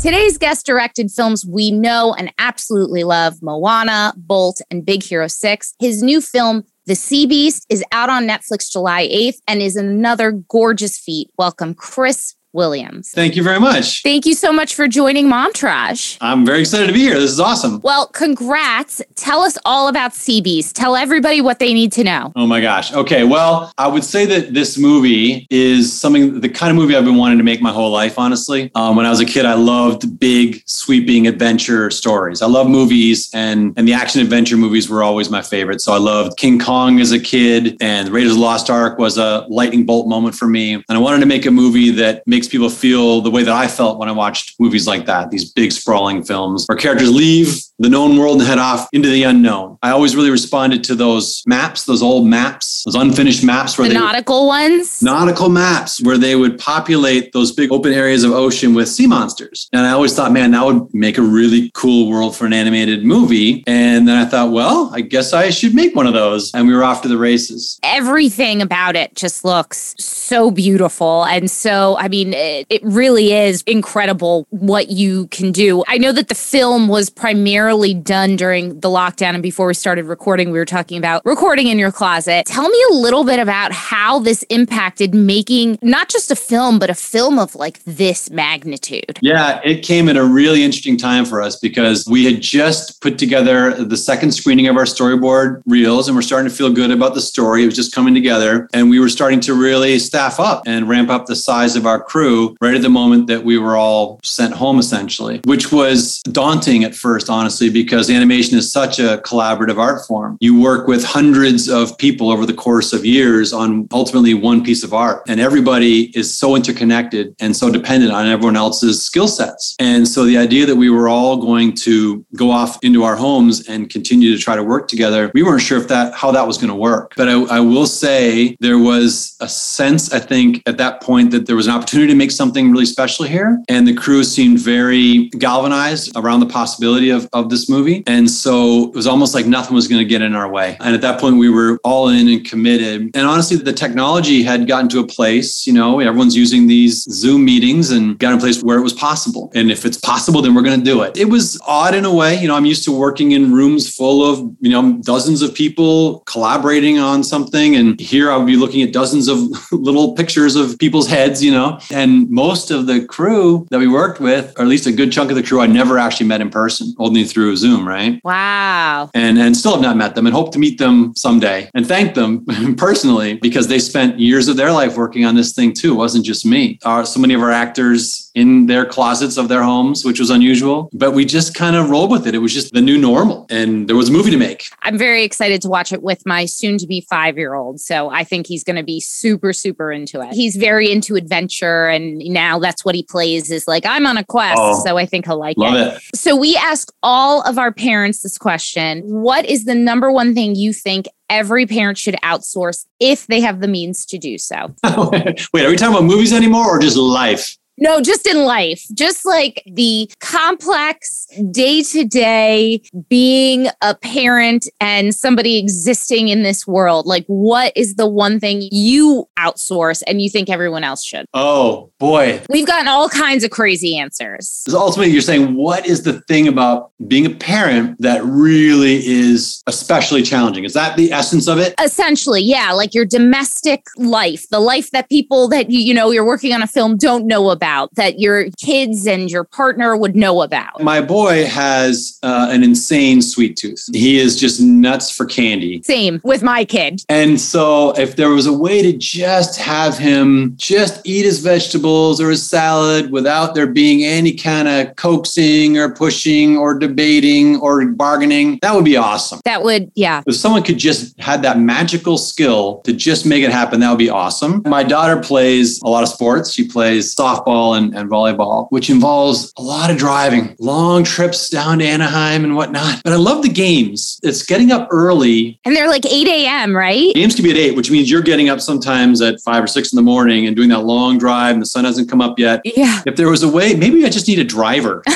Today's 0.01 0.39
guest 0.39 0.65
directed 0.65 1.11
films 1.11 1.45
we 1.45 1.71
know 1.71 2.15
and 2.17 2.33
absolutely 2.39 3.05
love 3.05 3.43
Moana, 3.43 4.15
Bolt, 4.17 4.63
and 4.71 4.85
Big 4.85 5.03
Hero 5.03 5.29
6. 5.29 5.75
His 5.79 6.03
new 6.03 6.23
film, 6.23 6.65
The 6.87 6.95
Sea 6.95 7.27
Beast, 7.27 7.67
is 7.69 7.85
out 7.93 8.09
on 8.09 8.27
Netflix 8.27 8.71
July 8.71 9.07
8th 9.09 9.41
and 9.47 9.61
is 9.61 9.77
another 9.77 10.33
gorgeous 10.33 10.99
feat. 10.99 11.31
Welcome, 11.37 11.75
Chris 11.75 12.35
Williams. 12.53 13.11
Thank 13.11 13.37
you 13.37 13.43
very 13.43 13.61
much. 13.61 14.03
Thank 14.03 14.27
you 14.27 14.35
so 14.35 14.53
much 14.53 14.75
for 14.75 14.89
joining 14.89 15.29
Mom 15.29 15.53
Tourage. 15.53 16.19
I'm 16.21 16.45
very 16.45 16.61
excited 16.61 16.87
to 16.87 16.93
be 16.93 17.01
here. 17.01 17.15
This 17.15 17.31
is 17.31 17.41
awesome. 17.41 17.81
Well, 17.83 18.09
congrats. 18.09 19.03
Tell 19.17 19.43
us 19.43 19.59
all 19.65 19.89
about 19.89 20.13
Beast. 20.27 20.77
Tell 20.77 20.97
everybody 20.97 21.41
what 21.41 21.59
they 21.59 21.73
need 21.75 21.93
to 21.93 22.05
know. 22.05 22.33
Oh 22.37 22.47
my 22.47 22.61
gosh. 22.61 22.93
Okay. 22.93 23.25
Well, 23.25 23.73
I 23.79 23.89
would 23.89 24.05
say 24.05 24.27
that 24.27 24.55
this 24.55 24.79
movie 24.79 25.47
is 25.51 25.93
something, 25.93 26.41
the 26.41 26.49
kind 26.49 26.71
of 26.71 26.77
movie 26.77 26.97
I've 26.97 27.05
been 27.05 27.17
wanting 27.17 27.39
to 27.39 27.45
make 27.45 27.61
my 27.61 27.73
whole 27.73 27.91
life, 27.91 28.19
honestly. 28.19 28.71
Um, 28.75 28.97
when 28.97 29.07
I 29.07 29.11
was 29.11 29.21
a 29.21 29.25
kid, 29.25 29.45
I 29.45 29.55
loved 29.55 30.19
big, 30.19 30.63
sweeping 30.67 31.27
adventure 31.27 31.91
stories. 31.91 32.43
I 32.43 32.47
love 32.47 32.69
movies, 32.69 33.31
and, 33.35 33.75
and 33.77 33.87
the 33.87 33.93
action 33.93 34.21
adventure 34.21 34.57
movies 34.57 34.89
were 34.89 35.03
always 35.03 35.31
my 35.31 35.43
favorite. 35.43 35.81
So 35.81 35.93
I 35.93 35.99
loved 35.99 36.37
King 36.37 36.59
Kong 36.59 37.01
as 37.01 37.13
a 37.13 37.21
kid, 37.21 37.77
and 37.81 38.09
Raiders 38.09 38.33
of 38.33 38.39
the 38.39 38.43
Lost 38.43 38.71
Ark 38.71 38.99
was 38.99 39.19
a 39.19 39.47
lightning 39.49 39.85
bolt 39.85 40.09
moment 40.09 40.35
for 40.35 40.47
me. 40.47 40.75
And 40.75 40.85
I 40.89 40.99
wanted 40.99 41.21
to 41.21 41.27
make 41.27 41.47
a 41.47 41.51
movie 41.51 41.91
that 41.91 42.27
makes 42.27 42.40
people 42.49 42.71
feel 42.71 43.21
the 43.21 43.31
way 43.31 43.43
that 43.43 43.55
I 43.55 43.69
felt 43.69 43.99
when 43.99 44.09
I 44.09 44.13
watched 44.13 44.59
movies 44.59 44.87
like 44.87 45.07
that, 45.07 45.31
these 45.31 45.51
big, 45.51 45.73
sprawling 45.73 46.23
films 46.23 46.67
where 46.67 46.77
characters 46.77 47.11
leave 47.11 47.61
the 47.79 47.89
known 47.89 48.19
world 48.19 48.39
and 48.39 48.47
head 48.47 48.59
off 48.59 48.89
into 48.93 49.09
the 49.09 49.23
unknown. 49.23 49.79
I 49.83 49.91
always 49.91 50.15
really 50.15 50.31
responded 50.31 50.85
to 50.85 50.95
those 50.95 51.43
maps, 51.47 51.85
those 51.85 52.03
old 52.03 52.27
maps, 52.27 52.80
those 52.85 52.95
unfinished 52.95 53.45
maps 53.45 53.77
where 53.77 53.89
The 53.89 53.95
they 53.95 54.01
nautical 54.01 54.47
ones. 54.47 55.03
nautical 55.03 55.49
maps 55.49 56.01
where 56.03 56.17
they 56.17 56.37
would 56.37 56.59
populate 56.59 57.33
those 57.33 57.51
big 57.53 57.73
open 57.73 57.93
areas 57.93 58.23
of 58.25 58.33
ocean 58.33 58.75
with 58.75 58.89
sea 58.89 59.07
monsters. 59.07 59.69
And 59.73 59.85
I 59.87 59.91
always 59.91 60.15
thought, 60.15 60.33
man, 60.33 60.53
that 60.53 60.65
would 60.65 60.93
make 60.95 61.19
a 61.19 61.23
really 61.23 61.71
cool 61.75 62.09
world 62.11 62.37
for 62.37 62.47
an 62.47 62.53
animated 62.53 63.05
movie. 63.05 63.65
And 63.67 64.07
then 64.07 64.17
I 64.17 64.25
thought, 64.25 64.53
well, 64.53 64.91
I 64.95 65.01
guess 65.01 65.33
I 65.33 65.51
should 65.51 65.75
make 65.75 65.97
one 65.97 66.07
of 66.07 66.13
those. 66.15 66.53
And 66.55 66.69
we 66.69 66.75
were 66.75 66.85
off 66.85 67.03
to 67.03 67.09
the 67.09 67.19
races. 67.19 67.79
Everything 67.83 68.63
about 68.63 68.95
it 68.97 69.17
just 69.17 69.45
looks 69.45 69.95
so 69.99 70.51
beautiful. 70.51 71.25
And 71.25 71.51
so, 71.51 71.97
I 71.99 72.09
mean, 72.09 72.21
mean, 72.21 72.35
it, 72.35 72.67
it 72.69 72.83
really 72.85 73.33
is 73.33 73.63
incredible 73.63 74.47
what 74.51 74.91
you 74.91 75.27
can 75.29 75.53
do. 75.53 75.83
I 75.89 75.99
know 75.99 76.13
that 76.13 76.29
the 76.29 76.35
film 76.35 76.89
was 76.89 77.11
primarily 77.11 77.95
done 77.95 78.37
during 78.37 78.81
the 78.81 78.89
lockdown, 78.89 79.35
and 79.35 79.43
before 79.43 79.67
we 79.67 79.75
started 79.75 80.05
recording, 80.05 80.51
we 80.51 80.59
were 80.59 80.65
talking 80.65 80.99
about 80.99 81.25
recording 81.25 81.69
in 81.69 81.79
your 81.79 81.93
closet. 81.93 82.47
Tell 82.47 82.69
me 82.71 82.85
a 82.91 82.95
little 82.95 83.25
bit 83.25 83.39
about 83.39 83.73
how 83.73 84.19
this 84.19 84.43
impacted 84.45 85.15
making 85.15 85.79
not 85.83 86.09
just 86.09 86.31
a 86.31 86.37
film, 86.37 86.79
but 86.79 86.91
a 86.91 86.95
film 86.95 87.39
of 87.39 87.55
like 87.55 87.83
this 87.85 88.31
magnitude. 88.31 89.19
Yeah, 89.21 89.61
it 89.65 89.83
came 89.83 90.09
at 90.09 90.17
a 90.17 90.25
really 90.25 90.63
interesting 90.63 90.97
time 90.97 91.25
for 91.25 91.43
us 91.43 91.57
because 91.57 92.07
we 92.07 92.25
had 92.25 92.41
just 92.41 93.01
put 93.01 93.19
together 93.19 93.85
the 93.85 93.97
second 93.97 94.33
screening 94.33 94.67
of 94.69 94.77
our 94.77 94.85
storyboard 94.85 95.63
reels 95.67 96.09
and 96.09 96.17
we're 96.17 96.23
starting 96.23 96.49
to 96.49 96.55
feel 96.55 96.73
good 96.73 96.91
about 96.91 97.15
the 97.15 97.21
story. 97.21 97.63
It 97.63 97.67
was 97.67 97.77
just 97.77 97.95
coming 97.95 98.15
together 98.15 98.69
and 98.73 98.91
we 98.91 99.01
were 99.01 99.09
starting 99.09 99.41
to 99.41 99.55
really 99.55 99.99
staff 99.99 100.41
up 100.41 100.63
and 100.67 100.89
ramp 100.89 101.11
up 101.11 101.27
the 101.27 101.37
size 101.37 101.77
of 101.77 101.87
our 101.87 102.03
crew 102.03 102.57
right 102.61 102.75
at 102.75 102.83
the 102.83 102.89
moment 102.89 103.27
that 103.27 103.45
we 103.45 103.59
were 103.59 103.77
all 103.77 104.21
sent 104.23 104.55
home 104.55 104.79
essentially, 104.79 105.41
which 105.45 105.73
was 105.73 106.23
daunting 106.25 106.85
at 106.85 106.95
first, 106.95 107.29
honestly, 107.29 107.71
because 107.71 108.11
animation 108.11 108.59
is 108.59 108.71
such 108.71 108.99
a 108.99 109.19
collaborative 109.25 109.79
art 109.79 110.07
form. 110.07 110.37
You 110.41 110.61
work 110.61 110.87
with 110.87 111.05
hundreds 111.05 111.69
of 111.69 111.97
people 111.99 112.31
over 112.31 112.47
the 112.47 112.53
course 112.61 112.93
of 112.93 113.05
years 113.05 113.53
on 113.53 113.89
ultimately 113.91 114.35
one 114.35 114.63
piece 114.63 114.85
of 114.85 114.93
art 114.93 115.23
and 115.27 115.41
everybody 115.41 116.17
is 116.17 116.33
so 116.33 116.55
interconnected 116.55 117.35
and 117.41 117.57
so 117.57 117.71
dependent 117.71 118.13
on 118.13 118.27
everyone 118.27 118.57
else's 118.57 119.03
skill 119.03 119.27
sets. 119.27 119.75
And 119.81 120.07
so 120.07 120.25
the 120.25 120.37
idea 120.37 120.67
that 120.67 120.77
we 120.77 120.91
were 120.91 121.09
all 121.09 121.39
going 121.39 121.75
to 121.87 122.25
go 122.37 122.51
off 122.51 122.79
into 122.83 123.03
our 123.03 123.17
homes 123.17 123.67
and 123.67 123.89
continue 123.89 124.37
to 124.37 124.41
try 124.41 124.55
to 124.55 124.63
work 124.63 124.89
together, 124.89 125.31
we 125.35 125.43
weren't 125.43 125.63
sure 125.63 125.79
if 125.79 125.89
that 125.89 126.15
how 126.15 126.31
that 126.33 126.47
was 126.47 126.59
going 126.59 126.69
to 126.69 126.75
work. 126.75 127.15
But 127.17 127.29
I, 127.29 127.43
I 127.59 127.61
will 127.61 127.87
say 127.87 128.57
there 128.61 128.79
was 128.79 129.37
a 129.41 129.49
sense, 129.49 130.13
I 130.13 130.21
think, 130.21 130.63
at 130.67 130.77
that 130.77 131.03
point 131.03 131.31
that 131.31 131.47
there 131.47 131.57
was 131.57 131.67
an 131.67 131.73
opportunity 131.73 132.13
to 132.13 132.17
make 132.17 132.31
something 132.31 132.71
really 132.71 132.87
special 132.87 133.25
here. 133.25 133.63
And 133.69 133.89
the 133.89 133.95
crew 133.95 134.23
seemed 134.23 134.59
very 134.59 135.31
galvanized 135.39 136.13
around 136.15 136.41
the 136.41 136.47
possibility 136.47 137.09
of, 137.09 137.29
of 137.33 137.49
this 137.49 137.71
movie. 137.71 138.03
And 138.07 138.31
so 138.31 138.89
it 138.89 138.95
was 138.95 139.07
almost 139.07 139.35
like 139.35 139.47
nothing 139.47 139.75
was 139.75 139.89
going 139.89 140.01
to 140.01 140.09
get 140.09 140.21
in 140.21 140.35
our 140.35 140.51
way. 140.51 140.77
And 140.81 140.95
at 140.95 141.01
that 141.01 141.19
point, 141.19 141.39
we 141.39 141.49
were 141.49 141.81
all 141.85 142.09
in 142.09 142.29
and 142.29 142.45
committed. 142.51 143.11
And 143.15 143.27
honestly, 143.27 143.57
the 143.57 143.73
technology 143.73 144.43
had 144.43 144.67
gotten 144.67 144.89
to 144.91 144.99
a 144.99 145.07
place, 145.07 145.67
you 145.67 145.73
know, 145.73 146.01
everyone's 146.01 146.37
using 146.37 146.67
these 146.67 147.05
Zoom 147.05 147.45
meetings 147.45 147.91
and 147.91 148.19
got 148.19 148.33
in 148.33 148.39
a 148.39 148.41
place 148.41 148.61
where 148.63 148.77
it 148.77 148.83
was 148.83 148.93
possible. 148.93 149.53
And 149.55 149.71
if 149.71 149.85
it's 149.85 149.97
possible, 149.97 150.43
then 150.43 150.55
we're 150.55 150.63
going 150.63 150.81
to 150.81 150.85
do 150.85 151.03
it. 151.03 151.17
It 151.17 151.27
was 151.27 151.61
odd 151.67 151.95
in 151.95 152.05
a 152.05 152.13
way. 152.13 152.35
You 152.35 152.49
know, 152.49 152.57
I'm 152.57 152.65
used 152.65 152.85
to 152.85 152.93
working 152.93 153.33
in 153.33 153.53
rooms 153.53 153.95
full 153.95 154.29
of, 154.29 154.39
you 154.61 154.71
know, 154.71 154.99
dozens 155.05 155.43
of 155.43 155.55
people 155.55 156.21
collaborating 156.27 156.99
on 156.99 157.23
something. 157.23 157.77
And 157.77 157.99
here 158.01 158.33
I 158.33 158.37
would 158.37 158.47
be 158.47 158.57
looking 158.57 158.83
at 158.83 158.93
dozens 158.93 159.29
of 159.29 159.39
little 159.73 160.15
pictures 160.15 160.57
of 160.57 160.77
people's 160.79 161.07
heads, 161.07 161.43
you 161.45 161.53
know, 161.53 161.79
and 161.93 162.29
most 162.31 162.73
of 162.73 162.87
the 162.87 163.05
crew 163.05 163.67
that 163.71 163.79
we 163.79 163.87
worked 163.87 164.21
with, 164.21 164.53
or 164.59 164.63
at 164.63 164.69
least 164.69 164.87
a 164.87 164.93
good 164.93 165.13
chunk 165.13 165.31
of 165.31 165.37
the 165.37 165.43
crew, 165.43 165.61
I 165.61 165.67
never 165.67 165.99
actually 165.99 166.27
met 166.27 166.41
in 166.41 166.51
person, 166.51 166.95
only 166.99 167.23
through 167.25 167.57
Zoom, 167.57 167.87
right? 167.87 168.21
Wow. 168.25 169.11
And, 169.15 169.39
and 169.39 169.57
still 169.57 169.73
have 169.73 169.81
not 169.81 169.97
met 169.97 170.17
them 170.17 170.27
and 170.27 170.35
hope 170.35 170.53
to 170.53 170.59
meet 170.59 170.79
them 170.79 171.15
someday 171.15 171.71
and 171.75 171.87
thank 171.87 172.15
them 172.15 172.40
personally 172.77 173.35
because 173.35 173.69
they 173.69 173.79
spent 173.79 174.19
years 174.19 174.49
of 174.49 174.57
their 174.57 174.73
life 174.73 174.97
working 174.97 175.25
on 175.25 175.35
this 175.35 175.53
thing 175.53 175.73
too. 175.73 175.93
It 175.93 175.97
wasn't 175.97 176.25
just 176.25 176.45
me. 176.45 176.79
Uh, 176.85 177.05
so 177.05 177.21
many 177.21 177.35
of 177.35 177.43
our 177.43 177.51
actors 177.51 178.31
in 178.35 178.67
their 178.67 178.87
closets 178.87 179.37
of 179.37 179.49
their 179.49 179.63
homes, 179.63 180.05
which 180.05 180.21
was 180.21 180.31
unusual, 180.31 180.89
but 180.93 181.13
we 181.13 181.25
just 181.25 181.55
kind 181.55 181.77
of 181.77 181.91
rolled 181.91 182.11
with 182.11 182.27
it. 182.27 182.35
It 182.35 182.39
was 182.39 182.55
just 182.55 182.73
the 182.73 182.81
new 182.81 182.99
normal 182.99 183.47
and 183.51 183.89
there 183.89 183.97
was 183.97 184.09
a 184.09 184.13
movie 184.13 184.31
to 184.31 184.37
make. 184.37 184.65
I'm 184.83 184.97
very 184.97 185.25
excited 185.25 185.61
to 185.63 185.69
watch 185.69 185.93
it 185.93 186.03
with 186.03 186.25
my 186.27 186.45
soon 186.45 186.79
to 186.79 186.87
be 186.87 187.01
five 187.03 187.37
year 187.37 187.55
old. 187.55 187.81
So 187.81 188.11
I 188.11 188.25
think 188.25 188.47
he's 188.47 188.65
going 188.65 188.77
to 188.77 188.83
be 188.83 189.01
super, 189.01 189.53
super 189.53 189.91
into 189.91 190.21
it. 190.21 190.33
He's 190.33 190.57
very 190.57 190.91
into 190.91 191.17
adventure. 191.17 191.89
And 191.89 192.19
now 192.19 192.59
that's 192.59 192.85
what 192.85 192.95
he 192.95 193.03
plays 193.03 193.51
is 193.51 193.67
like, 193.67 193.85
I'm 193.87 194.07
on 194.07 194.17
a 194.17 194.25
quest. 194.25 194.59
Oh, 194.59 194.83
so 194.85 194.97
I 194.97 195.07
think 195.07 195.27
he'll 195.27 195.39
like 195.39 195.57
Love 195.57 195.75
it. 195.75 195.97
it. 195.97 196.17
So 196.17 196.37
we 196.37 196.57
ask 196.57 196.93
all 197.03 197.43
of 197.43 197.59
our 197.59 197.73
parents 197.73 198.23
this 198.23 198.39
question 198.39 199.03
What 199.05 199.45
is 199.47 199.65
the 199.65 199.75
number 199.75 200.11
one 200.13 200.35
thing 200.35 200.55
you 200.55 200.73
think 200.73 201.07
every 201.31 201.65
parent 201.65 201.97
should 201.97 202.17
outsource 202.23 202.85
if 202.99 203.27
they 203.29 203.41
have 203.41 203.61
the 203.61 203.69
means 203.69 204.05
to 204.07 204.19
do 204.19 204.37
so? 204.37 204.75
Wait, 204.85 205.65
are 205.65 205.71
we 205.71 205.77
talking 205.77 205.95
about 205.95 206.05
movies 206.05 206.35
anymore 206.35 206.67
or 206.67 206.79
just 206.79 206.97
life? 206.99 207.57
No, 207.81 208.01
just 208.01 208.27
in 208.27 208.45
life, 208.45 208.85
just 208.95 209.25
like 209.25 209.63
the 209.67 210.11
complex 210.21 211.27
day 211.51 211.83
to 211.83 212.05
day 212.05 212.83
being 213.09 213.69
a 213.81 213.95
parent 213.95 214.69
and 214.81 215.15
somebody 215.15 215.59
existing 215.59 216.29
in 216.29 216.43
this 216.43 216.67
world. 216.67 217.07
Like, 217.07 217.25
what 217.27 217.73
is 217.75 217.95
the 217.95 218.07
one 218.07 218.39
thing 218.39 218.69
you 218.71 219.29
outsource 219.39 220.03
and 220.07 220.21
you 220.21 220.29
think 220.29 220.51
everyone 220.51 220.85
else 220.85 221.03
should? 221.03 221.25
Oh 221.33 221.91
boy. 221.99 222.43
We've 222.51 222.67
gotten 222.67 222.89
all 222.89 223.09
kinds 223.09 223.45
of 223.45 223.51
crazy 223.51 223.97
answers. 223.97 224.65
Ultimately, 224.73 225.13
you're 225.13 225.23
saying, 225.23 225.55
what 225.55 225.87
is 225.87 226.03
the 226.03 226.21
thing 226.23 226.49
about 226.49 226.93
being 227.09 227.25
a 227.25 227.31
parent 227.31 228.01
that 228.01 228.23
really 228.25 229.07
is 229.07 229.63
especially 229.67 230.23
challenging? 230.23 230.65
Is 230.65 230.75
that 230.75 230.97
the 230.97 231.13
essence 231.13 231.49
of 231.49 231.59
it? 231.59 231.75
Essentially, 231.83 232.43
yeah, 232.43 232.73
like 232.73 232.95
your 232.95 233.07
domestic 233.07 233.87
life, 233.97 234.49
the 234.51 234.61
life 234.61 234.91
that 234.91 235.09
people 235.09 235.49
that 235.49 235.71
you, 235.71 235.81
you 235.81 235.95
know 235.95 236.11
you're 236.11 236.27
working 236.27 236.53
on 236.53 236.63
a 236.63 236.67
film 236.67 236.97
don't 236.97 237.27
know 237.27 237.51
about, 237.51 237.70
that 237.95 238.21
your 238.21 238.51
kids 238.59 239.07
and 239.07 239.31
your 239.31 239.45
partner 239.45 239.97
would 239.97 240.17
know 240.17 240.43
about. 240.43 240.83
My 240.83 241.01
boy 241.01 241.47
has 241.47 242.19
uh, 242.23 242.49
an 242.51 242.63
insane 242.63 243.23
sweet 243.23 243.57
tooth. 243.57 243.87
He 243.93 244.19
is 244.19 244.39
just 244.39 244.61
nuts 244.61 245.11
for 245.11 245.25
candy. 245.25 245.83
Same 245.83 246.21
with 246.25 246.43
my 246.43 246.65
kid. 246.65 247.03
And 247.09 247.41
so, 247.41 247.91
if 247.93 248.17
there 248.17 248.31
was 248.31 248.47
a 248.47 248.53
way 248.53 248.83
to 248.83 248.97
just 248.97 249.59
have 249.59 249.99
him 249.99 250.55
just 250.57 251.01
eat 251.05 251.25
his 251.25 251.41
vegetables 251.41 252.21
or 252.21 252.31
his 252.31 252.49
salad 252.49 253.11
without 253.11 253.55
there 253.55 253.67
being 253.67 254.05
any 254.05 254.35
kind 254.35 254.69
of 254.69 254.97
coaxing 254.97 255.79
or 255.79 255.95
pushing 255.95 256.57
or 256.57 256.79
debating 256.79 257.57
or 257.57 257.85
bargaining, 257.87 258.59
that 258.63 258.75
would 258.75 258.85
be 258.85 258.97
awesome. 258.97 259.41
That 259.45 259.63
would, 259.63 259.91
yeah. 259.95 260.23
If 260.27 260.37
someone 260.37 260.63
could 260.63 260.79
just 260.79 261.19
had 261.21 261.43
that 261.43 261.59
magical 261.59 262.19
skill 262.19 262.81
to 262.83 262.93
just 262.93 263.27
make 263.27 263.43
it 263.45 263.51
happen, 263.51 263.81
that 263.81 263.91
would 263.91 263.99
be 263.99 264.11
awesome. 264.11 264.63
My 264.67 264.83
daughter 264.83 265.21
plays 265.21 265.81
a 265.83 265.89
lot 265.89 266.03
of 266.03 266.09
sports. 266.09 266.53
She 266.53 266.67
plays 266.67 267.15
softball 267.15 267.60
and, 267.61 267.95
and 267.95 268.11
volleyball, 268.11 268.69
which 268.71 268.91
involves 268.91 269.53
a 269.57 269.63
lot 269.63 269.91
of 269.91 269.97
driving, 269.97 270.57
long 270.59 271.05
trips 271.05 271.49
down 271.49 271.79
to 271.79 271.85
Anaheim 271.85 272.45
and 272.45 272.57
whatnot. 272.57 273.03
But 273.05 273.13
I 273.13 273.17
love 273.17 273.43
the 273.43 273.49
games. 273.49 274.19
It's 274.23 274.43
getting 274.43 274.73
up 274.73 274.89
early. 274.91 275.61
And 275.65 275.77
they're 275.77 275.89
like 275.89 276.07
8 276.07 276.27
a.m., 276.27 276.77
right? 276.77 277.15
Games 277.15 277.35
can 277.35 277.45
be 277.45 277.51
at 277.51 277.57
eight, 277.57 277.77
which 277.77 277.91
means 277.91 278.11
you're 278.11 278.23
getting 278.23 278.49
up 278.49 278.61
sometimes 278.61 279.21
at 279.21 279.41
five 279.41 279.63
or 279.63 279.67
six 279.67 279.93
in 279.93 279.97
the 279.97 280.03
morning 280.03 280.47
and 280.47 280.57
doing 280.57 280.69
that 280.71 280.81
long 280.81 281.19
drive 281.19 281.55
and 281.55 281.63
the 281.63 281.67
sun 281.67 281.85
hasn't 281.85 282.09
come 282.09 282.21
up 282.21 282.39
yet. 282.39 282.61
Yeah. 282.65 283.03
If 283.07 283.17
there 283.17 283.29
was 283.29 283.43
a 283.43 283.49
way, 283.49 283.75
maybe 283.75 284.05
I 284.05 284.09
just 284.09 284.29
need 284.29 284.39
a 284.39 284.45
driver. 284.45 285.03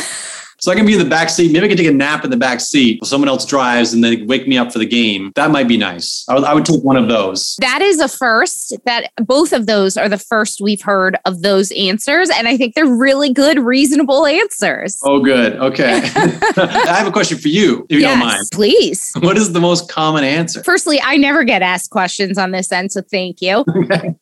So 0.64 0.72
I 0.72 0.76
can 0.76 0.86
be 0.86 0.94
in 0.94 0.98
the 0.98 1.04
back 1.04 1.28
seat. 1.28 1.52
Maybe 1.52 1.66
I 1.66 1.68
can 1.68 1.76
take 1.76 1.86
a 1.88 1.92
nap 1.92 2.24
in 2.24 2.30
the 2.30 2.38
back 2.38 2.58
seat 2.58 2.98
while 2.98 3.06
someone 3.06 3.28
else 3.28 3.44
drives 3.44 3.92
and 3.92 4.02
then 4.02 4.26
wake 4.26 4.48
me 4.48 4.56
up 4.56 4.72
for 4.72 4.78
the 4.78 4.86
game. 4.86 5.30
That 5.34 5.50
might 5.50 5.68
be 5.68 5.76
nice. 5.76 6.24
I 6.26 6.32
would, 6.36 6.44
I 6.44 6.54
would 6.54 6.64
take 6.64 6.82
one 6.82 6.96
of 6.96 7.06
those. 7.06 7.56
That 7.60 7.82
is 7.82 8.00
a 8.00 8.08
first. 8.08 8.74
That 8.86 9.10
both 9.18 9.52
of 9.52 9.66
those 9.66 9.98
are 9.98 10.08
the 10.08 10.16
first 10.16 10.62
we've 10.62 10.80
heard 10.80 11.18
of 11.26 11.42
those 11.42 11.70
answers. 11.72 12.30
And 12.30 12.48
I 12.48 12.56
think 12.56 12.74
they're 12.74 12.86
really 12.86 13.30
good, 13.30 13.58
reasonable 13.58 14.24
answers. 14.24 14.98
Oh, 15.04 15.20
good. 15.22 15.52
Okay. 15.56 16.00
I 16.56 16.94
have 16.96 17.06
a 17.08 17.12
question 17.12 17.36
for 17.36 17.48
you, 17.48 17.84
if 17.90 17.96
you 18.00 18.06
don't 18.06 18.20
mind. 18.20 18.44
Please. 18.50 19.12
What 19.20 19.36
is 19.36 19.52
the 19.52 19.60
most 19.60 19.90
common 19.90 20.24
answer? 20.24 20.62
Firstly, 20.64 20.98
I 21.02 21.18
never 21.18 21.44
get 21.44 21.60
asked 21.60 21.90
questions 21.90 22.38
on 22.38 22.52
this 22.52 22.72
end, 22.72 22.90
so 22.90 23.02
thank 23.02 23.42
you. 23.42 23.66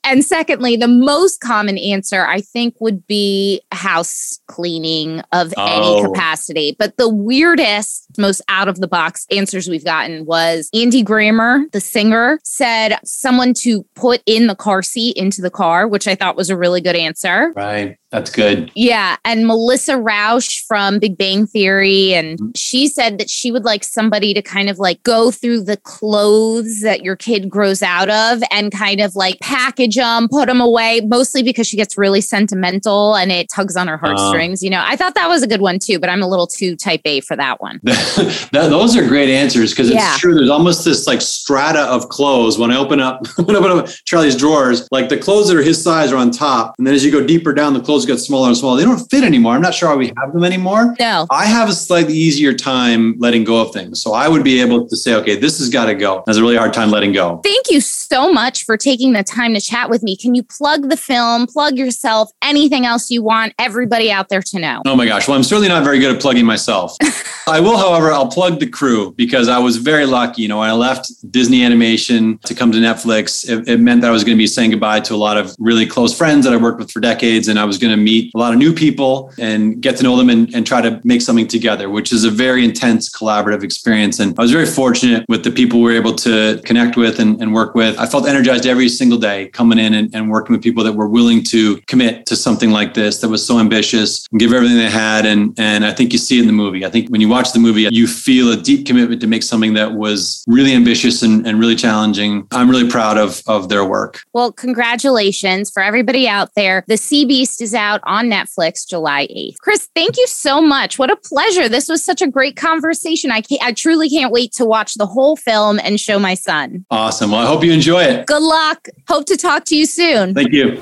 And 0.05 0.24
secondly, 0.24 0.76
the 0.76 0.88
most 0.88 1.40
common 1.40 1.78
answer 1.78 2.26
I 2.26 2.40
think 2.40 2.74
would 2.81 3.07
be 3.07 3.62
house 3.70 4.40
cleaning 4.48 5.20
of 5.33 5.55
Oh. 5.57 5.64
any 5.64 6.02
capacity. 6.02 6.32
But 6.79 6.97
the 6.97 7.09
weirdest, 7.09 8.07
most 8.18 8.42
out 8.49 8.68
of 8.68 8.81
the 8.81 8.88
box 8.88 9.27
answers 9.31 9.68
we've 9.68 9.85
gotten 9.85 10.25
was 10.25 10.68
Andy 10.75 11.03
Grammer, 11.03 11.61
the 11.73 11.81
singer, 11.81 12.38
said 12.45 12.99
someone 13.05 13.55
to 13.55 13.85
put 13.95 14.23
in 14.27 14.47
the 14.47 14.55
car 14.55 14.83
seat 14.83 15.16
into 15.16 15.42
the 15.42 15.51
car, 15.51 15.88
which 15.88 16.07
I 16.09 16.14
thought 16.14 16.37
was 16.37 16.51
a 16.51 16.57
really 16.57 16.81
good 16.81 16.97
answer. 16.97 17.53
Right. 17.55 17.99
That's 18.12 18.31
good. 18.31 18.70
Yeah. 18.75 19.16
And 19.25 19.46
Melissa 19.46 19.94
Rauch 19.94 20.64
from 20.66 20.98
Big 20.98 21.16
Bang 21.16 21.46
Theory. 21.46 22.12
And 22.12 22.38
mm-hmm. 22.38 22.51
she 22.55 22.87
said 22.87 23.16
that 23.16 23.31
she 23.31 23.51
would 23.51 23.64
like 23.64 23.83
somebody 23.83 24.35
to 24.35 24.42
kind 24.42 24.68
of 24.68 24.79
like 24.79 25.03
go 25.03 25.31
through 25.31 25.62
the 25.62 25.79
clothes 25.79 26.83
that 26.83 27.03
your 27.03 27.16
kid 27.16 27.48
grows 27.48 27.83
out 27.83 28.11
of 28.11 28.42
and 28.51 28.70
kind 28.70 29.01
of 29.01 29.16
like 29.16 29.40
package 29.40 29.96
them, 29.96 30.29
put 30.29 30.46
them 30.46 30.61
away, 30.61 31.01
mostly 31.01 31.42
because 31.42 31.66
she 31.66 31.79
gets 31.79 31.96
really 31.96 32.20
sentimental 32.20 33.16
and 33.16 33.33
it 33.33 33.48
tugs 33.48 33.77
on 33.77 33.88
her 33.88 33.94
uh-huh. 33.94 34.14
heartstrings. 34.14 34.62
you 34.62 34.68
know, 34.68 34.83
I 34.85 34.94
thought 34.94 35.14
that 35.14 35.29
was 35.29 35.42
a 35.42 35.46
good 35.46 35.62
one 35.62 35.79
too, 35.79 35.98
but 35.98 36.11
I'm 36.11 36.22
a 36.22 36.29
little 36.29 36.46
too 36.46 36.77
type 36.77 37.01
A 37.07 37.20
for 37.20 37.35
that 37.37 37.62
one. 37.62 37.81
that, 37.85 38.48
those 38.53 38.94
are 38.94 39.09
great 39.09 39.31
answers 39.31 39.70
because 39.70 39.88
it's 39.88 39.96
Yeah. 39.96 40.16
true. 40.18 40.35
There's 40.35 40.51
almost 40.51 40.85
this 40.85 41.07
like 41.07 41.22
strata 41.22 41.81
of 41.85 42.11
clothes. 42.11 42.59
When 42.59 42.70
I 42.70 42.77
open 42.77 43.01
up, 43.01 43.27
when 43.38 43.57
I 43.57 43.59
open 43.59 43.70
up 43.70 43.88
Charlie's 44.05 44.37
drawers, 44.37 44.87
like 44.92 45.09
the 45.09 45.16
clothes 45.16 45.48
that 45.48 45.57
are 45.57 45.62
his 45.62 45.83
size 45.83 46.12
are 46.12 46.16
on 46.18 46.31
top, 46.31 46.75
and 46.77 46.87
then 46.87 46.92
as 46.92 47.03
you 47.03 47.11
go 47.11 47.27
deeper 47.27 47.55
down, 47.55 47.72
the 47.72 47.81
clothes 47.81 48.02
clothes 48.07 48.21
got 48.21 48.25
smaller 48.25 48.49
and 48.49 48.57
smaller. 48.57 48.79
They 48.79 48.85
don't 48.85 49.11
fit 49.11 49.25
anymore. 49.25 49.55
I'm 49.55 49.62
not 49.62 49.75
sure 49.75 49.91
why 49.91 49.97
we 49.97 50.12
have 50.17 50.33
them 50.33 50.45
anymore. 50.45 50.95
No. 50.99 51.27
I 51.31 51.47
have 51.47 51.69
a 51.69 51.73
slightly 51.73 52.15
easier 52.15 52.53
time 52.53 53.17
letting 53.19 53.45
go 53.45 53.61
of 53.61 53.73
things. 53.73 54.03
So 54.03 54.15
I 54.15 54.29
would 54.29 54.45
be 54.45 54.61
able 54.61 54.88
to 54.88 54.97
say, 54.97 55.15
okay, 55.17 55.37
this 55.37 55.59
has 55.59 55.69
got 55.69 55.87
to 55.87 55.95
go. 55.95 56.23
Has 56.27 56.37
a 56.37 56.43
really 56.43 56.57
hard 56.57 56.73
time 56.73 56.91
letting 56.91 57.12
go. 57.12 57.41
Thank 57.45 57.71
you 57.71 57.81
so 57.81 58.33
much 58.33 58.65
for 58.65 58.77
taking 58.77 59.12
the 59.12 59.23
time 59.23 59.55
to 59.55 59.61
chat 59.61 59.91
with 59.91 60.03
me. 60.03 60.17
Can 60.17 60.35
you 60.35 60.43
plug 60.43 60.88
the 60.88 60.97
film, 60.97 61.47
plug 61.47 61.77
yourself, 61.77 62.31
anything 62.43 62.87
else 62.87 63.11
you 63.11 63.23
want 63.23 63.55
everybody 63.59 64.11
out 64.11 64.29
there 64.29 64.43
to 64.43 64.59
know? 64.59 64.83
Oh 64.87 64.97
my 64.97 65.07
gosh. 65.07 65.29
Well, 65.29 65.37
I'm 65.37 65.45
certainly 65.45 65.69
not 65.69 65.85
very 65.85 65.99
good 65.99 66.15
at 66.15 66.21
plugging 66.21 66.47
myself. 66.47 66.97
I 67.47 67.61
will, 67.61 67.77
however, 67.77 68.12
I'll 68.12 68.29
plug 68.29 68.61
the 68.61 68.69
crew 68.69 69.12
because 69.17 69.49
I 69.49 69.59
was 69.59 69.77
very 69.77 70.07
lucky. 70.07 70.43
You 70.43 70.49
know, 70.49 70.59
when 70.59 70.71
I 70.71 70.75
left 70.75 71.11
Disney 71.31 71.65
Animation 71.65 72.38
to 72.45 72.55
come 72.55 72.71
to 72.73 72.79
Netflix, 72.79 73.49
it, 73.49 73.69
it 73.69 73.81
meant 73.81 74.01
that 74.03 74.09
I 74.09 74.11
was 74.12 74.23
going 74.25 74.37
to 74.37 74.43
be 74.43 74.47
saying 74.47 74.71
goodbye 74.71 75.01
to 75.01 75.15
a 75.15 75.17
lot 75.17 75.37
of 75.37 75.55
really 75.59 75.87
close 75.87 76.17
friends 76.17 76.45
that 76.45 76.53
I 76.53 76.57
worked 76.57 76.79
with 76.79 76.91
for 76.91 77.01
decades. 77.01 77.49
And 77.49 77.59
I 77.59 77.65
was 77.65 77.79
going 77.79 77.91
to 77.91 77.91
meet 77.96 78.33
a 78.35 78.38
lot 78.38 78.52
of 78.52 78.59
new 78.59 78.72
people 78.72 79.33
and 79.38 79.81
get 79.81 79.96
to 79.96 80.02
know 80.02 80.16
them 80.16 80.31
and, 80.31 80.55
and 80.55 80.66
try 80.66 80.81
to 80.81 81.00
make 81.05 81.22
something 81.22 81.46
together, 81.46 81.90
which 81.90 82.12
is 82.12 82.24
a 82.24 82.31
very 82.31 82.64
intense 82.64 83.11
collaborative 83.11 83.62
experience. 83.62 84.18
And 84.18 84.38
I 84.38 84.42
was 84.42 84.52
very 84.52 84.66
fortunate 84.66 85.24
with 85.28 85.44
the 85.44 85.50
people 85.50 85.81
we 85.81 85.92
were 85.92 85.96
able 85.96 86.14
to 86.16 86.61
connect 86.64 86.96
with 86.96 87.18
and, 87.18 87.40
and 87.40 87.55
work 87.55 87.74
with. 87.74 87.98
I 87.98 88.07
felt 88.07 88.26
energized 88.26 88.66
every 88.66 88.88
single 88.88 89.18
day 89.18 89.48
coming 89.48 89.78
in 89.78 89.94
and, 89.94 90.14
and 90.14 90.31
working 90.31 90.55
with 90.55 90.62
people 90.62 90.85
that 90.85 90.92
were 90.92 91.09
willing 91.09 91.42
to 91.44 91.76
commit 91.83 92.26
to 92.26 92.37
something 92.37 92.70
like 92.70 92.94
this 92.94 93.20
that 93.20 93.28
was 93.28 93.44
so 93.44 93.59
ambitious 93.59 94.26
and 94.31 94.40
give 94.40 94.52
everything 94.52 94.78
they 94.78 94.90
had. 94.90 95.26
And, 95.26 95.55
and 95.59 95.85
I 95.85 95.92
think 95.92 96.12
you 96.12 96.18
see 96.18 96.38
it 96.38 96.42
in 96.42 96.46
the 96.46 96.52
movie. 96.52 96.85
I 96.85 96.90
think 96.90 97.09
when 97.11 97.20
you 97.20 97.28
watch 97.28 97.52
the 97.52 97.59
movie, 97.59 97.88
you 97.90 98.07
feel 98.07 98.50
a 98.52 98.57
deep 98.57 98.87
commitment 98.87 99.20
to 99.20 99.26
make 99.26 99.42
something 99.42 99.74
that 99.74 99.94
was 99.94 100.44
really 100.46 100.72
ambitious 100.72 101.22
and, 101.22 101.46
and 101.46 101.59
really 101.59 101.76
challenging. 101.76 102.46
I'm 102.52 102.70
really 102.70 102.88
proud 102.88 103.18
of, 103.18 103.42
of 103.46 103.68
their 103.68 103.85
work. 103.85 104.22
Well, 104.33 104.52
congratulations 104.52 105.70
for 105.70 105.83
everybody 105.83 106.28
out 106.28 106.55
there. 106.55 106.85
The 106.87 106.96
Sea 106.96 107.24
Beast 107.24 107.61
is 107.61 107.74
out 107.74 107.82
on 108.05 108.26
Netflix 108.26 108.87
July 108.89 109.26
8th. 109.26 109.59
Chris, 109.59 109.89
thank 109.95 110.16
you 110.16 110.26
so 110.26 110.61
much. 110.61 110.99
What 110.99 111.11
a 111.11 111.16
pleasure. 111.16 111.68
This 111.68 111.89
was 111.89 112.05
such 112.05 112.22
a 112.22 112.28
great 112.28 112.57
conversation. 112.57 113.30
I, 113.30 113.41
can't, 113.41 113.62
I 113.62 113.72
truly 113.72 114.09
can't 114.09 114.33
wait 114.33 114.53
to 114.55 114.64
watch 114.64 114.95
the 114.95 115.07
whole 115.07 115.37
film 115.37 115.78
and 115.78 115.99
show 116.01 116.18
my 116.18 116.35
son. 116.35 116.85
Awesome. 116.91 117.30
Well, 117.30 117.41
I 117.41 117.47
hope 117.47 117.64
you 117.64 117.72
enjoy 117.72 118.03
it. 118.03 118.26
Good 118.26 118.43
luck. 118.43 118.89
Hope 119.09 119.26
to 119.26 119.37
talk 119.37 119.64
to 119.66 119.76
you 119.76 119.87
soon. 119.87 120.35
Thank 120.35 120.53
you. 120.53 120.80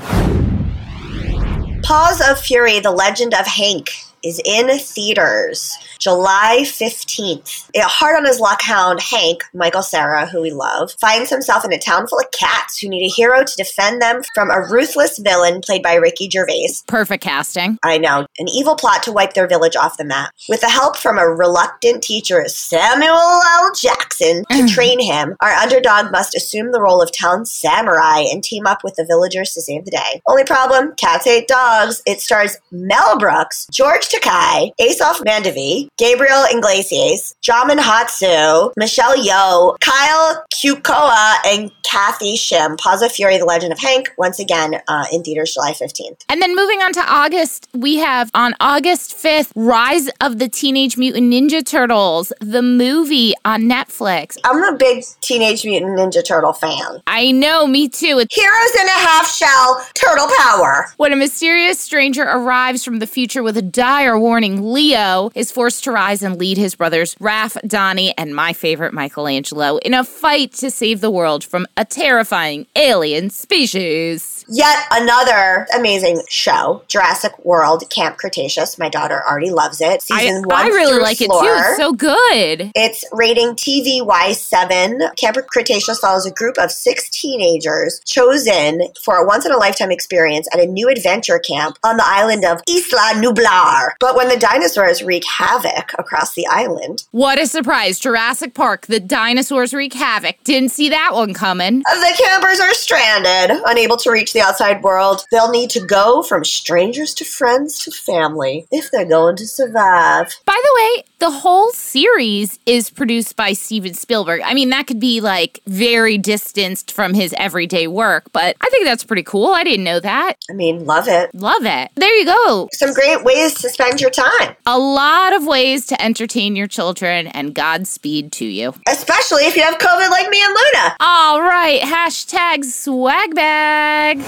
Paws 1.83 2.21
of 2.29 2.39
Fury, 2.41 2.79
The 2.81 2.91
Legend 2.91 3.35
of 3.35 3.47
Hank 3.47 3.91
is 4.23 4.41
in 4.45 4.69
theaters 4.79 5.77
July 6.01 6.61
15th. 6.63 7.69
A 7.77 7.83
hard 7.83 8.17
on 8.17 8.25
his 8.25 8.41
luck 8.41 8.63
hound, 8.63 9.01
Hank, 9.01 9.45
Michael 9.53 9.83
Cera, 9.83 10.27
who 10.27 10.41
we 10.41 10.51
love, 10.51 10.93
finds 11.01 11.29
himself 11.31 11.65
in 11.65 11.73
a 11.73 11.79
town 11.79 12.07
full 12.07 12.19
of 12.19 12.31
cats 12.31 12.79
who 12.79 12.89
need 12.89 13.05
a 13.05 13.15
hero 13.15 13.45
to 13.45 13.57
defend 13.57 14.01
them 14.01 14.23
from 14.35 14.51
a 14.51 14.67
ruthless 14.71 15.19
villain 15.19 15.61
played 15.61 15.83
by 15.83 15.95
Ricky 15.95 16.31
Gervais. 16.31 16.83
Perfect 16.87 17.23
casting. 17.23 17.79
I 17.83 17.99
know. 17.99 18.27
An 18.39 18.49
evil 18.49 18.77
plot 18.77 19.03
to 19.05 19.13
wipe 19.13 19.35
their 19.35 19.47
village 19.47 19.77
off 19.77 19.99
the 19.99 20.05
map. 20.05 20.33
With 20.49 20.63
the 20.63 20.71
help 20.71 20.97
from 20.97 21.19
a 21.19 21.27
reluctant 21.27 22.03
teacher, 22.03 22.45
Samuel 22.49 23.15
L. 23.15 23.73
Jackson, 23.75 24.45
to 24.51 24.63
mm. 24.63 24.75
train 24.75 25.01
him, 25.01 25.37
our 25.41 25.51
underdog 25.51 26.11
must 26.11 26.35
assume 26.35 26.73
the 26.73 26.81
role 26.81 27.03
of 27.03 27.11
town 27.17 27.45
samurai 27.45 28.21
and 28.21 28.43
team 28.43 28.67
up 28.67 28.83
with 28.83 28.95
the 28.95 29.05
villagers 29.05 29.53
to 29.53 29.61
save 29.61 29.85
the 29.85 29.91
day. 29.91 30.23
Only 30.27 30.45
problem, 30.45 30.95
cats 30.97 31.27
hate 31.27 31.47
dogs. 31.47 32.03
It 32.07 32.21
stars 32.21 32.57
Mel 32.71 33.19
Brooks, 33.19 33.67
George 33.71 34.09
Takei, 34.13 34.73
Aasif 34.81 35.21
Mandvi, 35.25 35.89
Gabriel 35.97 36.45
Iglesias, 36.51 37.35
Jamin 37.43 37.79
Hatsu, 37.79 38.73
Michelle 38.77 39.17
Yeoh, 39.17 39.79
Kyle 39.81 40.45
Kukoa, 40.53 41.37
and 41.47 41.71
Cathy 41.85 42.37
Shim. 42.37 42.77
Paws 42.79 43.03
of 43.03 43.13
Fury, 43.13 43.39
The 43.39 43.45
Legend 43.45 43.73
of 43.73 43.79
Hank, 43.79 44.11
once 44.19 44.39
again 44.41 44.81
uh, 44.89 45.05
in 45.13 45.23
theaters 45.23 45.55
July 45.55 45.73
15th. 45.73 46.25
And 46.29 46.43
then 46.43 46.57
moving 46.57 46.81
on 46.83 46.93
to 46.95 47.01
August, 47.01 47.69
we 47.73 47.97
have 47.99 48.31
on 48.35 48.55
August 48.61 49.17
5th, 49.17 49.53
Rise 49.55 50.09
of 50.21 50.39
the 50.39 50.49
Teenage 50.49 50.97
Mutant 50.97 51.33
Ninja 51.33 51.65
Turtles, 51.65 52.33
the 52.41 52.63
movie 52.63 53.35
on 53.45 53.63
Netflix. 53.63 54.37
I'm 54.45 54.63
a 54.75 54.77
big 54.77 55.05
Teenage 55.21 55.65
Mutant 55.65 55.99
Ninja 55.99 56.25
Turtle 56.25 56.53
fan. 56.53 57.01
I 57.07 57.31
know, 57.31 57.67
me 57.67 57.89
too. 57.89 58.19
It's 58.19 58.35
Heroes 58.35 58.75
in 58.81 58.87
a 58.87 58.91
half 58.91 59.31
shell, 59.31 59.87
turtle 59.95 60.29
power. 60.39 60.87
when 60.97 61.13
a 61.13 61.17
mysterious 61.17 61.79
stranger 61.79 62.23
arrives 62.23 62.85
from 62.85 62.99
the 62.99 63.07
future 63.07 63.43
with 63.43 63.57
a 63.57 63.63
dire 64.01 64.19
warning, 64.19 64.73
Leo 64.73 65.31
is 65.35 65.53
forced 65.53 65.85
to 65.85 65.93
rise 65.93 66.23
and 66.23 66.39
lead 66.39 66.57
his 66.57 66.75
brothers 66.75 67.15
Raph, 67.17 67.61
Donnie, 67.69 68.17
and 68.17 68.35
my 68.35 68.55
favorite 68.55 68.95
Michelangelo 68.95 69.77
in 69.77 69.93
a 69.93 70.05
fight 70.05 70.55
to 70.55 70.71
save 70.71 71.03
the 71.03 71.11
world 71.11 71.45
from 71.45 71.67
a 71.77 71.85
terrifying 71.85 72.67
alien 72.77 73.29
species. 73.29 74.40
Yet 74.53 74.79
another 74.91 75.69
amazing 75.77 76.23
show, 76.29 76.83
Jurassic 76.89 77.33
World 77.45 77.89
Camp 77.89 78.17
Cretaceous. 78.19 78.79
My 78.79 78.89
daughter 78.89 79.23
already 79.29 79.51
loves 79.51 79.81
it. 79.81 80.03
I, 80.11 80.27
Season 80.27 80.43
one 80.43 80.61
I 80.65 80.67
really 80.67 81.01
like 81.01 81.19
four. 81.19 81.27
it 81.27 81.49
too. 81.49 81.55
It's 81.71 81.77
so 81.77 81.93
good. 81.93 82.73
It's 82.75 83.05
rating 83.13 83.55
TVY7. 83.55 85.17
Camp 85.17 85.37
Cretaceous 85.47 86.01
follows 86.01 86.27
a 86.27 86.33
group 86.33 86.59
of 86.59 86.73
six 86.73 87.09
teenagers 87.11 88.01
chosen 88.05 88.83
for 89.05 89.17
a 89.17 89.27
once 89.27 89.47
in 89.47 89.53
a 89.53 89.57
lifetime 89.57 89.93
experience 89.93 90.49
at 90.53 90.59
a 90.59 90.67
new 90.67 90.89
adventure 90.89 91.39
camp 91.39 91.77
on 91.85 91.97
the 91.97 92.05
island 92.05 92.45
of 92.45 92.61
Isla 92.69 93.23
Nublar. 93.23 93.91
But 94.01 94.17
when 94.17 94.29
the 94.29 94.37
dinosaurs 94.37 95.01
wreak 95.03 95.25
havoc 95.25 95.93
across 95.97 96.35
the 96.35 96.47
island, 96.49 97.05
What 97.13 97.39
a 97.41 97.47
surprise. 97.47 98.01
Jurassic 98.01 98.55
Park, 98.55 98.87
the 98.87 98.99
dinosaurs 99.01 99.73
wreak 99.73 99.93
havoc. 99.95 100.37
Didn't 100.43 100.71
see 100.71 100.89
that 100.89 101.11
one 101.13 101.35
coming. 101.35 101.79
the 101.81 102.15
campers 102.27 102.59
are 102.59 102.75
stranded, 102.75 103.57
unable 103.67 103.97
to 103.99 104.11
reach 104.11 104.33
the 104.33 104.40
outside 104.41 104.83
world. 104.83 105.25
They'll 105.31 105.51
need 105.51 105.71
to 105.71 105.81
go 105.81 106.23
from 106.23 106.45
strangers 106.45 107.15
to 107.15 107.25
friends 107.25 107.85
to 107.85 107.91
family 107.91 108.67
if 108.71 108.91
they're 108.91 109.05
going 109.05 109.37
to 109.37 109.47
survive. 109.47 110.35
By 110.45 110.61
the 110.63 110.81
way, 110.81 111.05
the 111.21 111.31
whole 111.31 111.71
series 111.71 112.59
is 112.67 112.91
produced 112.91 113.37
by 113.37 113.53
Steven 113.53 113.95
Spielberg. 113.95 114.41
I 114.45 114.55
mean, 114.55 114.71
that 114.71 114.87
could 114.87 114.99
be 115.01 115.21
like 115.21 115.61
very 115.67 116.19
distanced 116.19 116.91
from 116.93 117.15
his 117.15 117.35
everyday 117.39 117.87
work, 117.87 118.25
but 118.33 118.57
I 118.61 118.69
think 118.71 118.85
that's 118.87 119.05
pretty 119.05 119.23
cool. 119.23 119.49
I 119.53 119.63
didn't 119.63 119.85
know 119.85 120.01
that. 120.01 120.35
I 120.51 120.55
mean, 120.55 120.85
love 120.87 121.07
it. 121.09 121.31
Love 121.35 121.65
it. 121.65 121.91
There 121.97 122.15
you 122.15 122.25
go. 122.25 122.69
Some 122.73 122.93
great 122.95 123.23
ways 123.23 123.55
to 123.61 123.69
spend 123.69 124.01
your 124.01 124.11
time, 124.11 124.57
A 124.67 124.79
lot 124.79 125.33
of 125.35 125.47
ways 125.47 125.87
to 125.87 126.03
entertain 126.03 126.57
your 126.57 126.67
children, 126.67 127.29
and 127.29 127.55
Godspeed 127.55 128.33
to 128.33 128.45
you. 128.45 128.75
especially 128.89 129.45
if 129.45 129.57
you 129.57 129.63
have 129.63 129.79
COVID 129.79 130.11
like 130.11 130.29
me 130.31 130.43
and 130.43 130.55
Luna. 130.55 130.97
All 131.01 131.43
right, 131.43 131.81
hashtag 131.83 132.65
swag 132.65 133.35
bag. 133.35 134.19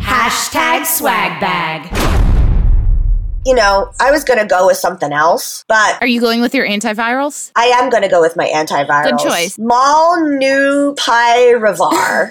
Hashtag 0.00 0.84
swag 0.86 1.40
bag. 1.40 2.23
You 3.46 3.54
know, 3.54 3.92
I 4.00 4.10
was 4.10 4.24
going 4.24 4.38
to 4.38 4.46
go 4.46 4.66
with 4.66 4.78
something 4.78 5.12
else, 5.12 5.66
but 5.68 5.98
Are 6.00 6.06
you 6.06 6.18
going 6.18 6.40
with 6.40 6.54
your 6.54 6.66
antivirals? 6.66 7.52
I 7.54 7.66
am 7.66 7.90
going 7.90 8.02
to 8.02 8.08
go 8.08 8.22
with 8.22 8.36
my 8.36 8.46
antiviral. 8.48 9.10
Good 9.10 9.18
choice. 9.18 9.58
Molnupiravir. 9.58 10.96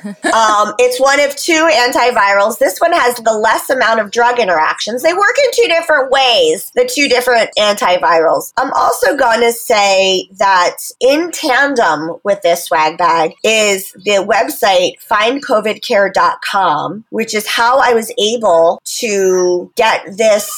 um, 0.33 0.73
it's 0.79 0.99
one 0.99 1.19
of 1.19 1.35
two 1.35 1.69
antivirals. 1.71 2.57
This 2.57 2.79
one 2.79 2.93
has 2.93 3.17
the 3.17 3.33
less 3.33 3.69
amount 3.69 3.99
of 3.99 4.09
drug 4.09 4.39
interactions. 4.39 5.03
They 5.03 5.13
work 5.13 5.37
in 5.37 5.45
two 5.53 5.67
different 5.67 6.09
ways, 6.09 6.71
the 6.73 6.89
two 6.91 7.07
different 7.07 7.51
antivirals. 7.59 8.51
I'm 8.57 8.73
also 8.73 9.15
going 9.15 9.41
to 9.41 9.53
say 9.53 10.27
that 10.39 10.77
in 10.99 11.29
tandem 11.31 12.17
with 12.23 12.41
this 12.41 12.65
swag 12.65 12.97
bag 12.97 13.33
is 13.43 13.91
the 14.03 14.25
website 14.25 14.93
findcovidcare.com, 15.07 17.05
which 17.11 17.35
is 17.35 17.45
how 17.47 17.77
I 17.77 17.93
was 17.93 18.11
able 18.17 18.81
to 18.99 19.71
get 19.75 20.17
this 20.17 20.49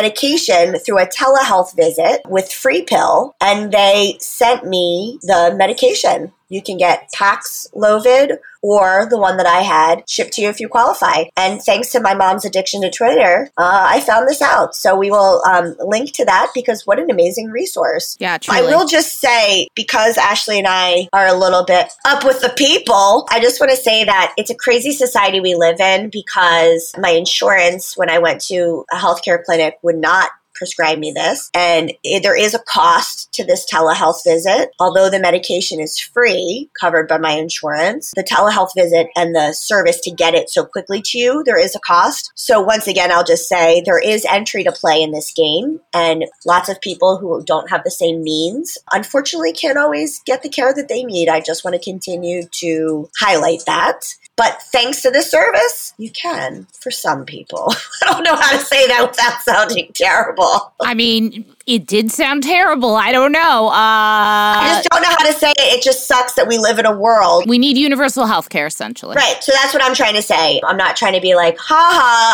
medication 0.00 0.78
through 0.78 0.98
a 0.98 1.06
telehealth 1.06 1.76
visit 1.76 2.22
with 2.26 2.50
free 2.50 2.82
pill 2.82 3.34
and 3.40 3.70
they 3.70 4.16
sent 4.18 4.64
me 4.64 5.18
the 5.22 5.54
medication 5.58 6.32
you 6.50 6.62
can 6.62 6.76
get 6.76 7.08
Paxlovid 7.16 8.38
or 8.62 9.06
the 9.08 9.18
one 9.18 9.36
that 9.38 9.46
I 9.46 9.62
had 9.62 10.08
shipped 10.08 10.34
to 10.34 10.42
you 10.42 10.48
if 10.48 10.60
you 10.60 10.68
qualify. 10.68 11.24
And 11.36 11.62
thanks 11.62 11.90
to 11.92 12.00
my 12.00 12.14
mom's 12.14 12.44
addiction 12.44 12.82
to 12.82 12.90
Twitter, 12.90 13.50
uh, 13.56 13.86
I 13.88 14.00
found 14.00 14.28
this 14.28 14.42
out. 14.42 14.74
So 14.74 14.96
we 14.96 15.10
will 15.10 15.42
um, 15.46 15.74
link 15.80 16.12
to 16.14 16.24
that 16.26 16.50
because 16.54 16.86
what 16.86 16.98
an 16.98 17.10
amazing 17.10 17.48
resource. 17.48 18.16
Yeah, 18.20 18.36
truly. 18.38 18.60
I 18.60 18.62
will 18.62 18.86
just 18.86 19.18
say, 19.18 19.68
because 19.74 20.18
Ashley 20.18 20.58
and 20.58 20.66
I 20.68 21.08
are 21.12 21.26
a 21.26 21.34
little 21.34 21.64
bit 21.64 21.90
up 22.04 22.24
with 22.24 22.40
the 22.40 22.52
people, 22.56 23.26
I 23.30 23.40
just 23.40 23.60
want 23.60 23.70
to 23.70 23.76
say 23.76 24.04
that 24.04 24.34
it's 24.36 24.50
a 24.50 24.54
crazy 24.54 24.92
society 24.92 25.40
we 25.40 25.54
live 25.54 25.80
in 25.80 26.10
because 26.10 26.92
my 26.98 27.10
insurance, 27.10 27.96
when 27.96 28.10
I 28.10 28.18
went 28.18 28.42
to 28.42 28.84
a 28.92 28.96
healthcare 28.96 29.42
clinic, 29.42 29.78
would 29.82 29.96
not 29.96 30.30
prescribe 30.60 30.98
me 30.98 31.10
this. 31.10 31.48
And 31.54 31.92
it, 32.04 32.22
there 32.22 32.36
is 32.36 32.54
a 32.54 32.62
cost 32.68 33.32
to 33.32 33.44
this 33.44 33.66
telehealth 33.72 34.22
visit. 34.24 34.70
Although 34.78 35.08
the 35.08 35.18
medication 35.18 35.80
is 35.80 35.98
free, 35.98 36.68
covered 36.78 37.08
by 37.08 37.16
my 37.16 37.32
insurance, 37.32 38.12
the 38.14 38.22
telehealth 38.22 38.72
visit 38.76 39.08
and 39.16 39.34
the 39.34 39.54
service 39.54 40.00
to 40.02 40.10
get 40.10 40.34
it 40.34 40.50
so 40.50 40.66
quickly 40.66 41.00
to 41.06 41.18
you, 41.18 41.42
there 41.46 41.58
is 41.58 41.74
a 41.74 41.80
cost. 41.80 42.30
So 42.34 42.60
once 42.60 42.86
again, 42.86 43.10
I'll 43.10 43.24
just 43.24 43.48
say 43.48 43.82
there 43.84 43.98
is 43.98 44.26
entry 44.26 44.62
to 44.64 44.72
play 44.72 45.02
in 45.02 45.12
this 45.12 45.32
game 45.32 45.80
and 45.94 46.26
lots 46.44 46.68
of 46.68 46.80
people 46.82 47.16
who 47.16 47.42
don't 47.44 47.70
have 47.70 47.82
the 47.82 47.90
same 47.90 48.22
means, 48.22 48.76
unfortunately 48.92 49.54
can't 49.54 49.78
always 49.78 50.20
get 50.26 50.42
the 50.42 50.50
care 50.50 50.74
that 50.74 50.88
they 50.88 51.04
need. 51.04 51.30
I 51.30 51.40
just 51.40 51.64
want 51.64 51.74
to 51.74 51.90
continue 51.90 52.42
to 52.60 53.08
highlight 53.18 53.62
that. 53.66 54.00
But 54.40 54.62
thanks 54.62 55.02
to 55.02 55.10
this 55.10 55.30
service, 55.30 55.92
you 55.98 56.10
can 56.10 56.66
for 56.72 56.90
some 56.90 57.26
people. 57.26 57.74
I 58.02 58.10
don't 58.10 58.24
know 58.24 58.34
how 58.34 58.52
to 58.52 58.64
say 58.64 58.86
that 58.86 59.06
without 59.06 59.42
sounding 59.42 59.90
terrible. 59.92 60.72
I 60.82 60.94
mean, 60.94 61.44
it 61.66 61.86
did 61.86 62.10
sound 62.10 62.42
terrible. 62.44 62.96
I 62.96 63.12
don't 63.12 63.32
know. 63.32 63.68
Uh, 63.68 63.72
I 63.74 64.66
just 64.78 64.88
don't 64.88 65.02
know 65.02 65.10
how 65.10 65.26
to 65.26 65.34
say 65.34 65.50
it. 65.50 65.78
It 65.78 65.82
just 65.82 66.08
sucks 66.08 66.32
that 66.36 66.48
we 66.48 66.56
live 66.56 66.78
in 66.78 66.86
a 66.86 66.96
world. 66.96 67.50
we 67.50 67.58
need 67.58 67.76
universal 67.76 68.24
health 68.24 68.48
care, 68.48 68.66
essentially. 68.66 69.14
Right. 69.14 69.36
So 69.44 69.52
that's 69.52 69.74
what 69.74 69.84
I'm 69.84 69.94
trying 69.94 70.14
to 70.14 70.22
say. 70.22 70.58
I'm 70.64 70.78
not 70.78 70.96
trying 70.96 71.12
to 71.12 71.20
be 71.20 71.34
like, 71.34 71.58
haha, 71.58 71.76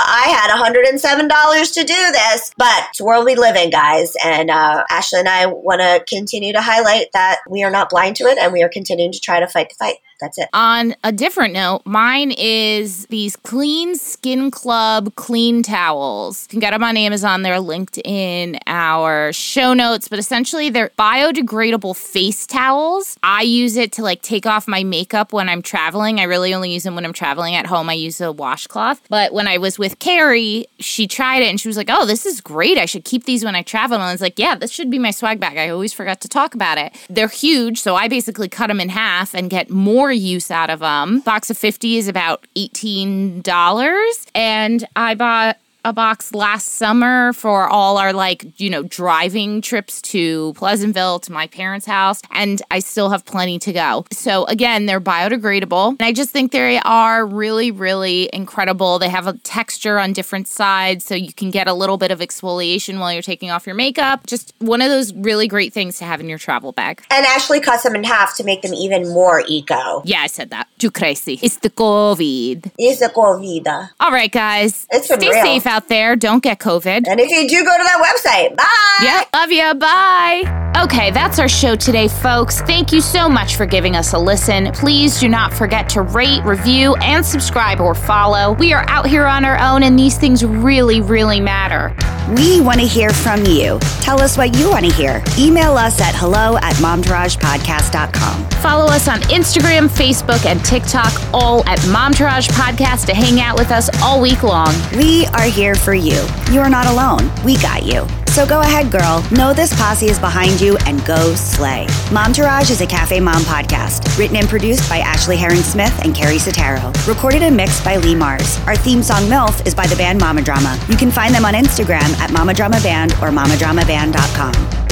I 0.06 0.28
had 0.28 0.54
$107 0.56 1.74
to 1.74 1.80
do 1.80 2.12
this. 2.12 2.52
But 2.56 2.86
it's 2.90 2.98
the 2.98 3.04
world 3.04 3.24
we 3.24 3.34
live 3.34 3.56
in, 3.56 3.70
guys. 3.70 4.14
And 4.24 4.48
uh, 4.48 4.84
Ashley 4.88 5.18
and 5.18 5.28
I 5.28 5.46
want 5.46 5.80
to 5.80 6.04
continue 6.08 6.52
to 6.52 6.60
highlight 6.60 7.10
that 7.14 7.40
we 7.50 7.64
are 7.64 7.70
not 7.72 7.90
blind 7.90 8.14
to 8.16 8.26
it 8.26 8.38
and 8.38 8.52
we 8.52 8.62
are 8.62 8.68
continuing 8.68 9.10
to 9.10 9.18
try 9.18 9.40
to 9.40 9.48
fight 9.48 9.70
the 9.70 9.74
fight. 9.74 9.96
That's 10.20 10.38
it. 10.38 10.48
On 10.54 10.94
a 11.04 11.12
different 11.12 11.52
note, 11.52 11.82
mine 11.84 12.32
is 12.36 13.06
these 13.06 13.36
Clean 13.36 13.94
Skin 13.96 14.50
Club 14.50 15.14
clean 15.16 15.62
towels. 15.62 16.46
You 16.48 16.52
can 16.52 16.60
get 16.60 16.70
them 16.70 16.82
on 16.82 16.96
Amazon. 16.96 17.42
They're 17.42 17.60
linked 17.60 17.98
in 18.04 18.58
our 18.66 19.32
show 19.32 19.74
notes, 19.74 20.08
but 20.08 20.18
essentially 20.18 20.70
they're 20.70 20.90
biodegradable 20.98 21.96
face 21.96 22.46
towels. 22.46 23.18
I 23.22 23.42
use 23.42 23.76
it 23.76 23.92
to 23.92 24.02
like 24.02 24.22
take 24.22 24.46
off 24.46 24.66
my 24.66 24.84
makeup 24.84 25.32
when 25.32 25.48
I'm 25.48 25.60
traveling. 25.60 26.18
I 26.18 26.24
really 26.24 26.54
only 26.54 26.72
use 26.72 26.84
them 26.84 26.94
when 26.94 27.04
I'm 27.04 27.12
traveling 27.12 27.54
at 27.54 27.66
home. 27.66 27.90
I 27.90 27.94
use 27.94 28.20
a 28.20 28.32
washcloth. 28.32 29.02
But 29.08 29.34
when 29.34 29.46
I 29.46 29.58
was 29.58 29.78
with 29.78 29.98
Carrie, 29.98 30.66
she 30.80 31.06
tried 31.06 31.42
it 31.42 31.48
and 31.48 31.60
she 31.60 31.68
was 31.68 31.76
like, 31.76 31.90
"Oh, 31.90 32.06
this 32.06 32.24
is 32.24 32.40
great. 32.40 32.78
I 32.78 32.86
should 32.86 33.04
keep 33.04 33.24
these 33.24 33.44
when 33.44 33.54
I 33.54 33.62
travel." 33.62 33.96
And 33.96 34.04
I 34.04 34.12
was 34.12 34.22
like, 34.22 34.38
"Yeah, 34.38 34.54
this 34.54 34.72
should 34.72 34.90
be 34.90 34.98
my 34.98 35.10
swag 35.10 35.40
bag. 35.40 35.58
I 35.58 35.68
always 35.68 35.92
forgot 35.92 36.20
to 36.22 36.28
talk 36.28 36.54
about 36.54 36.78
it." 36.78 36.94
They're 37.10 37.28
huge, 37.28 37.80
so 37.80 37.96
I 37.96 38.08
basically 38.08 38.48
cut 38.48 38.68
them 38.68 38.80
in 38.80 38.88
half 38.88 39.34
and 39.34 39.50
get 39.50 39.68
more 39.70 40.05
use 40.12 40.50
out 40.50 40.70
of 40.70 40.80
them. 40.80 41.20
Box 41.20 41.50
of 41.50 41.58
50 41.58 41.96
is 41.96 42.08
about 42.08 42.46
$18 42.56 44.30
and 44.34 44.88
I 44.96 45.14
bought 45.14 45.58
a 45.86 45.92
box 45.92 46.34
last 46.34 46.66
summer 46.74 47.32
for 47.32 47.68
all 47.68 47.96
our 47.96 48.12
like, 48.12 48.44
you 48.60 48.68
know, 48.68 48.82
driving 48.82 49.60
trips 49.62 50.02
to 50.02 50.52
Pleasantville 50.54 51.20
to 51.20 51.30
my 51.30 51.46
parents' 51.46 51.86
house 51.86 52.20
and 52.32 52.60
I 52.72 52.80
still 52.80 53.10
have 53.10 53.24
plenty 53.24 53.60
to 53.60 53.72
go. 53.72 54.04
So 54.10 54.44
again, 54.46 54.86
they're 54.86 55.00
biodegradable. 55.00 55.90
And 55.90 56.02
I 56.02 56.12
just 56.12 56.30
think 56.30 56.50
they 56.50 56.78
are 56.78 57.24
really 57.24 57.70
really 57.70 58.28
incredible. 58.32 58.98
They 58.98 59.08
have 59.08 59.28
a 59.28 59.34
texture 59.38 59.98
on 60.00 60.12
different 60.12 60.48
sides 60.48 61.04
so 61.04 61.14
you 61.14 61.32
can 61.32 61.50
get 61.50 61.68
a 61.68 61.72
little 61.72 61.98
bit 61.98 62.10
of 62.10 62.18
exfoliation 62.18 62.98
while 62.98 63.12
you're 63.12 63.22
taking 63.22 63.52
off 63.52 63.64
your 63.64 63.76
makeup. 63.76 64.26
Just 64.26 64.54
one 64.58 64.82
of 64.82 64.88
those 64.88 65.14
really 65.14 65.46
great 65.46 65.72
things 65.72 65.98
to 65.98 66.04
have 66.04 66.20
in 66.20 66.28
your 66.28 66.38
travel 66.38 66.72
bag. 66.72 67.02
And 67.10 67.24
Ashley 67.26 67.60
cuts 67.60 67.84
them 67.84 67.94
in 67.94 68.02
half 68.02 68.36
to 68.38 68.44
make 68.44 68.62
them 68.62 68.74
even 68.74 69.08
more 69.08 69.44
eco. 69.46 70.02
Yeah, 70.04 70.22
I 70.22 70.26
said 70.26 70.50
that. 70.50 70.66
Too 70.78 70.90
crazy. 70.90 71.38
It's 71.42 71.58
the 71.58 71.70
COVID. 71.70 72.72
It's 72.76 72.98
the 72.98 73.08
COVID. 73.08 73.90
All 74.00 74.10
right, 74.10 74.32
guys. 74.32 74.86
It's 74.90 75.06
Stay 75.06 75.30
real. 75.30 75.42
safe 75.44 75.66
out 75.66 75.75
there. 75.88 76.16
Don't 76.16 76.42
get 76.42 76.58
COVID. 76.58 77.06
And 77.06 77.20
if 77.20 77.30
you 77.30 77.48
do 77.48 77.64
go 77.64 77.76
to 77.76 77.82
that 77.82 78.02
website, 78.02 78.56
bye. 78.56 79.04
Yeah, 79.04 79.24
love 79.34 79.50
you. 79.50 79.74
Bye. 79.78 80.62
Okay, 80.82 81.10
that's 81.10 81.38
our 81.38 81.48
show 81.48 81.74
today, 81.74 82.06
folks. 82.06 82.60
Thank 82.60 82.92
you 82.92 83.00
so 83.00 83.30
much 83.30 83.56
for 83.56 83.64
giving 83.64 83.96
us 83.96 84.12
a 84.12 84.18
listen. 84.18 84.72
Please 84.72 85.18
do 85.18 85.26
not 85.26 85.50
forget 85.50 85.88
to 85.90 86.02
rate, 86.02 86.44
review, 86.44 86.94
and 86.96 87.24
subscribe 87.24 87.80
or 87.80 87.94
follow. 87.94 88.52
We 88.52 88.74
are 88.74 88.84
out 88.88 89.06
here 89.06 89.24
on 89.24 89.46
our 89.46 89.58
own, 89.58 89.84
and 89.84 89.98
these 89.98 90.18
things 90.18 90.44
really, 90.44 91.00
really 91.00 91.40
matter. 91.40 91.96
We 92.36 92.60
want 92.60 92.80
to 92.80 92.86
hear 92.86 93.10
from 93.10 93.44
you. 93.46 93.78
Tell 94.00 94.20
us 94.20 94.36
what 94.36 94.54
you 94.56 94.68
want 94.68 94.84
to 94.84 94.92
hear. 94.92 95.22
Email 95.38 95.78
us 95.78 95.98
at 96.00 96.14
hello 96.14 96.58
at 96.58 96.74
momtouragepodcast.com. 96.74 98.50
Follow 98.60 98.86
us 98.86 99.08
on 99.08 99.20
Instagram, 99.22 99.88
Facebook, 99.88 100.44
and 100.44 100.62
TikTok, 100.64 101.12
all 101.32 101.64
at 101.66 101.84
Mom 101.88 102.12
Tourage 102.12 102.48
Podcast 102.48 103.06
to 103.06 103.14
hang 103.14 103.40
out 103.40 103.56
with 103.56 103.70
us 103.70 103.88
all 104.02 104.20
week 104.20 104.42
long. 104.42 104.74
We 104.96 105.26
are 105.28 105.42
here 105.44 105.65
for 105.74 105.94
you. 105.94 106.24
You 106.52 106.60
are 106.60 106.70
not 106.70 106.86
alone. 106.86 107.30
We 107.44 107.56
got 107.56 107.84
you. 107.84 108.06
So 108.28 108.46
go 108.46 108.60
ahead, 108.60 108.92
girl. 108.92 109.24
Know 109.30 109.54
this 109.54 109.74
posse 109.74 110.06
is 110.06 110.18
behind 110.18 110.60
you 110.60 110.76
and 110.86 111.02
go 111.06 111.34
slay. 111.34 111.86
Mom 112.12 112.34
Tourage 112.34 112.70
is 112.70 112.82
a 112.82 112.86
Cafe 112.86 113.18
Mom 113.18 113.42
podcast, 113.42 114.18
written 114.18 114.36
and 114.36 114.46
produced 114.46 114.88
by 114.90 114.98
Ashley 114.98 115.38
Herring 115.38 115.62
Smith 115.62 115.98
and 116.04 116.14
Carrie 116.14 116.36
Sotero. 116.36 116.92
Recorded 117.08 117.42
and 117.42 117.56
mixed 117.56 117.82
by 117.82 117.96
Lee 117.96 118.14
Mars. 118.14 118.58
Our 118.66 118.76
theme 118.76 119.02
song 119.02 119.22
MILF 119.22 119.66
is 119.66 119.74
by 119.74 119.86
the 119.86 119.96
band 119.96 120.20
Mama 120.20 120.42
Drama. 120.42 120.78
You 120.88 120.96
can 120.96 121.10
find 121.10 121.34
them 121.34 121.46
on 121.46 121.54
Instagram 121.54 122.14
at 122.18 122.30
Mama 122.30 122.52
Drama 122.52 122.78
Band 122.82 123.12
or 123.14 123.30
mamadramaband.com. 123.30 124.85